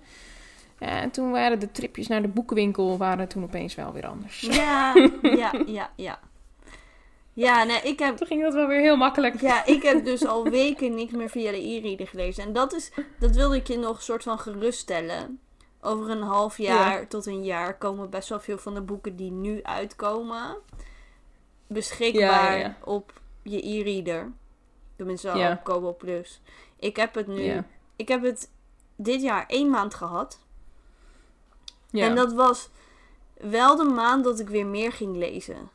En 0.79 1.11
toen 1.11 1.31
waren 1.31 1.59
de 1.59 1.71
tripjes 1.71 2.07
naar 2.07 2.23
de 2.23 2.29
boekenwinkel 2.29 2.99
waren 2.99 3.29
toen 3.29 3.43
opeens 3.43 3.75
wel 3.75 3.93
weer 3.93 4.07
anders. 4.07 4.41
Ja, 4.41 4.95
ja, 5.23 5.53
ja, 5.67 5.91
ja. 5.97 6.19
Ja, 7.33 7.65
nee, 7.65 7.81
ik 7.83 7.99
heb, 7.99 8.17
Toen 8.17 8.27
ging 8.27 8.43
dat 8.43 8.55
wel 8.55 8.67
weer 8.67 8.81
heel 8.81 8.97
makkelijk. 8.97 9.41
ja, 9.41 9.65
ik 9.65 9.83
heb 9.83 10.05
dus 10.05 10.27
al 10.27 10.45
weken 10.49 10.95
niks 10.95 11.13
meer 11.13 11.29
via 11.29 11.51
de 11.51 11.69
e-reader 11.69 12.07
gelezen. 12.07 12.45
En 12.45 12.53
dat, 12.53 12.73
is, 12.73 12.93
dat 13.19 13.35
wilde 13.35 13.57
ik 13.57 13.67
je 13.67 13.79
nog 13.79 14.03
soort 14.03 14.23
van 14.23 14.39
geruststellen. 14.39 15.39
Over 15.81 16.11
een 16.11 16.23
half 16.23 16.59
jaar 16.59 17.09
tot 17.09 17.27
een 17.27 17.45
jaar 17.45 17.79
komen 17.79 18.11
best 18.11 18.29
wel 18.29 18.41
veel 18.41 18.59
van 18.59 18.75
de 18.75 18.81
boeken 18.81 19.17
die 19.17 19.31
nu 19.31 19.63
uitkomen 19.63 20.57
beschikbaar 21.67 22.51
Ja, 22.51 22.53
ja, 22.53 22.57
ja. 22.57 22.77
op 22.85 23.21
je 23.43 23.69
e-reader. 23.69 24.33
Tenminste, 24.97 25.29
op 25.31 25.65
Kobo 25.65 25.95
Plus. 25.95 26.41
Ik 26.79 26.97
heb 26.97 27.15
het 27.15 27.27
nu, 27.27 27.63
ik 27.97 28.09
heb 28.09 28.23
het 28.23 28.51
dit 28.97 29.23
jaar 29.23 29.45
één 29.47 29.71
maand 29.71 29.95
gehad. 29.95 30.44
Ja. 31.95 32.07
En 32.09 32.15
dat 32.15 32.33
was 32.33 32.69
wel 33.35 33.77
de 33.77 33.85
maand 33.85 34.25
dat 34.25 34.39
ik 34.41 34.49
weer 34.49 34.67
meer 34.67 34.93
ging 34.93 35.17
lezen. 35.17 35.71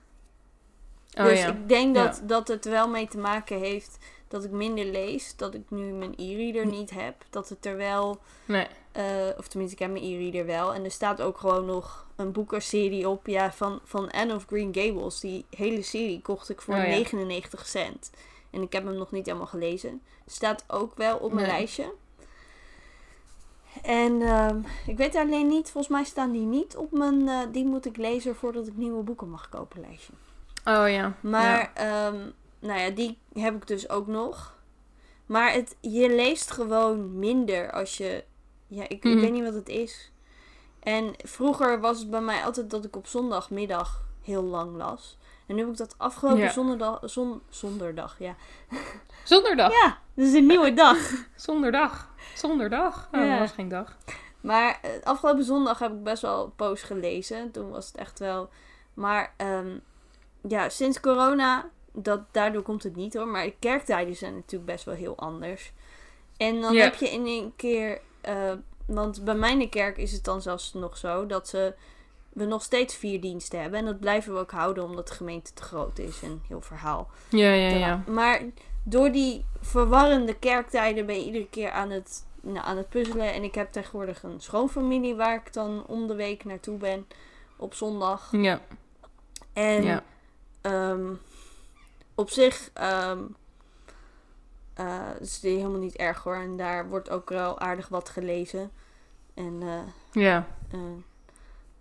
oh, 1.17 1.23
dus 1.23 1.39
ja. 1.39 1.47
ik 1.47 1.69
denk 1.69 1.95
Ja. 1.95 2.03
dat, 2.05 2.21
dat 2.23 2.47
het 2.47 2.65
wel 2.65 2.89
mee 2.89 3.07
te 3.07 3.17
maken 3.17 3.59
heeft 3.59 3.97
dat 4.27 4.43
ik 4.43 4.51
minder 4.51 4.85
lees. 4.85 5.35
Dat 5.35 5.53
ik 5.53 5.61
nu 5.69 5.83
mijn 5.91 6.13
e-reader 6.17 6.65
niet 6.65 6.89
heb. 6.89 7.15
Dat 7.29 7.49
het 7.49 7.65
er 7.65 7.77
wel, 7.77 8.19
Nee. 8.45 8.67
eh, 8.91 9.03
of 9.37 9.47
tenminste 9.47 9.75
ik 9.75 9.81
heb 9.81 9.91
mijn 9.91 10.03
e-reader 10.03 10.45
wel. 10.45 10.73
En 10.73 10.83
er 10.83 10.91
staat 10.91 11.21
ook 11.21 11.37
gewoon 11.37 11.65
nog 11.65 12.07
een 12.15 12.31
boekenserie 12.31 13.09
op 13.09 13.27
ja, 13.27 13.51
van, 13.51 13.79
van 13.83 14.11
Anne 14.11 14.35
of 14.35 14.45
Green 14.45 14.73
Gables. 14.75 15.19
Die 15.19 15.45
hele 15.49 15.81
serie 15.81 16.21
kocht 16.21 16.49
ik 16.49 16.61
voor 16.61 16.73
Oh, 16.75 16.79
ja. 16.81 16.87
99 16.87 17.67
cent. 17.67 18.11
En 18.49 18.61
ik 18.61 18.73
heb 18.73 18.85
hem 18.85 18.95
nog 18.95 19.11
niet 19.11 19.25
helemaal 19.25 19.47
gelezen. 19.47 20.01
Staat 20.25 20.63
ook 20.67 20.95
wel 20.95 21.17
op 21.17 21.33
mijn 21.33 21.47
Nee. 21.47 21.55
lijstje. 21.57 21.91
En 23.83 24.21
ehm, 24.21 24.59
ik 24.87 24.97
weet 24.97 25.15
alleen 25.15 25.47
niet, 25.47 25.71
volgens 25.71 25.93
mij 25.93 26.03
staan 26.03 26.31
die 26.31 26.45
niet 26.45 26.75
op 26.77 26.91
mijn, 26.91 27.27
eh, 27.27 27.39
die 27.51 27.65
moet 27.65 27.85
ik 27.85 27.97
lezen 27.97 28.35
voordat 28.35 28.67
ik 28.67 28.75
nieuwe 28.77 29.03
boeken 29.03 29.29
mag 29.29 29.49
kopen 29.49 29.81
lijstje. 29.81 30.13
Oh 30.65 30.89
ja. 30.89 31.13
Maar, 31.19 31.71
ehm, 31.73 32.17
nou 32.59 32.79
ja, 32.79 32.89
die 32.89 33.17
heb 33.33 33.55
ik 33.55 33.67
dus 33.67 33.89
ook 33.89 34.07
nog. 34.07 34.57
Maar 35.25 35.53
het, 35.53 35.75
je 35.79 36.09
leest 36.15 36.51
gewoon 36.51 37.19
minder 37.19 37.71
als 37.71 37.97
je, 37.97 38.23
ja, 38.67 38.83
ik, 38.83 38.89
ik 38.89 39.03
Mhm. 39.03 39.19
weet 39.19 39.31
niet 39.31 39.43
wat 39.43 39.53
het 39.53 39.69
is. 39.69 40.11
En 40.79 41.13
vroeger 41.17 41.79
was 41.79 41.99
het 41.99 42.09
bij 42.09 42.21
mij 42.21 42.43
altijd 42.43 42.69
dat 42.69 42.85
ik 42.85 42.95
op 42.95 43.07
zondagmiddag 43.07 44.03
heel 44.21 44.43
lang 44.43 44.75
las. 44.75 45.17
En 45.49 45.55
nu 45.55 45.61
heb 45.61 45.69
ik 45.71 45.77
dat 45.77 45.95
afgelopen 45.97 46.39
Ja. 46.41 46.49
zonderdag, 46.51 46.99
zon, 47.01 47.41
zonderdag, 47.49 48.15
ja. 48.19 48.35
Zonderdag. 49.23 49.71
Ja, 49.71 49.97
het 50.15 50.25
is 50.27 50.33
een 50.33 50.45
nieuwe 50.47 50.73
dag. 50.73 50.97
Zonderdag. 51.35 52.09
Zonderdag. 52.35 53.09
Oh, 53.11 53.21
Ja. 53.21 53.29
dat 53.29 53.39
was 53.39 53.51
geen 53.51 53.67
dag. 53.69 53.97
Maar 54.41 54.79
eh, 54.81 54.89
afgelopen 55.03 55.43
zondag 55.43 55.79
heb 55.79 55.91
ik 55.91 56.03
best 56.03 56.21
wel 56.21 56.53
poos 56.55 56.81
gelezen. 56.81 57.51
Toen 57.51 57.69
was 57.69 57.87
het 57.87 57.95
echt 57.95 58.19
wel. 58.19 58.49
Maar 58.93 59.33
ehm, 59.37 59.77
ja, 60.47 60.69
sinds 60.69 60.99
corona, 60.99 61.69
dat, 61.93 62.21
daardoor 62.31 62.61
komt 62.61 62.83
het 62.83 62.95
niet 62.95 63.13
hoor. 63.13 63.27
Maar 63.27 63.43
de 63.43 63.55
kerktijden 63.59 64.15
zijn 64.15 64.35
natuurlijk 64.35 64.71
best 64.71 64.85
wel 64.85 64.95
heel 64.95 65.17
anders. 65.17 65.71
En 66.37 66.61
dan 66.61 66.75
heb 66.75 66.95
je 66.95 67.09
in 67.09 67.25
een 67.25 67.53
keer. 67.55 68.01
eh, 68.21 68.53
want 68.85 69.23
bij 69.23 69.35
mijn 69.35 69.69
kerk 69.69 69.97
is 69.97 70.11
het 70.11 70.23
dan 70.23 70.41
zelfs 70.41 70.73
nog 70.73 70.97
zo 70.97 71.25
dat 71.25 71.47
ze, 71.47 71.73
we 72.33 72.45
nog 72.45 72.63
steeds 72.63 72.95
vier 72.95 73.21
diensten 73.21 73.61
hebben. 73.61 73.79
En 73.79 73.85
dat 73.85 73.99
blijven 73.99 74.33
we 74.33 74.39
ook 74.39 74.51
houden 74.51 74.83
omdat 74.83 75.07
de 75.07 75.13
gemeente 75.13 75.53
te 75.53 75.63
groot 75.63 75.99
is. 75.99 76.21
En 76.21 76.41
heel 76.47 76.61
verhaal. 76.61 77.09
Ja, 77.29 77.51
ja, 77.51 77.75
ja. 77.75 78.03
Maar 78.07 78.41
door 78.83 79.11
die 79.11 79.45
verwarrende 79.61 80.33
kerktijden 80.35 81.05
ben 81.05 81.15
je 81.15 81.25
iedere 81.25 81.47
keer 81.49 81.71
aan 81.71 81.89
het, 81.89 82.25
nou, 82.41 82.65
aan 82.65 82.77
het 82.77 82.89
puzzelen. 82.89 83.33
En 83.33 83.43
ik 83.43 83.55
heb 83.55 83.71
tegenwoordig 83.71 84.23
een 84.23 84.41
schoonfamilie 84.41 85.15
waar 85.15 85.35
ik 85.35 85.53
dan 85.53 85.83
om 85.87 86.07
de 86.07 86.15
week 86.15 86.43
naartoe 86.45 86.77
ben 86.77 87.07
op 87.57 87.73
zondag. 87.73 88.29
Ja. 88.31 88.61
En 89.53 89.83
ja. 89.83 90.03
ehm, 90.61 91.13
op 92.15 92.29
zich 92.29 92.69
ehm, 92.73 93.19
eh, 94.73 94.99
is 95.19 95.33
het 95.33 95.41
helemaal 95.41 95.79
niet 95.79 95.95
erg 95.95 96.23
hoor. 96.23 96.35
En 96.35 96.57
daar 96.57 96.89
wordt 96.89 97.09
ook 97.09 97.29
wel 97.29 97.59
aardig 97.59 97.87
wat 97.87 98.09
gelezen. 98.09 98.71
En 99.33 99.57
eh, 99.61 100.23
Ja. 100.23 100.47
eh, 100.71 100.79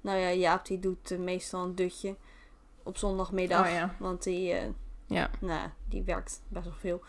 nou 0.01 0.19
ja, 0.19 0.33
Jaap 0.33 0.67
die 0.67 0.79
doet 0.79 1.11
eh, 1.11 1.19
meestal 1.19 1.63
een 1.65 1.75
dutje 1.75 2.15
op 2.83 2.97
zondagmiddag. 2.97 3.67
Oh 3.67 3.73
ja. 3.73 3.95
Want 3.99 4.23
die, 4.23 4.53
eh, 4.53 4.69
Ja. 5.07 5.31
nou, 5.41 5.69
die 5.89 6.03
werkt 6.03 6.41
best 6.49 6.65
wel 6.65 6.75
veel. 6.79 7.01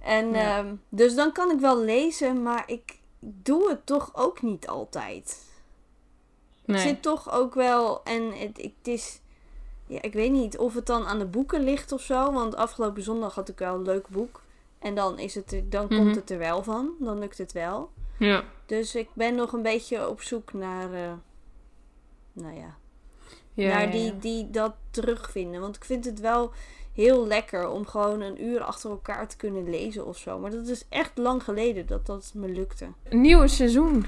En 0.00 0.30
Ja. 0.32 0.58
ehm, 0.58 0.74
dus 0.88 1.14
dan 1.14 1.32
kan 1.32 1.50
ik 1.50 1.60
wel 1.60 1.78
lezen, 1.80 2.42
maar 2.42 2.62
ik 2.66 2.98
doe 3.18 3.68
het 3.68 3.86
toch 3.86 4.10
ook 4.14 4.42
niet 4.42 4.68
altijd. 4.68 5.44
Ik 6.64 6.74
Nee. 6.74 6.78
zit 6.86 7.02
toch 7.02 7.32
ook 7.32 7.54
wel, 7.54 8.02
en 8.04 8.32
het, 8.38 8.58
ik- 8.58 8.74
het 8.78 8.88
is, 8.88 9.20
ja, 9.86 10.02
ik 10.02 10.12
weet 10.12 10.30
niet 10.32 10.58
of 10.58 10.74
het 10.74 10.86
dan 10.86 11.06
aan 11.06 11.18
de 11.18 11.26
boeken 11.26 11.60
ligt 11.62 11.92
of 11.92 12.00
zo. 12.02 12.32
Want 12.32 12.56
afgelopen 12.56 13.02
zondag 13.02 13.34
had 13.34 13.48
ik 13.48 13.58
wel 13.58 13.74
een 13.74 13.82
leuk 13.82 14.08
boek. 14.08 14.42
En 14.78 14.94
dan, 14.94 15.18
is 15.18 15.34
het, 15.34 15.52
er- 15.52 15.70
dan 15.70 15.84
Mhm. 15.84 15.96
komt 15.96 16.14
het 16.14 16.30
er 16.30 16.38
wel 16.38 16.62
van. 16.62 16.90
Dan 16.98 17.18
lukt 17.18 17.38
het 17.38 17.52
wel. 17.52 17.90
Ja. 18.18 18.44
Dus 18.66 18.94
ik 18.94 19.08
ben 19.12 19.34
nog 19.34 19.52
een 19.52 19.62
beetje 19.62 20.08
op 20.08 20.20
zoek 20.22 20.52
naar, 20.52 20.92
eh, 20.92 21.12
nou 22.32 22.54
ja, 22.56 22.76
Ja, 23.54 23.68
naar 23.68 23.90
die, 23.90 24.18
die 24.18 24.50
dat 24.50 24.74
terugvinden. 24.90 25.60
Want 25.60 25.76
ik 25.76 25.84
vind 25.84 26.04
het 26.04 26.20
wel 26.20 26.52
heel 26.92 27.26
lekker 27.26 27.68
om 27.68 27.86
gewoon 27.86 28.20
een 28.20 28.44
uur 28.44 28.60
achter 28.62 28.90
elkaar 28.90 29.28
te 29.28 29.36
kunnen 29.36 29.70
lezen 29.70 30.06
of 30.06 30.16
zo. 30.18 30.38
Maar 30.38 30.50
dat 30.50 30.66
is 30.66 30.84
echt 30.88 31.18
lang 31.18 31.42
geleden 31.44 31.86
dat 31.86 32.06
dat 32.06 32.32
me 32.34 32.48
lukte. 32.48 32.88
Een 33.02 33.20
nieuwe 33.20 33.48
seizoen. 33.48 34.06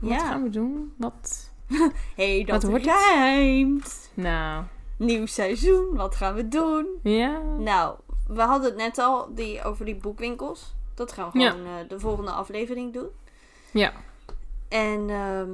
Wat 0.00 0.10
Ja. 0.10 0.18
gaan 0.18 0.42
we 0.42 0.50
doen? 0.50 0.92
Wat? 0.98 1.50
hey, 2.16 2.44
dat 2.44 2.62
Wat 2.62 2.70
wordt 2.70 2.84
rijmt. 2.84 4.10
Nou. 4.14 4.64
Nieuw 4.96 5.26
seizoen, 5.26 5.94
wat 5.96 6.14
gaan 6.14 6.34
we 6.34 6.48
doen? 6.48 6.86
Ja. 7.02 7.38
Nou, 7.58 7.96
we 8.28 8.40
hadden 8.42 8.68
het 8.68 8.78
net 8.78 8.98
al 8.98 9.34
die, 9.34 9.62
over 9.62 9.84
die 9.84 9.96
boekwinkels. 9.96 10.74
Dat 10.94 11.12
gaan 11.12 11.30
we 11.32 11.38
Ja. 11.38 11.50
gewoon 11.50 11.66
eh, 11.66 11.88
de 11.88 12.00
volgende 12.00 12.30
aflevering 12.30 12.92
doen. 12.92 13.08
Ja. 13.70 13.92
En 14.68 15.10
ehm 15.10 15.50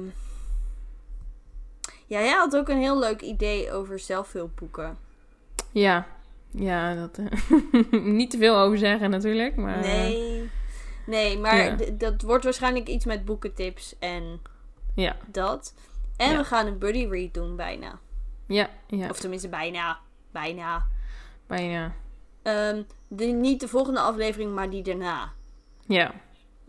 ja, 2.11 2.19
jij 2.19 2.33
had 2.37 2.55
ook 2.57 2.69
een 2.69 2.77
heel 2.77 2.99
leuk 2.99 3.21
idee 3.21 3.71
over 3.71 3.99
zelfhulpboeken. 3.99 4.97
Ja. 5.71 6.07
Ja, 6.51 6.95
dat... 6.95 7.17
eh, 7.17 7.91
niet 8.03 8.29
te 8.31 8.37
veel 8.37 8.57
over 8.57 8.77
zeggen 8.77 9.09
natuurlijk, 9.09 9.55
maar... 9.55 9.77
eh, 9.81 9.91
Nee. 9.91 10.49
Nee, 11.05 11.37
maar 11.39 11.57
Ja. 11.57 11.91
dat 11.93 12.21
wordt 12.21 12.43
waarschijnlijk 12.43 12.87
iets 12.87 13.05
met 13.05 13.25
boekentips 13.25 13.95
en 13.99 14.41
Ja. 14.95 15.15
dat. 15.27 15.73
En 16.17 16.31
Ja. 16.31 16.37
we 16.37 16.43
gaan 16.43 16.67
een 16.67 16.77
buddy 16.77 17.07
read 17.07 17.33
doen 17.33 17.55
bijna. 17.55 17.99
Ja. 18.47 18.69
Ja. 18.87 19.09
Of 19.09 19.19
tenminste 19.19 19.49
bijna. 19.49 19.99
Bijna. 20.31 20.85
Bijna. 21.47 21.93
Ehm, 22.43 22.81
de, 23.07 23.25
niet 23.25 23.59
de 23.59 23.67
volgende 23.67 23.99
aflevering, 23.99 24.53
maar 24.53 24.69
die 24.69 24.83
daarna. 24.83 25.31
Ja. 25.85 26.13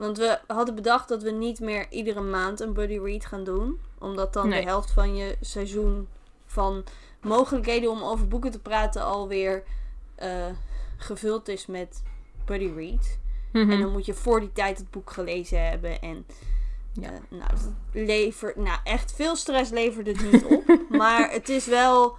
Want 0.03 0.19
we 0.19 0.39
hadden 0.47 0.75
bedacht 0.75 1.09
dat 1.09 1.23
we 1.23 1.31
niet 1.31 1.61
meer 1.61 1.87
iedere 1.91 2.21
maand 2.21 2.61
een 2.61 2.73
buddy 2.73 2.99
read 2.99 3.25
gaan 3.27 3.45
doen. 3.45 3.81
Omdat 3.99 4.33
dan 4.33 4.49
Nee. 4.49 4.61
de 4.61 4.67
helft 4.69 4.91
van 4.91 5.17
je 5.17 5.37
seizoen 5.41 6.09
van 6.47 6.85
mogelijkheden 7.21 7.91
om 7.91 8.03
over 8.03 8.29
boeken 8.29 8.51
te 8.51 8.59
praten 8.59 9.03
alweer 9.05 9.63
eh 10.15 10.47
gevuld 10.97 11.49
is 11.49 11.67
met 11.67 12.03
buddy 12.45 12.71
read. 12.77 13.19
Mhm. 13.53 13.71
En 13.71 13.81
dan 13.81 13.93
moet 13.93 14.07
je 14.07 14.15
voor 14.15 14.41
die 14.41 14.53
tijd 14.53 14.79
het 14.79 14.91
boek 14.91 15.11
gelezen 15.11 15.69
hebben. 15.69 16.01
En 16.01 16.27
Ja. 16.93 17.09
eh, 17.13 17.19
nou, 17.31 17.51
dat 17.51 17.71
levert, 17.93 18.57
nou, 18.57 18.79
echt 18.85 19.13
veel 19.13 19.37
stress 19.37 19.71
levert 19.71 20.07
het 20.07 20.33
niet 20.33 20.45
op. 20.45 20.79
maar 21.01 21.31
het 21.31 21.49
is 21.49 21.67
wel. 21.67 22.17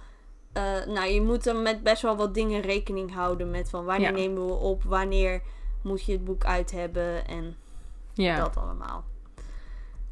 eh, 0.52 0.84
nou, 0.86 1.08
je 1.08 1.22
moet 1.22 1.46
er 1.46 1.56
met 1.56 1.82
best 1.82 2.02
wel 2.02 2.16
wat 2.16 2.34
dingen 2.34 2.60
rekening 2.60 3.12
houden. 3.14 3.50
Met 3.50 3.70
van 3.70 3.84
wanneer 3.84 4.06
Ja. 4.08 4.14
nemen 4.16 4.46
we 4.46 4.52
op, 4.52 4.82
wanneer 4.84 5.42
moet 5.82 6.04
je 6.04 6.12
het 6.12 6.24
boek 6.24 6.44
uit 6.44 6.70
hebben. 6.70 7.26
En 7.26 7.56
ja. 8.14 8.36
dat 8.36 8.56
allemaal. 8.56 9.04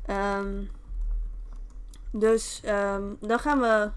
Ehm, 0.07 0.63
dus 2.11 2.61
ehm, 2.65 3.03
dan 3.21 3.39
gaan 3.39 3.61
we 3.61 3.91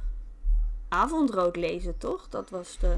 avondrood 0.89 1.55
lezen, 1.55 1.97
toch? 1.97 2.29
Dat 2.29 2.49
was 2.49 2.77
de 2.79 2.97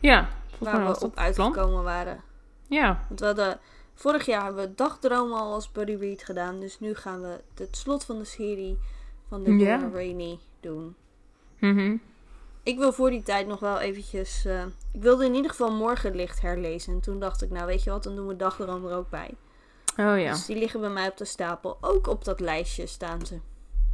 Ja. 0.00 0.28
Waar 0.58 0.86
we 0.86 1.00
op 1.00 1.16
uitgekomen 1.16 1.82
waren. 1.82 2.20
Ja. 2.68 3.04
Want 3.08 3.20
we 3.20 3.26
hadden, 3.26 3.58
vorig 3.94 4.26
jaar 4.26 4.44
hebben 4.44 4.64
we 4.68 4.74
Dagdroom 4.74 5.32
al 5.32 5.52
als 5.52 5.72
buddy 5.72 5.94
read 5.94 6.22
gedaan. 6.22 6.60
Dus 6.60 6.80
nu 6.80 6.94
gaan 6.94 7.20
we 7.20 7.40
het 7.54 7.76
slot 7.76 8.04
van 8.04 8.18
de 8.18 8.24
serie 8.24 8.78
van 9.28 9.42
de 9.42 9.56
Ja. 9.56 9.76
Dora 9.76 9.90
Rainey 9.92 10.38
doen. 10.60 10.96
Mhm. 11.58 11.96
Ik 12.62 12.78
wil 12.78 12.92
voor 12.92 13.10
die 13.10 13.22
tijd 13.22 13.46
nog 13.46 13.60
wel 13.60 13.78
eventjes... 13.78 14.44
eh, 14.44 14.64
ik 14.92 15.02
wilde 15.02 15.24
in 15.24 15.34
ieder 15.34 15.50
geval 15.50 15.72
Morgenlicht 15.72 16.40
herlezen. 16.40 16.92
En 16.92 17.00
toen 17.00 17.18
dacht 17.20 17.42
ik, 17.42 17.50
nou 17.50 17.66
weet 17.66 17.82
je 17.82 17.90
wat, 17.90 18.02
dan 18.02 18.16
doen 18.16 18.26
we 18.26 18.36
Dagdroom 18.36 18.86
er 18.86 18.96
ook 18.96 19.10
bij. 19.10 19.34
Oh 19.98 20.20
ja. 20.20 20.30
Dus 20.32 20.46
die 20.46 20.56
liggen 20.56 20.80
bij 20.80 20.88
mij 20.90 21.08
op 21.08 21.16
de 21.16 21.24
stapel. 21.24 21.78
Ook 21.80 22.06
op 22.06 22.24
dat 22.24 22.40
lijstje 22.40 22.86
staan 22.86 23.26
ze. 23.26 23.38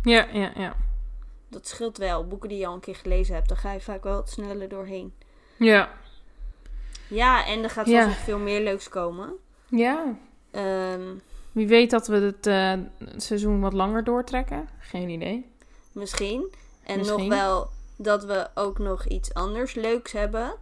Ja, 0.02 0.26
ja, 0.32 0.52
ja. 0.56 0.76
Dat 1.48 1.68
scheelt 1.68 1.98
wel. 1.98 2.26
Boeken 2.26 2.48
die 2.48 2.58
je 2.58 2.66
al 2.66 2.74
een 2.74 2.80
keer 2.80 2.96
gelezen 2.96 3.34
hebt, 3.34 3.48
daar 3.48 3.58
ga 3.58 3.72
je 3.72 3.80
vaak 3.80 4.02
wel 4.02 4.14
wat 4.14 4.30
sneller 4.30 4.68
doorheen. 4.68 5.14
Ja. 5.56 5.88
Ja, 7.08 7.46
en 7.46 7.62
er 7.62 7.70
gaat 7.70 7.86
Ja. 7.86 7.96
vast 8.04 8.16
nog 8.16 8.24
veel 8.24 8.38
meer 8.38 8.60
leuks 8.62 8.88
komen. 8.88 9.32
Ja. 9.68 10.14
Ehm, 10.50 11.00
Wie 11.52 11.66
weet 11.66 11.90
dat 11.90 12.06
we 12.06 12.16
het 12.16 12.46
eh, 12.46 12.72
seizoen 13.16 13.60
wat 13.60 13.72
langer 13.72 14.04
doortrekken? 14.04 14.68
Geen 14.78 15.08
idee. 15.08 15.52
misschien. 15.92 16.52
En 16.82 16.98
Misschien. 16.98 17.28
nog 17.28 17.38
wel 17.38 17.68
dat 17.96 18.24
we 18.24 18.48
ook 18.54 18.78
nog 18.78 19.06
iets 19.06 19.34
anders 19.34 19.74
leuks 19.74 20.12
hebben. 20.12 20.54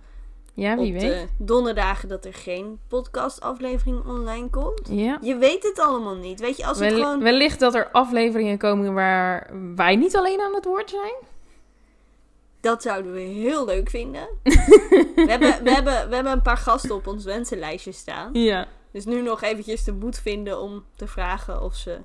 Ja, 0.55 0.77
wie 0.77 0.95
op 0.95 1.01
weet. 1.01 1.11
de 1.11 1.27
donderdagen 1.39 2.09
dat 2.09 2.25
er 2.25 2.35
geen 2.35 2.79
podcastaflevering 2.89 4.05
online 4.07 4.51
komt. 4.51 4.89
Ja. 4.91 5.19
Je 5.23 5.37
weet 5.37 5.63
het 5.63 5.81
allemaal 5.81 6.15
niet. 6.17 6.41
Weet 6.41 6.57
je, 6.57 6.67
als 6.67 6.79
het 6.79 6.93
gewoon... 6.93 7.23
Wellicht 7.23 7.61
dat 7.61 7.75
er 7.75 7.89
afleveringen 7.93 8.59
komen 8.59 8.95
waar 8.95 9.51
wij 9.77 9.97
niet 9.97 10.17
alleen 10.17 10.41
aan 10.41 10.55
het 10.55 10.65
woord 10.65 10.91
zijn. 10.91 11.15
Dat 12.61 12.83
zouden 12.83 13.13
we 13.13 13.21
heel 13.21 13.65
leuk 13.65 13.91
vinden. 13.91 14.29
we, 14.43 15.25
hebben, 15.29 15.65
we, 15.65 15.71
hebben, 15.71 16.09
we 16.09 16.15
hebben 16.15 16.33
een 16.33 16.43
paar 16.43 16.57
gasten 16.57 16.95
op 16.95 17.07
ons 17.07 17.25
wensenlijstje 17.25 17.93
staan. 17.93 18.31
Ja. 18.33 18.67
Dus 18.91 19.05
nu 19.05 19.23
nog 19.23 19.43
eventjes 19.43 19.85
de 19.85 19.93
moed 19.93 20.19
vinden 20.19 20.61
om 20.61 20.85
te 20.97 21.07
vragen 21.07 21.63
of 21.63 21.75
ze 21.75 21.99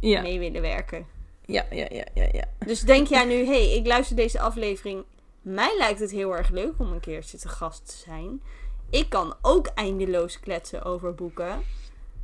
Ja. 0.00 0.22
mee 0.22 0.38
willen 0.38 0.62
werken. 0.62 1.06
Ja, 1.44 1.64
ja, 1.70 1.86
ja, 1.88 2.04
ja, 2.14 2.28
ja. 2.32 2.44
Dus 2.66 2.80
denk 2.80 3.06
jij 3.06 3.24
nu, 3.24 3.34
hé, 3.34 3.44
hey, 3.44 3.72
ik 3.72 3.86
luister 3.86 4.16
deze 4.16 4.40
aflevering. 4.40 5.04
Mij 5.46 5.76
lijkt 5.78 6.00
het 6.00 6.10
heel 6.10 6.36
erg 6.36 6.48
leuk 6.50 6.72
om 6.76 6.92
een 6.92 7.00
keertje 7.00 7.38
te 7.38 7.48
gast 7.48 7.86
te 7.86 7.96
zijn. 7.96 8.42
Ik 8.90 9.08
kan 9.08 9.34
ook 9.42 9.66
eindeloos 9.66 10.40
kletsen 10.40 10.82
over 10.82 11.14
boeken. 11.14 11.62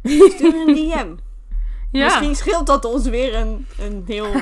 Stuur 0.02 0.54
een 0.54 0.74
DM. 0.74 1.14
Ja. 1.92 2.04
Misschien 2.04 2.36
scheelt 2.36 2.66
dat 2.66 2.84
ons 2.84 3.06
weer 3.08 3.34
een, 3.34 3.66
een 3.78 4.02
heel 4.06 4.32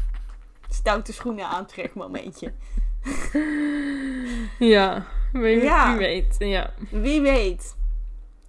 stoute 0.68 1.12
schoenen 1.12 1.46
aantrekmomentje. 1.48 2.52
Ja. 4.58 5.06
Wie, 5.32 5.62
Ja. 5.62 5.88
wie 5.88 5.98
weet. 5.98 6.36
Ja. 6.38 6.72
Wie 6.90 7.20
weet. 7.20 7.76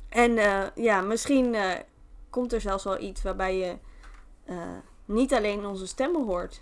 En 0.09 0.37
eh, 0.37 0.63
ja, 0.75 1.01
misschien 1.01 1.55
eh, 1.55 1.79
komt 2.29 2.53
er 2.53 2.61
zelfs 2.61 2.83
wel 2.83 2.99
iets 3.01 3.21
waarbij 3.21 3.57
je 3.57 3.77
eh, 4.45 4.57
niet 5.05 5.33
alleen 5.33 5.65
onze 5.65 5.87
stemmen 5.87 6.25
hoort. 6.25 6.61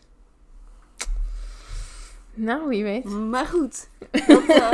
Nou, 2.37 2.67
wie 2.67 2.83
weet. 2.83 3.03
Maar 3.05 3.45
goed. 3.45 3.89
Dat, 4.11 4.47
eh, 4.47 4.71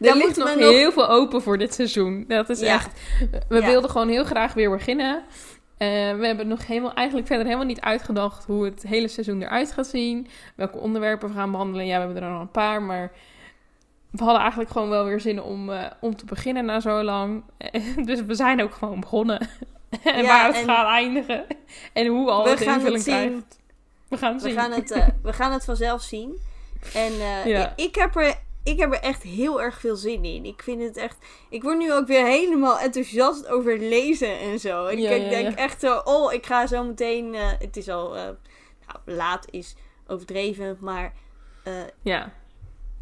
Er 0.10 0.16
ligt 0.16 0.36
nog 0.36 0.54
we 0.54 0.60
nog- 0.60 0.70
heel 0.70 0.92
veel 0.92 1.08
open 1.08 1.42
voor 1.42 1.58
dit 1.58 1.74
seizoen. 1.74 2.24
Dat 2.28 2.48
is 2.48 2.60
Ja. 2.60 2.74
echt... 2.74 3.00
We 3.48 3.60
Ja. 3.60 3.66
wilden 3.66 3.90
gewoon 3.90 4.08
heel 4.08 4.24
graag 4.24 4.54
weer 4.54 4.70
beginnen. 4.70 5.22
Eh, 5.76 5.88
we 6.16 6.26
hebben 6.26 6.48
nog 6.48 6.66
helemaal, 6.66 6.94
eigenlijk 6.94 7.26
verder 7.26 7.44
helemaal 7.46 7.66
niet 7.66 7.80
uitgedacht 7.80 8.44
hoe 8.44 8.64
het 8.64 8.82
hele 8.82 9.08
seizoen 9.08 9.42
eruit 9.42 9.72
gaat 9.72 9.86
zien. 9.86 10.26
Welke 10.56 10.78
onderwerpen 10.78 11.28
we 11.28 11.34
gaan 11.34 11.50
behandelen. 11.50 11.86
Ja, 11.86 11.98
we 11.98 12.04
hebben 12.04 12.22
er 12.22 12.30
nog 12.30 12.40
een 12.40 12.50
paar, 12.50 12.82
maar 12.82 13.12
we 14.10 14.22
hadden 14.22 14.40
eigenlijk 14.40 14.70
gewoon 14.70 14.88
wel 14.88 15.04
weer 15.04 15.20
zin 15.20 15.42
om, 15.42 15.70
eh, 15.70 15.84
om 16.00 16.16
te 16.16 16.24
beginnen 16.24 16.64
na 16.64 16.80
zo 16.80 17.02
lang. 17.02 17.42
dus 18.08 18.22
we 18.22 18.34
zijn 18.34 18.62
ook 18.62 18.74
gewoon 18.74 19.00
begonnen. 19.00 19.38
en 20.04 20.16
Ja, 20.16 20.22
waar 20.22 20.46
het 20.46 20.56
en- 20.56 20.64
gaat 20.64 20.86
eindigen. 20.86 21.44
En 21.92 22.06
hoe 22.06 22.30
al 22.30 22.44
We 22.44 22.50
het 22.50 22.60
gaan 22.62 22.80
het 22.84 23.02
zien. 23.02 23.14
krijgt. 23.30 23.60
We 24.08 24.16
gaan 24.16 24.32
het 24.32 24.42
we, 24.42 24.48
zien. 24.48 24.58
gaan 24.58 24.72
het, 24.72 25.06
we 25.22 25.32
gaan 25.32 25.52
het 25.52 25.64
vanzelf 25.64 26.02
zien. 26.02 26.38
En 26.94 27.12
eh, 27.12 27.46
Ja. 27.46 27.72
ik, 27.76 27.94
heb 27.94 28.16
er, 28.16 28.38
ik 28.62 28.78
heb 28.78 28.92
er 28.92 29.00
echt 29.00 29.22
heel 29.22 29.62
erg 29.62 29.80
veel 29.80 29.96
zin 29.96 30.24
in. 30.24 30.44
Ik 30.44 30.62
vind 30.62 30.82
het 30.82 30.96
echt. 30.96 31.16
Ik 31.50 31.62
word 31.62 31.78
nu 31.78 31.92
ook 31.92 32.06
weer 32.06 32.26
helemaal 32.26 32.78
enthousiast 32.78 33.46
over 33.48 33.78
lezen 33.78 34.38
en 34.38 34.58
zo. 34.60 34.86
En 34.86 35.00
Ja, 35.00 35.10
ik 35.10 35.28
denk 35.30 35.54
echt 35.58 35.80
zo, 35.80 35.98
oh, 36.04 36.32
ik 36.32 36.46
ga 36.46 36.66
zo 36.66 36.84
meteen. 36.84 37.34
eh, 37.34 37.48
het 37.58 37.76
is 37.76 37.88
al. 37.88 38.16
eh, 38.16 38.22
nou, 38.86 38.98
laat 39.04 39.46
is 39.50 39.74
overdreven, 40.06 40.76
maar. 40.80 41.12
Ja, 42.02 42.32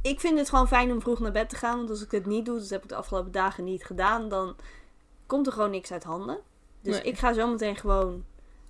ik 0.02 0.20
vind 0.20 0.38
het 0.38 0.48
gewoon 0.48 0.68
fijn 0.68 0.92
om 0.92 1.00
vroeg 1.00 1.18
naar 1.20 1.32
bed 1.32 1.48
te 1.48 1.56
gaan. 1.56 1.76
Want 1.76 1.90
als 1.90 2.02
ik 2.04 2.10
het 2.10 2.26
niet 2.26 2.44
doe, 2.44 2.58
dat 2.58 2.68
heb 2.68 2.82
ik 2.82 2.88
de 2.88 2.94
afgelopen 2.94 3.32
dagen 3.32 3.64
niet 3.64 3.84
gedaan, 3.84 4.28
dan 4.28 4.56
komt 5.26 5.46
er 5.46 5.52
gewoon 5.52 5.70
niks 5.70 5.92
uit 5.92 6.04
handen. 6.04 6.38
Dus 6.82 6.94
Nee. 6.94 7.02
ik 7.04 7.18
ga 7.18 7.32
zo 7.32 7.46
meteen 7.48 7.76
gewoon 7.76 8.24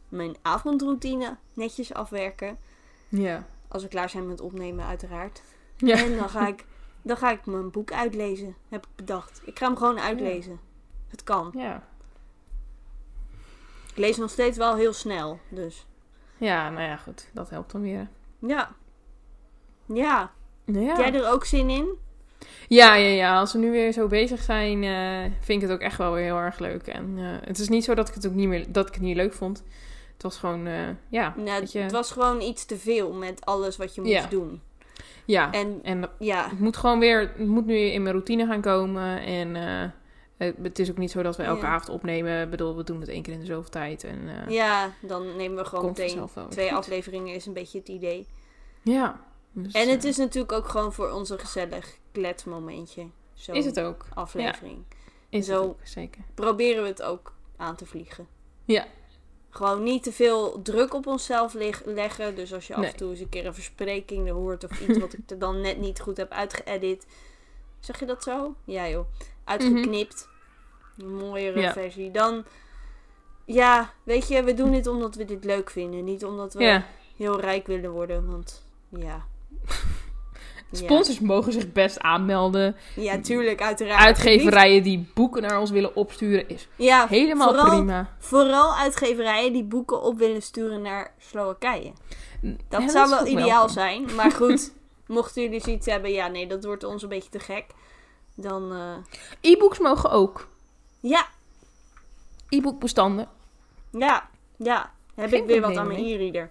mijn 0.08 0.36
avondroutine 0.42 1.36
netjes 1.54 1.94
afwerken. 1.94 2.58
ja. 3.08 3.46
Als 3.70 3.82
we 3.82 3.88
klaar 3.88 4.10
zijn 4.10 4.26
met 4.26 4.40
opnemen, 4.40 4.84
uiteraard. 4.84 5.42
Ja. 5.76 5.96
En 5.96 6.16
dan 6.16 6.28
ga, 6.28 6.48
ik, 6.48 6.64
dan 7.02 7.16
ga 7.16 7.30
ik 7.30 7.46
mijn 7.46 7.70
boek 7.70 7.92
uitlezen, 7.92 8.56
heb 8.68 8.84
ik 8.84 8.96
bedacht. 8.96 9.42
Ik 9.44 9.58
ga 9.58 9.66
hem 9.66 9.76
gewoon 9.76 10.00
uitlezen. 10.00 10.60
Het 11.08 11.22
kan. 11.22 11.50
Ja. 11.56 11.88
Ik 13.90 13.96
lees 13.96 14.16
nog 14.16 14.30
steeds 14.30 14.56
wel 14.56 14.76
heel 14.76 14.92
snel, 14.92 15.38
dus. 15.48 15.86
ja, 16.38 16.70
nou 16.70 16.82
ja, 16.82 16.96
goed. 16.96 17.28
Dat 17.32 17.50
helpt 17.50 17.72
dan 17.72 17.80
weer. 17.80 18.08
Ja. 18.38 18.70
Ja. 19.86 20.32
Ja. 20.64 20.86
Heb 20.86 20.96
jij 20.96 21.14
er 21.14 21.30
ook 21.30 21.44
zin 21.44 21.70
in? 21.70 21.88
Ja, 22.68 22.94
ja, 22.94 23.08
ja. 23.08 23.38
Als 23.38 23.52
we 23.52 23.58
nu 23.58 23.70
weer 23.70 23.92
zo 23.92 24.06
bezig 24.06 24.42
zijn, 24.42 24.84
eh, 24.84 25.32
vind 25.40 25.62
ik 25.62 25.68
het 25.68 25.76
ook 25.76 25.84
echt 25.84 25.98
wel 25.98 26.12
weer 26.12 26.24
heel 26.24 26.38
erg 26.38 26.58
leuk. 26.58 26.86
En 26.86 27.14
eh, 27.18 27.48
het 27.48 27.58
is 27.58 27.68
niet 27.68 27.84
zo 27.84 27.94
dat 27.94 28.08
ik 28.08 28.14
het 28.14 28.26
ook 28.26 28.34
niet 28.34 28.48
meer 28.48 28.72
dat 28.72 28.88
ik 28.88 28.94
het 28.94 29.02
niet 29.02 29.16
leuk 29.16 29.32
vond. 29.32 29.62
Het 30.22 30.32
was 30.32 30.38
gewoon, 30.38 30.66
eh, 30.66 30.88
ja, 31.08 31.34
Nou, 31.36 31.66
je, 31.70 31.78
het 31.78 31.92
was 31.92 32.10
gewoon 32.12 32.40
iets 32.40 32.64
te 32.64 32.76
veel 32.78 33.12
met 33.12 33.44
alles 33.46 33.76
wat 33.76 33.94
je 33.94 34.00
moest 34.00 34.12
Ja. 34.12 34.26
doen. 34.26 34.60
ja. 35.24 35.52
En 35.52 35.80
En 35.82 36.10
ja, 36.18 36.48
het 36.48 36.58
moet 36.60 36.76
gewoon 36.76 36.98
weer, 36.98 37.20
het 37.20 37.46
moet 37.46 37.66
nu 37.66 37.76
in 37.76 38.02
mijn 38.02 38.14
routine 38.14 38.46
gaan 38.46 38.60
komen. 38.60 39.20
En 39.20 39.56
eh, 40.36 40.50
het, 40.62 40.78
is 40.78 40.90
ook 40.90 40.96
niet 40.98 41.10
zo 41.10 41.22
dat 41.22 41.36
we 41.36 41.42
elke 41.42 41.60
Ja. 41.66 41.72
avond 41.72 41.88
opnemen. 41.88 42.42
Ik 42.42 42.50
bedoel, 42.50 42.76
we 42.76 42.84
doen 42.84 43.00
het 43.00 43.08
één 43.08 43.22
keer 43.22 43.32
in 43.32 43.40
de 43.40 43.46
zoveel 43.46 43.70
tijd. 43.70 44.04
En 44.04 44.18
eh, 44.28 44.52
ja, 44.54 44.90
dan 45.02 45.36
nemen 45.36 45.56
we 45.58 45.64
gewoon 45.64 45.84
meteen 45.86 46.28
twee 46.48 46.68
goed. 46.68 46.76
afleveringen 46.78 47.34
is 47.34 47.46
een 47.46 47.52
beetje 47.52 47.78
het 47.78 47.88
idee. 47.88 48.26
Ja. 48.82 49.20
Dus, 49.52 49.72
En 49.72 49.88
het 49.88 50.04
is 50.04 50.16
natuurlijk 50.16 50.52
ook 50.52 50.68
gewoon 50.68 50.92
voor 50.92 51.10
onze 51.10 51.38
gezellig 51.38 51.98
kletsmomentje. 52.12 53.06
Zo'n 53.34 53.54
is 53.54 53.64
het 53.64 53.80
ook. 53.80 54.06
aflevering. 54.14 54.84
Is 55.28 55.46
Zo. 55.46 55.52
het 55.60 55.62
ook, 55.70 55.78
zeker. 55.82 56.22
Proberen 56.34 56.82
we 56.82 56.88
het 56.88 57.02
ook 57.02 57.34
aan 57.56 57.76
te 57.76 57.86
vliegen. 57.86 58.26
Ja. 58.64 58.84
Gewoon 59.50 59.82
niet 59.82 60.02
te 60.02 60.12
veel 60.12 60.62
druk 60.62 60.94
op 60.94 61.06
onszelf 61.06 61.54
leg- 61.54 61.82
leggen. 61.84 62.34
Dus 62.34 62.52
als 62.54 62.66
je 62.66 62.74
af 62.74 62.84
en 62.84 62.96
toe 62.96 63.10
eens 63.10 63.20
een 63.20 63.28
keer 63.28 63.46
een 63.46 63.54
verspreking 63.54 64.28
er 64.28 64.34
hoort 64.34 64.64
of 64.64 64.80
iets 64.80 64.98
wat 64.98 65.12
ik 65.12 65.30
er 65.30 65.38
dan 65.38 65.60
net 65.60 65.78
niet 65.78 66.00
goed 66.00 66.16
heb 66.16 66.30
uitgeëdit. 66.30 67.06
Zeg 67.80 67.98
je 68.00 68.06
dat 68.06 68.22
zo? 68.22 68.54
Ja 68.64 68.88
joh. 68.88 69.06
Uitgeknipt. 69.44 70.28
Mooiere 71.04 71.50
Mhm. 71.56 71.60
Ja. 71.60 71.72
versie. 71.72 72.10
Dan, 72.10 72.44
ja, 73.44 73.92
weet 74.02 74.28
je, 74.28 74.42
we 74.44 74.54
doen 74.54 74.70
dit 74.70 74.86
omdat 74.86 75.14
we 75.14 75.24
dit 75.24 75.44
leuk 75.44 75.70
vinden. 75.70 76.04
Niet 76.04 76.24
omdat 76.24 76.54
we 76.54 76.62
Ja. 76.62 76.86
heel 77.16 77.40
rijk 77.40 77.66
willen 77.66 77.90
worden. 77.90 78.30
Want 78.30 78.66
ja. 78.88 79.26
Sponsors 80.72 81.20
mogen 81.20 81.52
zich 81.52 81.72
best 81.72 82.00
aanmelden. 82.00 82.76
Ja, 82.96 83.18
tuurlijk, 83.20 83.62
uiteraard. 83.62 84.00
Uitgeverijen 84.00 84.82
die 84.82 85.10
boeken 85.14 85.42
naar 85.42 85.60
ons 85.60 85.70
willen 85.70 85.96
opsturen 85.96 86.48
is 86.48 86.68
Ja, 86.76 87.06
helemaal 87.06 87.48
vooral, 87.48 87.68
prima. 87.76 88.14
Vooral 88.18 88.74
uitgeverijen 88.74 89.52
die 89.52 89.64
boeken 89.64 90.02
op 90.02 90.18
willen 90.18 90.42
sturen 90.42 90.82
naar 90.82 91.14
Slowakije. 91.18 91.92
Dat 92.68 92.82
Ja, 92.82 92.88
zou 92.88 93.08
wel 93.10 93.26
ideaal 93.26 93.46
welkom. 93.48 93.68
zijn. 93.68 94.14
Maar 94.16 94.30
goed, 94.30 94.72
mochten 95.06 95.42
jullie 95.42 95.60
zoiets 95.60 95.86
hebben, 95.86 96.10
ja, 96.12 96.26
nee, 96.28 96.46
dat 96.46 96.64
wordt 96.64 96.84
ons 96.84 97.02
een 97.02 97.08
beetje 97.08 97.30
te 97.30 97.38
gek. 97.38 97.64
dan... 98.34 98.72
eh, 98.72 99.50
E-books 99.52 99.78
mogen 99.78 100.10
ook. 100.10 100.46
Ja, 101.00 101.26
E-bookbestanden. 102.48 103.28
ja, 103.90 104.28
ja. 104.56 104.92
Heb 105.14 105.28
Geen 105.30 105.40
ik 105.40 105.46
weer 105.46 105.60
wat 105.60 105.76
aan 105.76 105.86
mijn 105.86 106.04
e-reader. 106.04 106.50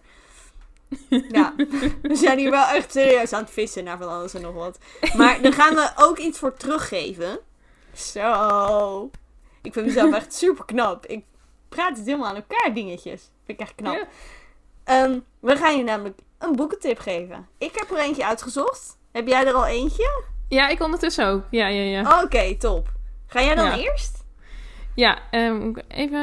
ja, 1.40 1.54
we 2.02 2.16
zijn 2.16 2.38
hier 2.38 2.52
wel 2.52 2.66
echt 2.68 2.92
serieus 2.92 3.34
aan 3.34 3.42
het 3.44 3.52
vissen 3.52 3.84
naar 3.84 3.98
van 3.98 4.10
alles 4.10 4.34
en 4.34 4.42
nog 4.42 4.54
wat. 4.54 4.78
Maar 5.16 5.42
daar 5.42 5.54
gaan 5.54 5.76
we 5.76 5.92
ook 5.98 6.18
iets 6.18 6.40
voor 6.40 6.54
teruggeven. 6.58 7.40
Zo. 7.94 9.10
Ik 9.62 9.74
vind 9.74 9.86
mezelf 9.86 10.14
echt 10.14 10.34
super 10.34 10.66
knap. 10.66 11.06
Ik 11.06 11.24
praat 11.70 11.98
het 11.98 12.06
helemaal 12.06 12.28
aan 12.28 12.36
elkaar, 12.36 12.74
dingetjes. 12.74 13.22
Vind 13.46 13.60
ik 13.60 13.66
echt 13.66 13.76
knap. 13.76 13.94
Ja. 13.96 14.08
Ehm, 14.84 15.20
we 15.40 15.56
gaan 15.56 15.78
je 15.78 15.84
namelijk 15.84 16.20
een 16.38 16.56
boekentip 16.56 17.00
geven. 17.00 17.48
Ik 17.58 17.72
heb 17.76 17.92
er 17.92 17.98
eentje 17.98 18.26
uitgezocht. 18.26 18.98
Heb 19.12 19.28
jij 19.28 19.46
er 19.48 19.54
al 19.54 19.66
eentje? 19.66 20.24
Ja, 20.50 20.68
ik 20.68 20.82
ondertussen 20.84 21.28
ook. 21.28 21.44
Ja, 21.50 21.68
ja, 21.68 21.82
ja. 21.82 22.22
Oké, 22.24 22.56
top. 22.58 22.92
Ga 23.28 23.42
jij 23.42 23.56
dan 23.56 23.66
Ja. 23.66 23.78
eerst? 23.78 24.18
Ja, 24.96 25.20
ehm, 25.32 25.74
even 25.88 26.20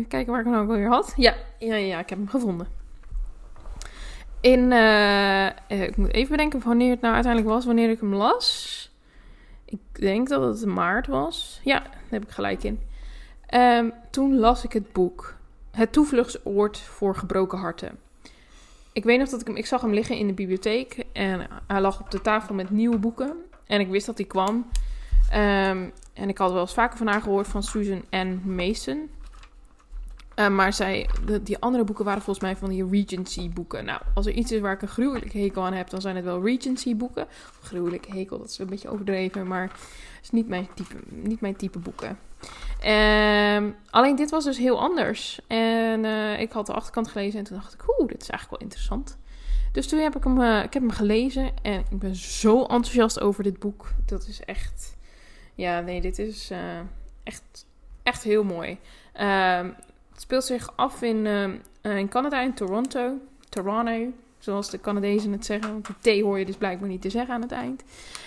eh, 0.00 0.08
kijken 0.08 0.32
waar 0.32 0.40
ik 0.40 0.46
hem 0.46 0.56
ook 0.56 0.68
alweer 0.68 0.88
had. 0.88 1.12
Ja, 1.16 1.34
ja, 1.58 1.74
ja, 1.74 1.98
ik 1.98 2.08
heb 2.08 2.18
hem 2.18 2.28
gevonden. 2.28 2.68
In, 4.40 4.72
eh, 4.72 5.46
eh, 5.46 5.82
ik 5.82 5.96
moet 5.96 6.12
even 6.12 6.30
bedenken 6.30 6.62
wanneer 6.64 6.90
het 6.90 7.00
nou 7.00 7.14
uiteindelijk 7.14 7.54
was, 7.54 7.64
wanneer 7.64 7.90
ik 7.90 8.00
hem 8.00 8.14
las. 8.14 8.90
Ik 9.64 9.78
denk 9.92 10.28
dat 10.28 10.42
het 10.42 10.66
maart 10.66 11.06
was. 11.06 11.60
Ja, 11.64 11.78
daar 11.78 12.00
heb 12.08 12.22
ik 12.22 12.30
gelijk 12.30 12.62
in. 12.62 12.80
Ehm, 13.46 13.90
toen 14.10 14.38
las 14.38 14.64
ik 14.64 14.72
het 14.72 14.92
boek 14.92 15.34
Het 15.70 15.92
toevluchtsoord 15.92 16.78
voor 16.78 17.16
gebroken 17.16 17.58
harten. 17.58 17.98
Ik 18.92 19.04
weet 19.04 19.18
nog 19.18 19.28
dat 19.28 19.40
ik 19.40 19.46
hem, 19.46 19.56
ik 19.56 19.66
zag 19.66 19.80
hem 19.80 19.92
liggen 19.92 20.16
in 20.16 20.26
de 20.26 20.32
bibliotheek 20.32 21.04
en 21.12 21.46
hij 21.66 21.80
lag 21.80 22.00
op 22.00 22.10
de 22.10 22.20
tafel 22.20 22.54
met 22.54 22.70
nieuwe 22.70 22.98
boeken. 22.98 23.32
En 23.66 23.80
ik 23.80 23.88
wist 23.88 24.06
dat 24.06 24.18
hij 24.18 24.26
kwam. 24.26 24.66
Ehm, 25.30 25.88
en 26.12 26.28
ik 26.28 26.38
had 26.38 26.52
wel 26.52 26.60
eens 26.60 26.74
vaker 26.74 26.98
van 26.98 27.06
haar 27.06 27.20
gehoord 27.20 27.48
van 27.48 27.62
Susan 27.62 28.04
Ann 28.10 28.42
Mason. 28.44 29.10
Eh, 30.36 30.48
maar 30.48 30.72
zij, 30.72 31.08
die 31.42 31.58
andere 31.58 31.84
boeken 31.84 32.04
waren 32.04 32.22
volgens 32.22 32.44
mij 32.44 32.56
van 32.56 32.68
die 32.68 32.88
Regency 32.88 33.50
boeken. 33.50 33.84
Nou, 33.84 34.00
als 34.14 34.26
er 34.26 34.32
iets 34.32 34.52
is 34.52 34.60
waar 34.60 34.72
ik 34.72 34.82
een 34.82 34.88
gruwelijke 34.88 35.38
hekel 35.38 35.64
aan 35.64 35.72
heb, 35.72 35.90
dan 35.90 36.00
zijn 36.00 36.16
het 36.16 36.24
wel 36.24 36.44
Regency 36.44 36.96
boeken. 36.96 37.26
Gruwelijke 37.62 38.16
hekel, 38.16 38.38
dat 38.38 38.48
is 38.48 38.58
een 38.58 38.66
beetje 38.66 38.88
overdreven, 38.88 39.46
maar 39.46 39.62
het 39.62 40.22
is 40.22 40.30
niet 40.30 40.48
mijn 40.48 40.68
type, 40.74 40.94
niet 41.08 41.40
mijn 41.40 41.56
type 41.56 41.78
boeken. 41.78 42.18
Ehm, 42.80 43.70
alleen 43.90 44.16
dit 44.16 44.30
was 44.30 44.44
dus 44.44 44.58
heel 44.58 44.80
anders. 44.80 45.40
En 45.46 46.04
eh, 46.04 46.40
ik 46.40 46.52
had 46.52 46.66
de 46.66 46.72
achterkant 46.72 47.08
gelezen 47.08 47.38
en 47.38 47.44
toen 47.44 47.56
dacht 47.56 47.74
ik, 47.74 47.98
oeh, 47.98 48.08
dit 48.08 48.22
is 48.22 48.30
eigenlijk 48.30 48.50
wel 48.50 48.68
interessant. 48.68 49.18
Dus 49.72 49.88
toen 49.88 50.00
heb 50.00 50.16
ik 50.16 50.24
hem, 50.24 50.42
eh, 50.42 50.62
ik 50.62 50.72
heb 50.72 50.82
hem 50.82 50.90
gelezen 50.90 51.50
en 51.62 51.84
ik 51.90 51.98
ben 51.98 52.16
zo 52.16 52.60
enthousiast 52.60 53.20
over 53.20 53.42
dit 53.42 53.58
boek. 53.58 53.92
Dat 54.06 54.26
is 54.26 54.40
echt, 54.40 54.96
ja, 55.54 55.80
nee, 55.80 56.00
dit 56.00 56.18
is 56.18 56.52
echt, 57.22 57.66
echt 58.02 58.22
heel 58.22 58.44
mooi. 58.44 58.78
Ehm, 59.12 59.68
het 60.16 60.24
speelt 60.24 60.44
zich 60.44 60.76
af 60.76 61.02
in, 61.02 61.26
eh, 61.82 61.96
in 61.96 62.08
Canada, 62.08 62.40
in 62.40 62.54
Toronto. 62.54 63.12
Toronto, 63.48 64.12
zoals 64.38 64.70
de 64.70 64.80
Canadezen 64.80 65.32
het 65.32 65.44
zeggen. 65.44 65.72
Want 65.72 65.88
die 66.00 66.20
T 66.20 66.22
hoor 66.22 66.38
je 66.38 66.44
dus 66.44 66.56
blijkbaar 66.56 66.88
niet 66.88 67.02
te 67.02 67.10
zeggen 67.10 67.34
aan 67.34 67.42
het 67.42 67.52
eind. 67.52 67.82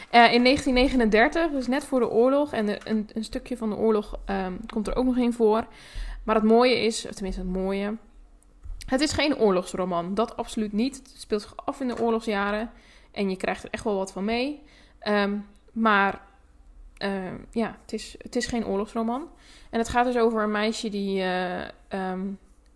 Eh, 0.10 0.34
in 0.34 0.42
1939, 0.42 1.52
dus 1.52 1.68
net 1.68 1.86
voor 1.86 2.00
de 2.00 2.10
oorlog. 2.10 2.54
En 2.54 2.66
de- 2.66 2.80
een, 2.84 3.10
een 3.14 3.24
stukje 3.24 3.58
van 3.58 3.70
de 3.70 3.76
oorlog 3.76 4.20
ehm, 4.26 4.54
komt 4.74 4.88
er 4.88 4.96
ook 4.96 5.06
nog 5.06 5.18
in 5.18 5.34
voor. 5.34 5.66
Maar 6.24 6.36
het 6.36 6.44
mooie 6.44 6.80
is, 6.80 7.06
of 7.08 7.12
tenminste 7.14 7.42
het 7.42 7.52
mooie... 7.52 7.96
Het 8.86 9.02
is 9.02 9.12
geen 9.12 9.38
oorlogsroman, 9.38 10.14
dat 10.14 10.38
absoluut 10.38 10.74
niet. 10.74 10.96
Het 10.98 11.14
speelt 11.18 11.42
zich 11.42 11.54
af 11.56 11.80
in 11.82 11.88
de 11.88 12.00
oorlogsjaren. 12.00 12.72
En 13.12 13.30
je 13.30 13.38
krijgt 13.38 13.64
er 13.64 13.70
echt 13.72 13.84
wel 13.84 13.96
wat 13.96 14.12
van 14.12 14.26
mee. 14.26 14.62
Ehm, 15.00 15.38
maar 15.72 16.22
ehm, 17.00 17.36
ja, 17.52 17.78
het 17.82 17.94
is, 17.94 18.16
het 18.18 18.36
is 18.36 18.46
geen 18.46 18.66
oorlogsroman. 18.66 19.30
En 19.70 19.80
het 19.80 19.90
gaat 19.90 20.06
dus 20.06 20.18
over 20.18 20.44
een 20.44 20.52
meisje 20.52 20.90
die... 20.90 21.22
eh, 21.22 21.62
ehm, 21.88 22.28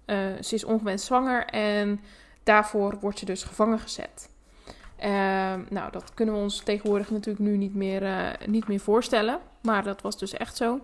eh, 0.05 0.17
ze 0.41 0.55
is 0.55 0.63
ongewenst 0.63 1.05
zwanger 1.05 1.45
en 1.45 2.01
daarvoor 2.43 2.97
wordt 2.99 3.19
ze 3.19 3.25
dus 3.25 3.43
gevangen 3.43 3.79
gezet. 3.79 4.29
Ehm, 4.95 5.61
nou, 5.69 5.91
dat 5.91 6.13
kunnen 6.13 6.35
we 6.35 6.41
ons 6.41 6.63
tegenwoordig 6.63 7.11
natuurlijk 7.11 7.45
nu 7.45 7.57
niet 7.57 7.75
meer, 7.75 8.03
eh, 8.03 8.47
niet 8.47 8.67
meer 8.67 8.79
voorstellen. 8.79 9.39
Maar 9.61 9.83
dat 9.83 10.01
was 10.01 10.17
dus 10.17 10.33
echt 10.33 10.57
zo. 10.57 10.79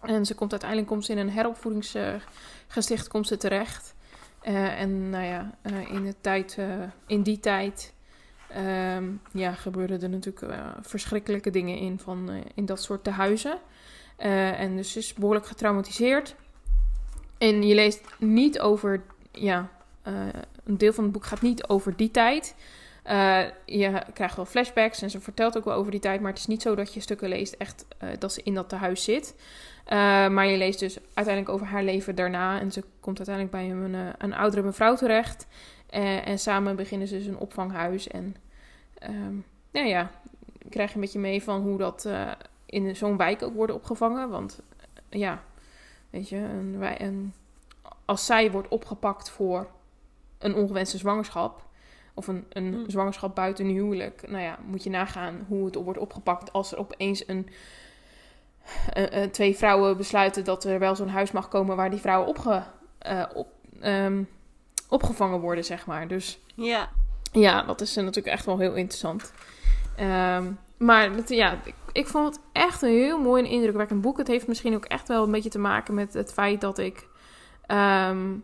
En 0.00 0.26
ze 0.26 0.34
komt 0.34 0.50
uiteindelijk 0.50 0.90
komt 0.90 1.04
ze 1.04 1.12
in 1.12 1.18
een 1.18 1.30
heropvoedingsgesticht 1.30 3.08
komt 3.08 3.26
ze 3.26 3.36
terecht. 3.36 3.94
En 4.40 5.10
nou 5.10 5.24
ja, 5.24 5.54
in, 5.88 6.04
de 6.04 6.14
tijd, 6.20 6.58
in 7.06 7.22
die 7.22 7.40
tijd 7.40 7.92
ehm, 8.48 9.04
ja, 9.32 9.52
gebeurden 9.52 10.02
er 10.02 10.08
natuurlijk 10.08 10.52
eh, 10.52 10.66
verschrikkelijke 10.82 11.50
dingen 11.50 11.76
in, 11.76 11.98
van, 11.98 12.30
eh, 12.30 12.36
in 12.54 12.66
dat 12.66 12.82
soort 12.82 13.04
tehuizen. 13.04 13.58
Eh, 14.16 14.60
en 14.60 14.76
dus 14.76 14.96
is 14.96 15.14
behoorlijk 15.14 15.46
getraumatiseerd. 15.46 16.34
En 17.38 17.66
je 17.66 17.74
leest 17.74 18.04
niet 18.18 18.60
over, 18.60 19.02
ja, 19.32 19.70
een 20.64 20.78
deel 20.78 20.92
van 20.92 21.04
het 21.04 21.12
boek 21.12 21.26
gaat 21.26 21.42
niet 21.42 21.68
over 21.68 21.96
die 21.96 22.10
tijd. 22.10 22.54
Je 23.64 24.02
krijgt 24.14 24.36
wel 24.36 24.44
flashbacks 24.44 25.02
en 25.02 25.10
ze 25.10 25.20
vertelt 25.20 25.56
ook 25.56 25.64
wel 25.64 25.74
over 25.74 25.90
die 25.90 26.00
tijd, 26.00 26.20
maar 26.20 26.30
het 26.30 26.40
is 26.40 26.46
niet 26.46 26.62
zo 26.62 26.74
dat 26.74 26.94
je 26.94 27.00
stukken 27.00 27.28
leest 27.28 27.52
echt 27.52 27.86
dat 28.18 28.32
ze 28.32 28.40
in 28.42 28.54
dat 28.54 28.68
tehuis 28.68 29.04
zit. 29.04 29.34
Maar 30.30 30.46
je 30.46 30.56
leest 30.56 30.78
dus 30.78 30.98
uiteindelijk 31.14 31.54
over 31.54 31.66
haar 31.66 31.82
leven 31.82 32.14
daarna 32.14 32.60
en 32.60 32.72
ze 32.72 32.82
komt 33.00 33.18
uiteindelijk 33.18 33.56
bij 33.56 33.70
een, 33.70 34.14
een 34.18 34.34
oudere 34.34 34.62
mevrouw 34.62 34.96
terecht. 34.96 35.46
Eh, 35.88 36.28
en 36.28 36.38
samen 36.38 36.76
beginnen 36.76 37.08
ze 37.08 37.16
dus 37.16 37.26
een 37.26 37.38
opvanghuis 37.38 38.08
en 38.08 38.36
ehm, 38.98 39.34
nou 39.70 39.86
ja, 39.86 40.10
krijg 40.68 40.88
je 40.88 40.94
een 40.94 41.00
beetje 41.00 41.18
mee 41.18 41.42
van 41.42 41.60
hoe 41.60 41.78
dat 41.78 42.04
eh, 42.04 42.30
in 42.66 42.96
zo'n 42.96 43.16
wijk 43.16 43.42
ook 43.42 43.54
worden 43.54 43.76
opgevangen. 43.76 44.30
Want 44.30 44.60
eh, 45.08 45.20
ja, 45.20 45.42
weet 46.10 46.28
je, 46.28 46.36
een, 46.36 47.32
als 48.04 48.26
zij 48.26 48.50
wordt 48.50 48.68
opgepakt 48.68 49.30
voor 49.30 49.68
een 50.38 50.54
ongewenste 50.54 50.98
zwangerschap. 50.98 51.66
Of 52.14 52.26
een, 52.26 52.44
een 52.48 52.72
Hmm. 52.72 52.90
zwangerschap 52.90 53.34
buiten 53.34 53.64
een 53.64 53.70
huwelijk. 53.70 54.28
Nou 54.28 54.42
ja, 54.42 54.58
moet 54.66 54.82
je 54.82 54.90
nagaan 54.90 55.44
hoe 55.48 55.64
het 55.64 55.74
wordt 55.74 55.98
opgepakt 55.98 56.52
als 56.52 56.72
er 56.72 56.78
opeens 56.78 57.28
een, 57.28 57.48
twee 59.30 59.56
vrouwen 59.56 59.96
besluiten 59.96 60.44
dat 60.44 60.64
er 60.64 60.78
wel 60.78 60.96
zo'n 60.96 61.08
huis 61.08 61.32
mag 61.32 61.48
komen 61.48 61.76
waar 61.76 61.90
die 61.90 62.00
vrouwen 62.00 62.28
opge, 62.28 62.62
op, 63.34 63.48
ehm, 63.80 64.22
opgevangen 64.88 65.40
worden, 65.40 65.64
zeg 65.64 65.86
maar. 65.86 66.08
Dus 66.08 66.38
Ja. 66.54 66.88
ja, 67.32 67.62
dat 67.62 67.80
is 67.80 67.96
eh, 67.96 68.04
natuurlijk 68.04 68.34
echt 68.34 68.46
wel 68.46 68.58
heel 68.58 68.74
interessant. 68.74 69.32
Ehm, 69.96 70.44
maar 70.76 71.16
dat, 71.16 71.28
ja, 71.28 71.58
ik, 71.64 71.74
ik 71.92 72.06
vond 72.06 72.26
het 72.34 72.44
echt 72.52 72.82
een 72.82 72.88
heel 72.90 73.18
mooi 73.20 73.44
en 73.44 73.50
indrukwekkend 73.50 74.00
boek. 74.00 74.18
Het 74.18 74.26
heeft 74.28 74.46
misschien 74.46 74.74
ook 74.74 74.84
echt 74.84 75.08
wel 75.08 75.24
een 75.24 75.30
beetje 75.30 75.50
te 75.50 75.58
maken 75.58 75.94
met 75.94 76.14
het 76.14 76.32
feit 76.32 76.60
dat 76.60 76.78
ik... 76.78 77.06
ehm, 77.66 78.34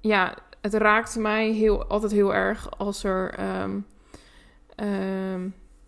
ja, 0.00 0.34
het 0.60 0.74
raakt 0.74 1.16
mij 1.16 1.50
heel, 1.50 1.84
altijd 1.84 2.12
heel 2.12 2.34
erg 2.34 2.78
als 2.78 3.04
er... 3.04 3.34
ehm, 3.34 3.78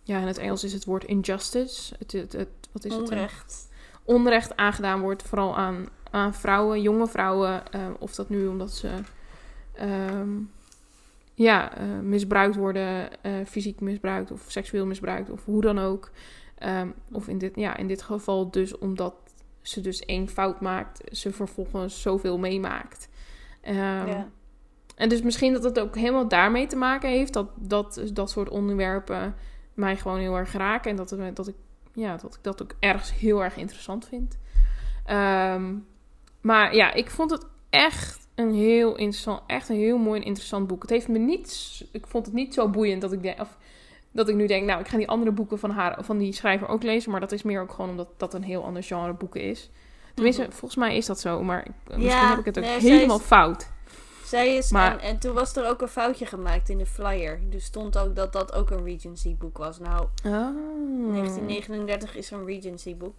ja, 0.03 0.19
in 0.19 0.27
het 0.27 0.37
Engels 0.37 0.63
is 0.63 0.73
het 0.73 0.85
woord 0.85 1.03
injustice. 1.03 1.95
Het, 1.99 2.11
het, 2.11 2.33
het- 2.33 2.49
wat 2.71 2.85
is 2.85 2.93
het? 2.93 3.01
Onrecht. 3.11 3.69
onrecht 4.03 4.55
aangedaan 4.57 5.01
wordt, 5.01 5.23
vooral 5.23 5.57
aan, 5.57 5.87
aan 6.11 6.33
vrouwen, 6.33 6.81
jonge 6.81 7.07
vrouwen. 7.07 7.63
of 7.99 8.15
dat 8.15 8.29
nu 8.29 8.47
omdat 8.47 8.71
ze 8.71 8.89
ehm, 9.73 10.29
ja, 11.33 11.77
eh, 11.77 11.99
misbruikt 12.01 12.55
worden, 12.55 13.21
eh, 13.23 13.31
fysiek 13.45 13.79
misbruikt 13.79 14.31
of 14.31 14.45
seksueel 14.47 14.85
misbruikt 14.85 15.29
of 15.29 15.45
hoe 15.45 15.61
dan 15.61 15.79
ook. 15.79 16.11
Ehm, 16.57 16.87
of 17.11 17.27
in 17.27 17.37
dit, 17.37 17.55
ja, 17.55 17.77
in 17.77 17.87
dit 17.87 18.01
geval 18.01 18.51
dus 18.51 18.77
omdat 18.77 19.15
ze 19.61 19.81
dus 19.81 19.99
één 19.99 20.27
fout 20.27 20.61
maakt, 20.61 21.17
ze 21.17 21.31
vervolgens 21.31 22.01
zoveel 22.01 22.37
meemaakt. 22.37 23.09
Ehm, 23.61 24.07
ja. 24.07 24.27
en 24.95 25.09
dus 25.09 25.21
misschien 25.21 25.53
dat 25.53 25.63
het 25.63 25.79
ook 25.79 25.95
helemaal 25.95 26.27
daarmee 26.27 26.67
te 26.67 26.75
maken 26.75 27.09
heeft. 27.09 27.33
Dat 27.33 27.49
dat, 27.55 28.01
dat 28.13 28.29
soort 28.29 28.49
onderwerpen 28.49 29.35
mij 29.73 29.97
gewoon 29.97 30.19
heel 30.19 30.37
erg 30.37 30.53
raken. 30.53 30.91
En 30.91 30.97
dat, 30.97 31.15
dat, 31.33 31.47
ik, 31.47 31.55
ja, 31.93 32.17
dat 32.17 32.35
ik 32.35 32.43
dat 32.43 32.61
ook 32.61 32.75
ergens 32.79 33.13
heel 33.13 33.43
erg 33.43 33.57
interessant 33.57 34.07
vind. 34.07 34.37
Maar 36.41 36.75
ja, 36.75 36.93
ik 36.93 37.09
vond 37.09 37.31
het 37.31 37.45
echt 37.69 38.22
een 38.35 38.53
heel 38.53 38.95
interessant, 38.95 39.41
echt 39.47 39.69
een 39.69 39.75
heel 39.75 39.97
mooi 39.97 40.19
en 40.19 40.25
interessant 40.25 40.67
boek. 40.67 40.81
Het 40.81 40.91
heeft 40.91 41.07
me 41.07 41.17
niet, 41.17 41.81
ik 41.91 42.07
vond 42.07 42.25
het 42.25 42.35
niet 42.35 42.53
zo 42.53 42.69
boeiend 42.69 43.01
dat 43.01 43.11
ik 43.11 43.35
of 43.39 43.57
dat 44.11 44.29
ik 44.29 44.35
nu 44.35 44.47
denk, 44.47 44.65
nou, 44.65 44.79
ik 44.79 44.87
ga 44.87 44.97
die 44.97 45.07
andere 45.09 45.31
boeken 45.31 45.59
van 45.59 45.69
haar, 45.69 45.97
van 46.03 46.17
die 46.17 46.33
schrijver 46.33 46.67
ook 46.67 46.83
lezen. 46.83 47.11
Maar 47.11 47.19
dat 47.19 47.31
is 47.31 47.43
meer 47.43 47.61
ook 47.61 47.71
gewoon 47.71 47.89
omdat 47.89 48.07
dat 48.17 48.33
een 48.33 48.43
heel 48.43 48.63
ander 48.63 48.83
genre 48.83 49.13
boeken 49.13 49.41
is. 49.41 49.69
Tenminste, 50.13 50.41
Mhm. 50.41 50.51
volgens 50.51 50.75
mij 50.79 50.97
is 50.97 51.05
dat 51.05 51.19
zo, 51.19 51.43
maar 51.43 51.67
misschien 51.87 52.05
Ja, 52.07 52.29
heb 52.29 52.39
ik 52.39 52.45
het 52.45 52.57
ook 52.57 52.63
nee, 52.63 52.79
helemaal 52.79 53.19
is- 53.19 53.23
fout. 53.25 53.71
Zij 54.25 54.55
is, 54.55 54.71
Maar- 54.71 54.91
en, 54.91 54.99
en 54.99 55.19
toen 55.19 55.33
was 55.33 55.55
er 55.55 55.67
ook 55.69 55.81
een 55.81 55.87
foutje 55.87 56.25
gemaakt 56.25 56.69
in 56.69 56.77
de 56.77 56.85
flyer. 56.85 57.39
Dus 57.49 57.65
stond 57.65 57.97
ook 57.97 58.15
dat 58.15 58.33
dat 58.33 58.53
ook 58.53 58.69
een 58.69 58.83
Regency 58.83 59.35
boek 59.35 59.57
was. 59.57 59.79
Nou, 59.79 60.07
Oh. 60.25 60.31
1939 61.11 62.15
is 62.15 62.31
een 62.31 62.45
Regency 62.45 62.95
boek. 62.95 63.15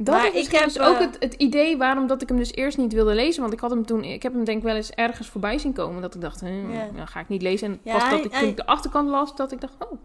Dat 0.00 0.14
Maar 0.14 0.22
is 0.24 0.28
ik 0.30 0.34
misschien 0.34 0.58
heb, 0.58 0.68
dus 0.68 0.78
ook 0.80 0.94
eh, 0.94 1.00
het, 1.00 1.16
het 1.20 1.34
idee 1.34 1.76
waarom 1.76 2.06
dat 2.06 2.22
ik 2.22 2.28
hem 2.28 2.36
dus 2.38 2.52
eerst 2.52 2.78
niet 2.78 2.92
wilde 2.92 3.14
lezen. 3.14 3.40
Want 3.40 3.52
ik 3.52 3.60
had 3.60 3.70
hem 3.70 3.86
toen, 3.86 4.04
ik 4.04 4.22
heb 4.22 4.32
hem 4.32 4.44
denk 4.44 4.58
ik 4.58 4.64
wel 4.64 4.76
eens 4.76 4.90
ergens 4.90 5.28
voorbij 5.28 5.58
zien 5.58 5.72
komen. 5.72 6.02
Dat 6.02 6.14
ik 6.14 6.20
dacht, 6.20 6.40
hm, 6.40 6.66
nou 6.94 7.06
ga 7.06 7.20
ik 7.20 7.28
niet 7.28 7.42
lezen. 7.42 7.68
En 7.68 7.80
Ja, 7.82 7.92
pas 7.92 8.02
hij- 8.02 8.10
dat 8.10 8.24
ik, 8.24 8.30
toen 8.30 8.40
hij- 8.40 8.48
ik 8.48 8.56
de 8.56 8.66
achterkant 8.66 9.08
las, 9.08 9.36
dat 9.36 9.52
ik 9.52 9.60
dacht, 9.60 9.74
oh. 9.78 9.98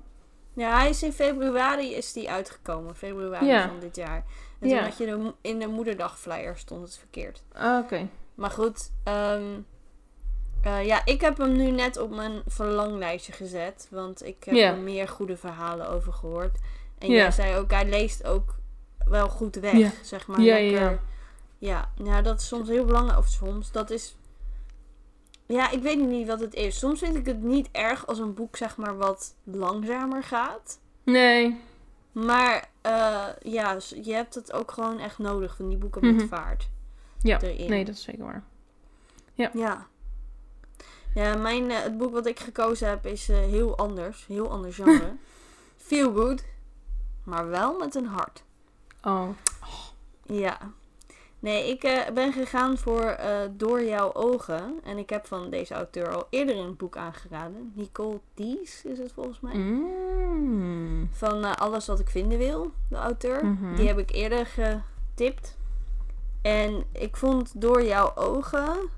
Ja, 0.56 0.78
hij 0.80 0.90
is 0.90 1.04
in 1.04 1.12
februari 1.14 1.94
is 1.94 2.14
die 2.14 2.30
uitgekomen. 2.32 2.96
Februari 2.96 3.46
Ja. 3.46 3.68
van 3.68 3.80
dit 3.80 3.96
jaar. 3.96 4.24
En 4.60 4.70
Ja. 4.70 4.76
toen 4.78 4.84
had 4.88 4.98
je 4.98 5.06
de, 5.06 5.34
in 5.42 5.60
de 5.60 5.68
moederdagflyer 5.68 6.58
stond 6.58 6.82
het 6.82 6.98
verkeerd. 6.98 7.44
Ah, 7.54 7.80
Oké. 7.84 8.08
Maar 8.36 8.52
goed, 8.52 8.92
ehm, 9.04 9.44
eh, 10.64 10.86
ja, 10.86 11.02
ik 11.06 11.22
heb 11.22 11.38
hem 11.38 11.52
nu 11.52 11.72
net 11.72 11.98
op 11.98 12.10
mijn 12.16 12.42
verlanglijstje 12.48 13.32
gezet. 13.32 13.88
Want 13.92 14.26
ik 14.26 14.44
heb 14.44 14.56
er 14.56 14.78
meer 14.78 15.08
goede 15.08 15.38
verhalen 15.38 15.90
over 15.90 16.14
gehoord. 16.14 16.58
En 17.00 17.10
Ja. 17.10 17.16
jij 17.16 17.32
zei 17.32 17.58
ook, 17.58 17.72
hij 17.72 17.90
leest 17.90 18.26
ook 18.28 18.56
wel 19.06 19.30
goed 19.30 19.56
weg, 19.56 19.74
Ja. 19.78 19.92
zeg 20.02 20.28
maar. 20.28 20.42
Ja, 20.42 20.56
ja, 20.56 20.72
lekker. 20.72 20.90
ja. 20.92 21.00
Ja, 21.58 21.90
ja, 22.06 22.22
dat 22.22 22.40
is 22.40 22.48
soms 22.48 22.68
heel 22.70 22.86
belangrijk. 22.86 23.18
Of 23.20 23.28
soms, 23.28 23.72
dat 23.72 23.90
is... 23.90 24.16
Ja, 25.46 25.70
ik 25.72 25.82
weet 25.82 26.00
niet 26.08 26.28
wat 26.28 26.40
het 26.40 26.54
is. 26.54 26.80
Soms 26.80 27.00
vind 27.00 27.16
ik 27.16 27.26
het 27.26 27.42
niet 27.42 27.70
erg 27.72 28.08
als 28.08 28.20
een 28.20 28.34
boek, 28.34 28.56
zeg 28.58 28.78
maar, 28.78 28.98
wat 28.98 29.36
langzamer 29.44 30.24
gaat. 30.24 30.80
Nee. 31.04 31.60
Maar 32.12 32.70
eh, 32.82 33.26
ja, 33.42 33.78
je 34.04 34.14
hebt 34.14 34.36
het 34.36 34.52
ook 34.54 34.72
gewoon 34.72 35.00
echt 35.00 35.18
nodig 35.18 35.56
van 35.56 35.70
die 35.70 35.78
boeken 35.78 36.06
met 36.06 36.16
Mhm. 36.16 36.28
vaart. 36.28 36.70
Ja. 37.22 37.42
Erin. 37.42 37.70
Nee, 37.70 37.86
dat 37.86 37.96
is 37.96 38.04
zeker 38.04 38.24
waar. 38.24 38.44
Ja. 39.34 39.88
Ja, 41.14 41.36
mijn, 41.36 41.72
eh, 41.72 41.82
het 41.82 41.98
boek 41.98 42.12
wat 42.14 42.26
ik 42.26 42.40
gekozen 42.40 42.88
heb 42.90 43.06
is 43.06 43.30
eh, 43.30 43.38
heel 43.38 43.78
anders. 43.78 44.26
Heel 44.28 44.52
ander 44.52 44.74
genre. 44.74 45.16
Feel 45.88 46.14
good. 46.14 46.44
Maar 47.24 47.48
wel 47.50 47.78
met 47.78 47.96
een 47.96 48.06
hart. 48.08 48.44
Oh. 49.04 49.30
Ja. 50.26 50.58
Nee, 51.40 51.70
ik 51.70 51.84
eh, 51.84 52.10
ben 52.14 52.34
gegaan 52.34 52.78
voor 52.78 53.02
eh, 53.02 53.40
Door 53.52 53.84
jouw 53.84 54.14
ogen. 54.14 54.80
En 54.84 54.98
ik 54.98 55.10
heb 55.10 55.26
van 55.28 55.50
deze 55.50 55.74
auteur 55.74 56.16
al 56.16 56.28
eerder 56.30 56.58
een 56.58 56.76
boek 56.76 56.98
aangeraden. 56.98 57.72
Nicole 57.76 58.20
Dies 58.34 58.86
is 58.86 58.98
het 58.98 59.12
volgens 59.12 59.40
mij. 59.40 59.54
Mm. 59.56 61.10
Van 61.12 61.44
eh, 61.46 61.52
Alles 61.54 61.86
wat 61.88 62.00
ik 62.00 62.10
vinden 62.10 62.38
wil, 62.38 62.72
de 62.90 62.96
auteur. 62.96 63.46
Mhm. 63.46 63.76
Die 63.76 63.88
heb 63.88 63.98
ik 63.98 64.12
eerder 64.12 64.46
getipt. 64.46 65.58
En 66.42 66.84
ik 66.92 67.16
vond 67.18 67.62
door 67.62 67.84
jouw 67.84 68.16
ogen. 68.16 68.90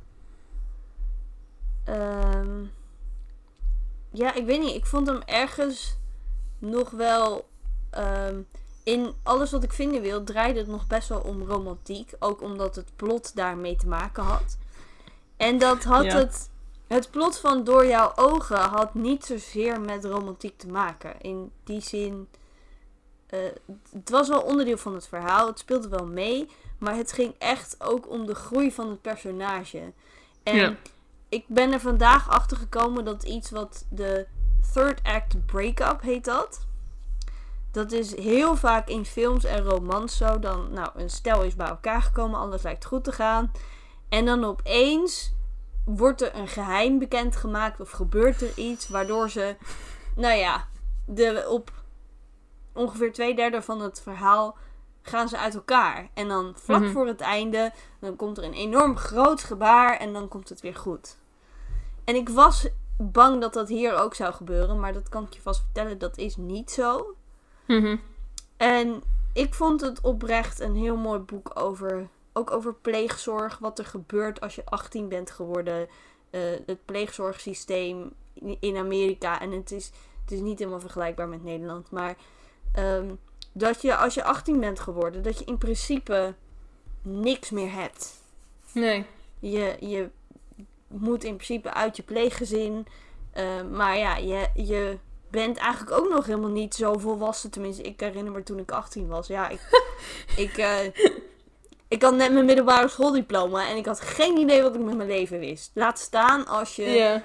ehm, 1.83 2.63
ja, 4.11 4.33
ik 4.33 4.45
weet 4.45 4.59
niet. 4.59 4.75
Ik 4.75 4.85
vond 4.85 5.07
hem 5.07 5.21
ergens 5.25 5.97
nog 6.59 6.89
wel. 6.89 7.47
ehm, 7.89 8.41
in 8.85 9.13
alles 9.23 9.51
wat 9.51 9.63
ik 9.63 9.73
vinden 9.73 10.01
wil, 10.01 10.23
draaide 10.23 10.59
het 10.59 10.67
nog 10.67 10.87
best 10.87 11.09
wel 11.09 11.19
om 11.19 11.43
romantiek. 11.43 12.13
Ook 12.19 12.41
omdat 12.41 12.75
het 12.75 12.91
plot 12.95 13.35
daarmee 13.35 13.75
te 13.75 13.87
maken 13.87 14.23
had. 14.23 14.57
En 15.37 15.57
dat 15.57 15.83
had 15.83 16.03
Ja. 16.05 16.15
het. 16.17 16.49
Het 16.87 17.11
plot 17.11 17.37
van 17.39 17.63
Door 17.63 17.85
jouw 17.85 18.11
ogen 18.15 18.57
had 18.59 18.93
niet 18.93 19.25
zozeer 19.25 19.81
met 19.81 20.05
romantiek 20.05 20.57
te 20.57 20.67
maken. 20.67 21.21
In 21.21 21.51
die 21.63 21.81
zin. 21.81 22.27
eh, 23.25 23.39
het 23.93 24.09
was 24.09 24.27
wel 24.27 24.41
onderdeel 24.41 24.77
van 24.77 24.93
het 24.93 25.07
verhaal. 25.07 25.47
Het 25.47 25.59
speelde 25.59 25.87
wel 25.89 26.05
mee. 26.05 26.49
Maar 26.77 26.95
het 26.95 27.11
ging 27.11 27.35
echt 27.37 27.75
ook 27.83 28.09
om 28.09 28.25
de 28.25 28.35
groei 28.35 28.71
van 28.71 28.89
het 28.89 29.01
personage. 29.01 29.93
En 30.43 30.55
Ja. 30.55 30.75
ik 31.29 31.43
ben 31.47 31.71
er 31.71 31.79
vandaag 31.79 32.29
achter 32.29 32.57
gekomen 32.57 33.05
dat 33.05 33.23
iets 33.23 33.49
wat 33.49 33.85
de 33.89 34.27
third 34.73 34.99
act 35.03 35.45
break-up 35.45 36.01
heet 36.01 36.25
dat. 36.25 36.65
Dat 37.75 37.91
is 37.91 38.15
heel 38.17 38.55
vaak 38.55 38.87
in 38.87 39.05
films 39.05 39.43
en 39.43 39.63
romans 39.63 40.17
zo. 40.17 40.39
Dan, 40.39 40.73
nou, 40.73 40.89
een 40.95 41.09
stel 41.09 41.43
is 41.43 41.55
bij 41.55 41.67
elkaar 41.67 42.01
gekomen, 42.01 42.39
alles 42.39 42.61
lijkt 42.61 42.85
goed 42.85 43.03
te 43.03 43.11
gaan. 43.11 43.51
En 44.09 44.25
dan 44.25 44.43
opeens 44.43 45.33
wordt 45.85 46.21
er 46.21 46.35
een 46.35 46.47
geheim 46.47 46.99
bekendgemaakt 46.99 47.79
of 47.79 47.91
gebeurt 47.91 48.41
er 48.41 48.57
iets 48.57 48.87
waardoor 48.87 49.29
ze, 49.29 49.55
nou 50.15 50.35
ja, 50.35 50.67
de, 51.05 51.45
op 51.49 51.71
ongeveer 52.73 53.13
twee 53.13 53.35
derde 53.35 53.61
van 53.61 53.81
het 53.81 54.01
verhaal 54.01 54.57
gaan 55.01 55.27
ze 55.27 55.37
uit 55.37 55.55
elkaar. 55.55 56.09
En 56.13 56.27
dan 56.27 56.53
vlak 56.55 56.81
Mhm. 56.81 56.91
voor 56.91 57.07
het 57.07 57.21
einde, 57.21 57.71
dan 57.99 58.15
komt 58.15 58.37
er 58.37 58.43
een 58.43 58.53
enorm 58.53 58.97
groot 58.97 59.43
gebaar 59.43 59.97
en 59.97 60.13
dan 60.13 60.27
komt 60.27 60.49
het 60.49 60.61
weer 60.61 60.75
goed. 60.75 61.17
En 62.03 62.15
ik 62.15 62.29
was 62.29 62.67
bang 62.97 63.41
dat 63.41 63.53
dat 63.53 63.67
hier 63.67 63.95
ook 63.95 64.13
zou 64.13 64.33
gebeuren, 64.33 64.79
maar 64.79 64.93
dat 64.93 65.09
kan 65.09 65.23
ik 65.23 65.33
je 65.33 65.41
vast 65.41 65.59
vertellen, 65.61 65.97
dat 65.97 66.17
is 66.17 66.35
niet 66.35 66.71
zo. 66.71 67.15
Mhm. 67.67 67.95
En 68.57 69.03
ik 69.33 69.53
vond 69.53 69.81
het 69.81 70.01
oprecht 70.01 70.59
een 70.59 70.75
heel 70.75 70.97
mooi 70.97 71.19
boek 71.19 71.51
over, 71.59 72.07
ook 72.33 72.51
over 72.51 72.73
pleegzorg, 72.73 73.57
wat 73.57 73.79
er 73.79 73.85
gebeurt 73.85 74.41
als 74.41 74.55
je 74.55 74.65
18 74.65 75.07
bent 75.09 75.31
geworden, 75.31 75.87
eh, 76.29 76.41
het 76.65 76.85
pleegzorgsysteem 76.85 78.13
in- 78.59 78.77
Amerika. 78.77 79.41
En 79.41 79.51
het 79.51 79.71
is, 79.71 79.91
het 80.21 80.31
is 80.31 80.39
niet 80.39 80.59
helemaal 80.59 80.79
vergelijkbaar 80.79 81.27
met 81.27 81.43
Nederland, 81.43 81.91
maar 81.91 82.15
ehm, 82.73 83.13
dat 83.51 83.81
je 83.81 83.95
als 83.95 84.13
je 84.13 84.23
18 84.23 84.59
bent 84.59 84.79
geworden, 84.79 85.23
dat 85.23 85.39
je 85.39 85.45
in 85.45 85.57
principe 85.57 86.33
niks 87.01 87.49
meer 87.49 87.71
hebt. 87.71 88.21
Nee. 88.73 89.05
Je, 89.39 89.75
je 89.79 90.09
moet 90.87 91.23
in 91.23 91.35
principe 91.35 91.73
uit 91.73 91.95
je 91.95 92.03
pleeggezin. 92.03 92.87
eh, 93.31 93.61
maar 93.71 93.97
ja, 93.97 94.15
je, 94.17 94.49
je 94.53 94.97
bent 95.35 95.57
eigenlijk 95.57 95.97
ook 95.97 96.09
nog 96.09 96.25
helemaal 96.25 96.49
niet 96.49 96.75
zo 96.75 96.97
volwassen. 96.97 97.49
Tenminste, 97.51 97.81
ik 97.81 97.99
herinner 97.99 98.33
me 98.33 98.43
toen 98.43 98.59
ik 98.59 98.71
18 98.71 99.07
was. 99.07 99.27
Ja, 99.27 99.49
ik, 99.49 99.59
ik, 100.45 100.57
eh, 100.57 100.85
ik 101.87 102.01
had 102.01 102.15
net 102.15 102.33
mijn 102.33 102.45
middelbare 102.45 102.87
schooldiploma 102.87 103.69
en 103.69 103.77
ik 103.77 103.85
had 103.85 104.01
geen 104.01 104.37
idee 104.37 104.61
wat 104.61 104.75
ik 104.75 104.81
met 104.81 104.95
mijn 104.95 105.09
leven 105.09 105.39
wist. 105.39 105.71
Laat 105.73 105.99
staan 105.99 106.47
als 106.47 106.75
je 106.75 107.21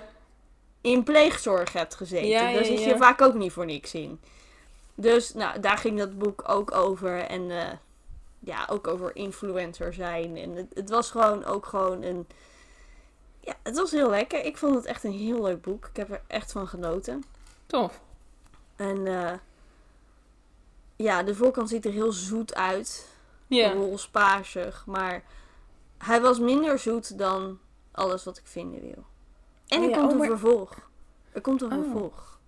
in 0.80 1.02
pleegzorg 1.02 1.72
hebt 1.72 1.94
gezeten. 1.94 2.28
Ja, 2.28 2.48
ja, 2.48 2.54
Daar 2.54 2.64
zit 2.64 2.82
je 2.82 2.88
ja. 2.88 2.96
vaak 2.96 3.20
ook 3.20 3.34
niet 3.34 3.52
voor 3.52 3.66
niks 3.66 3.94
in. 3.94 4.20
Dus 4.94 5.34
nou, 5.34 5.60
daar 5.60 5.78
ging 5.78 5.98
dat 5.98 6.18
boek 6.18 6.42
ook 6.46 6.74
over. 6.74 7.18
En 7.18 7.50
eh, 7.50 7.72
ja, 8.38 8.66
ook 8.70 8.86
over 8.86 9.16
influencer 9.16 9.94
zijn. 9.94 10.36
En 10.36 10.56
het, 10.56 10.66
het 10.74 10.90
was 10.90 11.10
gewoon 11.10 11.44
ook 11.44 11.66
gewoon 11.66 12.02
een... 12.02 12.26
Ja, 13.40 13.54
het 13.62 13.76
was 13.76 13.90
heel 13.90 14.10
lekker. 14.10 14.44
Ik 14.44 14.56
vond 14.56 14.74
het 14.74 14.84
echt 14.84 15.04
een 15.04 15.12
heel 15.12 15.42
leuk 15.42 15.62
boek. 15.62 15.86
Ik 15.86 15.96
heb 15.96 16.10
er 16.10 16.22
echt 16.26 16.52
van 16.52 16.68
genoten. 16.68 17.24
Tof. 17.70 18.00
En 18.76 19.06
eh, 19.06 19.32
ja, 20.96 21.22
de 21.22 21.34
voorkant 21.34 21.68
ziet 21.68 21.84
er 21.84 21.92
heel 21.92 22.12
zoet 22.12 22.54
uit. 22.54 23.08
Ja. 23.46 23.72
Rolspaarsig. 23.72 24.84
Maar 24.86 25.22
hij 25.98 26.20
was 26.20 26.38
minder 26.38 26.78
zoet 26.78 27.18
dan 27.18 27.58
alles 27.92 28.24
wat 28.24 28.38
ik 28.38 28.46
vinden 28.46 28.80
wil. 28.80 29.04
En 29.68 29.82
er 29.82 29.88
ja, 29.88 29.96
komt 29.96 30.12
oh, 30.12 30.18
een 30.18 30.24
vervolg. 30.26 30.74
Er 31.32 31.40
komt 31.40 31.62
een 31.62 31.72
Oh. 31.72 31.82
vervolg. 31.82 32.38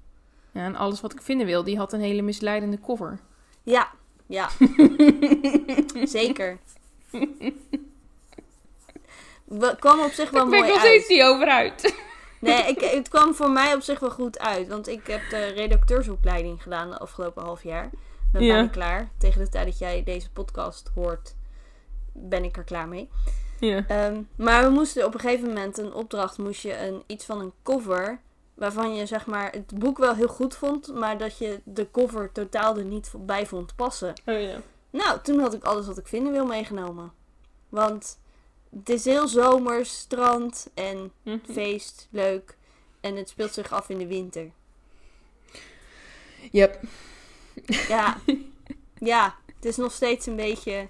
Ja, 0.52 0.64
en 0.64 0.76
alles 0.76 1.00
wat 1.00 1.12
ik 1.12 1.22
vinden 1.22 1.46
wil, 1.46 1.64
die 1.64 1.76
had 1.78 1.92
een 1.92 2.00
hele 2.00 2.22
misleidende 2.22 2.80
cover. 2.80 3.18
Ja, 3.62 3.90
ja. 4.26 4.48
Zeker. 6.18 6.58
We 9.44 9.76
kwam 9.78 10.00
op 10.00 10.10
zich 10.10 10.30
wel 10.30 10.44
Ik 10.44 10.50
ben 10.50 10.58
mooi 10.60 10.72
nog 10.72 10.80
steeds 10.80 11.02
uit. 11.02 11.08
niet 11.08 11.22
over 11.22 11.46
uit. 11.46 11.94
Nee, 12.42 12.62
ik, 12.66 12.80
het 12.80 13.08
kwam 13.08 13.34
voor 13.34 13.50
mij 13.50 13.74
op 13.74 13.80
zich 13.82 14.00
wel 14.00 14.10
goed 14.10 14.38
uit. 14.38 14.68
Want 14.68 14.88
ik 14.88 15.06
heb 15.06 15.20
de 15.30 15.44
redacteursopleiding 15.46 16.62
gedaan 16.62 16.90
de 16.90 16.98
afgelopen 16.98 17.42
half 17.42 17.62
jaar. 17.62 17.90
Ben 18.32 18.42
Ja. 18.44 18.52
bijna 18.54 18.68
klaar. 18.68 19.10
Tegen 19.18 19.40
de 19.40 19.48
tijd 19.48 19.66
dat 19.66 19.78
jij 19.78 20.02
deze 20.02 20.30
podcast 20.30 20.90
hoort, 20.94 21.34
ben 22.12 22.44
ik 22.44 22.56
er 22.56 22.64
klaar 22.64 22.88
mee. 22.88 23.08
Ja. 23.60 23.84
Ehm, 23.88 24.22
maar 24.36 24.64
we 24.64 24.70
moesten 24.70 25.04
op 25.06 25.14
een 25.14 25.20
gegeven 25.20 25.48
moment 25.48 25.78
een 25.78 25.94
opdracht, 25.94 26.38
moest 26.38 26.62
je 26.62 26.78
een, 26.86 27.02
iets 27.06 27.24
van 27.24 27.40
een 27.40 27.52
cover, 27.62 28.20
waarvan 28.54 28.94
je 28.94 29.06
zeg 29.06 29.26
maar 29.26 29.50
het 29.52 29.78
boek 29.78 29.98
wel 29.98 30.14
heel 30.14 30.28
goed 30.28 30.54
vond, 30.54 30.94
maar 30.94 31.18
dat 31.18 31.38
je 31.38 31.60
de 31.64 31.90
cover 31.90 32.32
totaal 32.32 32.76
er 32.76 32.84
niet 32.84 33.12
bij 33.18 33.46
vond 33.46 33.76
passen. 33.76 34.12
Oh 34.26 34.40
ja. 34.40 34.56
Nou, 34.90 35.20
toen 35.22 35.38
had 35.38 35.54
ik 35.54 35.64
alles 35.64 35.86
wat 35.86 35.98
ik 35.98 36.06
vinden 36.06 36.32
wil 36.32 36.46
meegenomen. 36.46 37.12
Want 37.68 38.18
het 38.78 38.88
is 38.88 39.04
heel 39.04 39.28
zomers, 39.28 39.98
strand 39.98 40.68
en 40.74 41.12
Mhm. 41.22 41.38
feest, 41.52 42.08
leuk. 42.10 42.56
En 43.00 43.16
het 43.16 43.28
speelt 43.28 43.52
zich 43.54 43.72
af 43.72 43.88
in 43.88 43.98
de 43.98 44.06
winter. 44.06 44.50
Yep. 46.50 46.80
Ja, 47.88 48.16
ja 49.12 49.34
het 49.46 49.64
is 49.64 49.76
nog 49.76 49.92
steeds 49.92 50.26
een 50.26 50.36
beetje... 50.36 50.88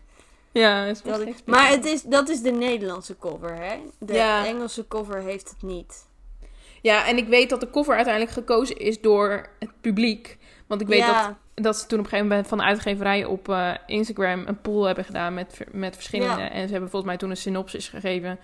Ja, 0.53 0.85
is 0.85 1.03
Dat 1.03 1.20
ik, 1.20 1.37
maar 1.47 1.68
het 1.68 1.85
is, 1.85 2.03
dat 2.03 2.28
is 2.28 2.41
de 2.41 2.51
Nederlandse 2.51 3.16
cover, 3.18 3.55
hè? 3.57 3.78
De 3.99 4.12
Ja. 4.12 4.47
Engelse 4.47 4.89
cover 4.89 5.20
heeft 5.20 5.51
het 5.51 5.62
niet. 5.62 6.07
Ja, 6.83 7.07
en 7.07 7.16
ik 7.16 7.28
weet 7.28 7.51
dat 7.51 7.61
de 7.61 7.70
cover 7.70 7.95
uiteindelijk 7.95 8.35
gekozen 8.35 8.76
is 8.76 9.01
door 9.01 9.49
het 9.59 9.80
publiek. 9.80 10.39
Want 10.66 10.80
ik 10.80 10.87
weet 10.87 10.99
ja, 10.99 11.26
dat, 11.26 11.37
dat 11.55 11.76
ze 11.76 11.86
toen 11.86 11.98
op 11.98 12.05
een 12.05 12.11
gegeven 12.11 12.30
moment 12.30 12.48
van 12.48 12.59
de 12.59 12.64
uitgeverij 12.64 13.24
op 13.24 13.48
eh, 13.48 13.70
Instagram 13.86 14.42
een 14.46 14.61
poll 14.61 14.86
hebben 14.86 15.05
gedaan 15.05 15.34
met, 15.34 15.59
met 15.72 15.94
verschillende. 15.94 16.40
Ja. 16.42 16.50
En 16.50 16.64
ze 16.66 16.72
hebben 16.72 16.90
volgens 16.90 17.05
mij 17.11 17.16
toen 17.16 17.30
een 17.30 17.36
synopsis 17.36 17.88
gegeven. 17.88 18.38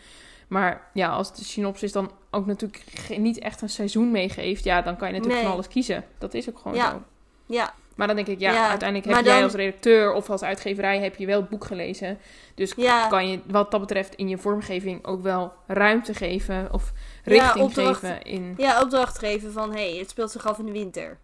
Maar 0.49 0.91
ja, 0.93 1.09
als 1.09 1.35
de 1.37 1.45
synopsis 1.45 1.93
dan 1.93 2.11
ook 2.31 2.47
natuurlijk 2.47 2.85
niet 3.17 3.39
echt 3.39 3.61
een 3.63 3.69
seizoen 3.69 4.11
meegeeft, 4.11 4.65
ja, 4.65 4.83
dan 4.83 4.97
kan 4.97 5.07
je 5.09 5.13
natuurlijk 5.13 5.35
Nee. 5.41 5.43
van 5.49 5.53
alles 5.53 5.69
kiezen. 5.69 6.05
Dat 6.19 6.35
is 6.35 6.49
ook 6.49 6.59
gewoon 6.59 6.77
Ja. 6.77 6.91
zo. 6.91 7.03
ja, 7.47 7.75
Maar 7.95 8.07
dan 8.07 8.17
denk 8.17 8.29
ik, 8.29 8.39
ja, 8.41 8.53
Ja, 8.53 8.69
uiteindelijk 8.69 9.09
maar 9.09 9.17
heb 9.17 9.25
jij 9.27 9.35
dan- 9.35 9.45
als 9.45 9.53
redacteur 9.55 10.13
of 10.13 10.31
als 10.31 10.43
uitgeverij 10.43 10.99
heb 11.01 11.17
je 11.17 11.27
wel 11.27 11.41
het 11.41 11.49
boek 11.49 11.65
gelezen. 11.65 12.19
Dus 12.55 12.75
kan 13.09 13.29
je 13.31 13.41
wat 13.47 13.71
dat 13.71 13.81
betreft 13.81 14.15
in 14.15 14.29
je 14.29 14.39
vormgeving 14.39 15.05
ook 15.07 15.23
wel 15.23 15.53
ruimte 15.67 16.15
geven 16.15 16.69
of 16.73 16.93
richting 17.25 17.65
opdracht. 17.65 18.01
geven 18.01 18.23
in... 18.23 18.55
Ja, 18.57 18.81
opdracht 18.83 19.19
geven 19.19 19.53
van, 19.53 19.73
hé, 19.75 19.91
hey, 19.91 19.99
het 19.99 20.11
speelt 20.11 20.31
zich 20.31 20.47
af 20.47 20.59
in 20.59 20.67
de 20.67 20.73
winter. 20.73 21.19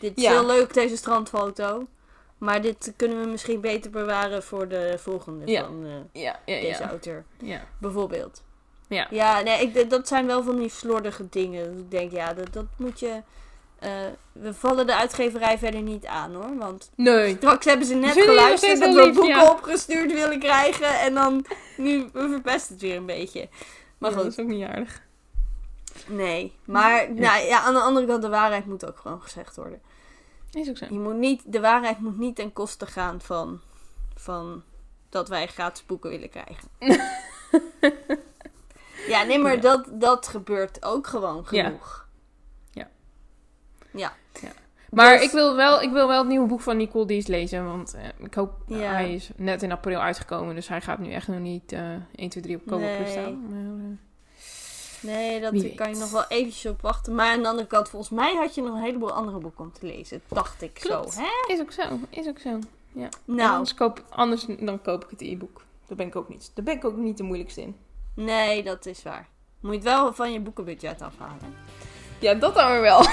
Dit 0.00 0.16
is 0.16 0.22
Ja. 0.22 0.30
heel 0.30 0.46
leuk, 0.46 0.74
deze 0.74 0.96
strandfoto. 0.96 1.86
Maar 2.38 2.62
dit 2.62 2.92
kunnen 2.96 3.20
we 3.20 3.26
misschien 3.26 3.60
beter 3.60 3.90
bewaren 3.90 4.42
voor 4.42 4.68
de 4.68 4.94
volgende 4.98 5.46
Ja. 5.52 5.64
van 5.64 5.84
eh, 5.84 6.22
Ja, 6.22 6.38
ja, 6.44 6.60
deze 6.60 6.82
ja. 6.82 6.88
auteur. 6.88 7.24
ja. 7.38 7.60
Bijvoorbeeld. 7.78 8.42
Ja. 8.88 9.06
Ja, 9.10 9.40
nee, 9.40 9.60
ik, 9.62 9.90
dat 9.90 10.08
zijn 10.08 10.26
wel 10.26 10.42
van 10.42 10.56
die 10.58 10.68
slordige 10.68 11.28
dingen. 11.30 11.78
Ik 11.78 11.90
denk, 11.90 12.12
ja, 12.12 12.34
dat, 12.34 12.52
dat 12.52 12.64
moet 12.76 13.00
je... 13.00 13.20
eh, 13.78 13.90
we 14.32 14.54
vallen 14.54 14.86
de 14.86 14.94
uitgeverij 14.96 15.58
verder 15.58 15.82
niet 15.82 16.06
aan, 16.06 16.34
hoor. 16.34 16.56
Want 16.58 16.90
Nee. 16.96 17.36
straks 17.36 17.64
hebben 17.64 17.86
ze 17.86 17.94
net 17.94 18.12
geluisterd 18.12 18.80
dat 18.80 18.94
we 18.94 19.10
boeken 19.14 19.26
ja. 19.26 19.50
opgestuurd 19.50 20.12
willen 20.12 20.38
krijgen. 20.38 21.00
En 21.00 21.14
dan, 21.14 21.46
nu, 21.76 22.08
we 22.12 22.28
verpesten 22.28 22.72
het 22.72 22.82
weer 22.82 22.96
een 22.96 23.06
beetje. 23.06 23.48
Maar 23.98 24.10
Ja, 24.10 24.16
goed, 24.16 24.24
dat 24.24 24.32
is 24.38 24.44
ook 24.44 24.50
niet 24.50 24.66
aardig. 24.68 25.02
Nee. 26.08 26.52
Maar 26.64 27.12
nou, 27.12 27.44
ja, 27.46 27.60
aan 27.60 27.74
de 27.74 27.80
andere 27.80 28.06
kant, 28.06 28.22
de 28.22 28.28
waarheid 28.28 28.66
moet 28.66 28.86
ook 28.86 28.98
gewoon 28.98 29.22
gezegd 29.22 29.56
worden. 29.56 29.80
Is 30.52 30.68
ook 30.68 30.76
zo. 30.76 30.86
Je 30.90 30.98
moet 30.98 31.16
niet, 31.16 31.52
de 31.52 31.60
waarheid 31.60 31.98
moet 31.98 32.18
niet 32.18 32.36
ten 32.36 32.52
koste 32.52 32.86
gaan 32.86 33.20
van, 33.20 33.60
van 34.14 34.62
dat 35.08 35.28
wij 35.28 35.46
gratis 35.46 35.86
boeken 35.86 36.10
willen 36.10 36.30
krijgen. 36.30 36.68
ja, 39.08 39.22
nee, 39.22 39.38
maar 39.38 39.54
Ja. 39.54 39.60
Dat, 39.60 39.86
dat 39.92 40.28
gebeurt 40.28 40.84
ook 40.84 41.06
gewoon 41.06 41.46
Ja. 41.50 41.64
genoeg. 41.64 42.02
Ja. 42.70 44.12
Ja. 44.40 44.52
Maar 44.90 45.12
Dus- 45.12 45.22
ik, 45.22 45.30
wil 45.30 45.56
wel, 45.56 45.82
ik 45.82 45.90
wil 45.90 46.08
wel 46.08 46.18
het 46.18 46.28
nieuwe 46.28 46.46
boek 46.48 46.60
van 46.60 46.76
Nicole 46.76 47.06
Dies 47.06 47.26
lezen. 47.26 47.64
Want 47.64 47.94
eh, 47.94 48.02
ik 48.18 48.34
hoop... 48.34 48.54
Ja. 48.66 48.76
Hij 48.92 49.14
is 49.14 49.30
net 49.36 49.62
in 49.62 49.72
april 49.72 50.00
uitgekomen. 50.00 50.54
Dus 50.54 50.68
hij 50.68 50.80
gaat 50.80 50.98
nu 50.98 51.12
echt 51.12 51.28
nog 51.28 51.38
niet 51.38 51.72
eh 51.72 51.90
1, 52.14 52.28
2, 52.28 52.42
3 52.42 52.56
op 52.56 52.62
Plus 52.64 52.80
Nee. 52.80 53.06
staan. 53.10 53.46
Maar, 53.48 53.84
eh, 53.84 53.90
Nee, 55.04 55.40
dat 55.40 55.74
kan 55.74 55.90
je 55.90 55.96
nog 55.96 56.10
wel 56.10 56.24
eventjes 56.28 56.72
op 56.72 56.80
wachten. 56.80 57.14
Maar 57.14 57.32
aan 57.32 57.42
de 57.42 57.48
andere 57.48 57.66
kant, 57.68 57.88
volgens 57.88 58.10
mij 58.10 58.34
had 58.34 58.54
je 58.54 58.62
nog 58.62 58.74
een 58.74 58.82
heleboel 58.82 59.12
andere 59.12 59.38
boeken 59.38 59.64
om 59.64 59.72
te 59.72 59.86
lezen. 59.86 60.22
Dacht 60.28 60.62
ik 60.62 60.74
Klopt. 60.74 61.12
zo, 61.12 61.20
hè? 61.20 61.52
is 61.54 61.60
ook 61.60 61.72
zo. 61.72 61.82
Is 62.10 62.28
ook 62.28 62.38
zo. 62.38 62.48
En 62.48 62.62
Nou, 63.24 63.50
Anders, 63.50 63.74
koop, 63.74 64.04
anders 64.10 64.46
dan 64.58 64.82
koop 64.82 65.04
ik 65.04 65.10
het 65.10 65.20
e-book. 65.20 65.62
Daar 65.86 65.96
ben 65.96 66.06
ik 66.06 66.16
ook 66.16 66.28
niet. 66.28 66.50
Daar 66.54 66.64
ben 66.64 66.74
ik 66.74 66.84
ook 66.84 66.96
niet 66.96 67.16
de 67.16 67.22
moeilijkste 67.22 67.60
in. 67.62 67.76
nee, 68.14 68.62
dat 68.62 68.86
is 68.86 69.02
waar. 69.02 69.28
Moet 69.60 69.72
je 69.72 69.78
het 69.78 69.86
wel 69.88 70.14
van 70.14 70.32
je 70.32 70.40
boekenbudget 70.40 71.02
afhalen. 71.02 71.54
Ja, 72.20 72.34
dat 72.34 72.54
dan 72.54 72.70
weer 72.70 72.80
wel. 72.80 73.00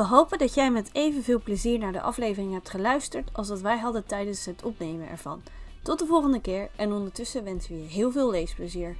We 0.00 0.06
hopen 0.06 0.38
dat 0.38 0.54
jij 0.54 0.70
met 0.70 0.90
evenveel 0.92 1.40
plezier 1.40 1.78
naar 1.78 1.92
de 1.92 2.00
aflevering 2.00 2.52
hebt 2.52 2.70
geluisterd 2.70 3.28
als 3.32 3.48
dat 3.48 3.60
wij 3.60 3.78
hadden 3.78 4.06
tijdens 4.06 4.44
het 4.44 4.62
opnemen 4.62 5.08
ervan. 5.08 5.42
Tot 5.82 5.98
de 5.98 6.06
volgende 6.06 6.40
keer 6.40 6.68
en 6.76 6.92
ondertussen 6.92 7.44
wensen 7.44 7.74
we 7.74 7.80
je 7.82 7.88
heel 7.88 8.10
veel 8.10 8.30
leesplezier. 8.30 8.96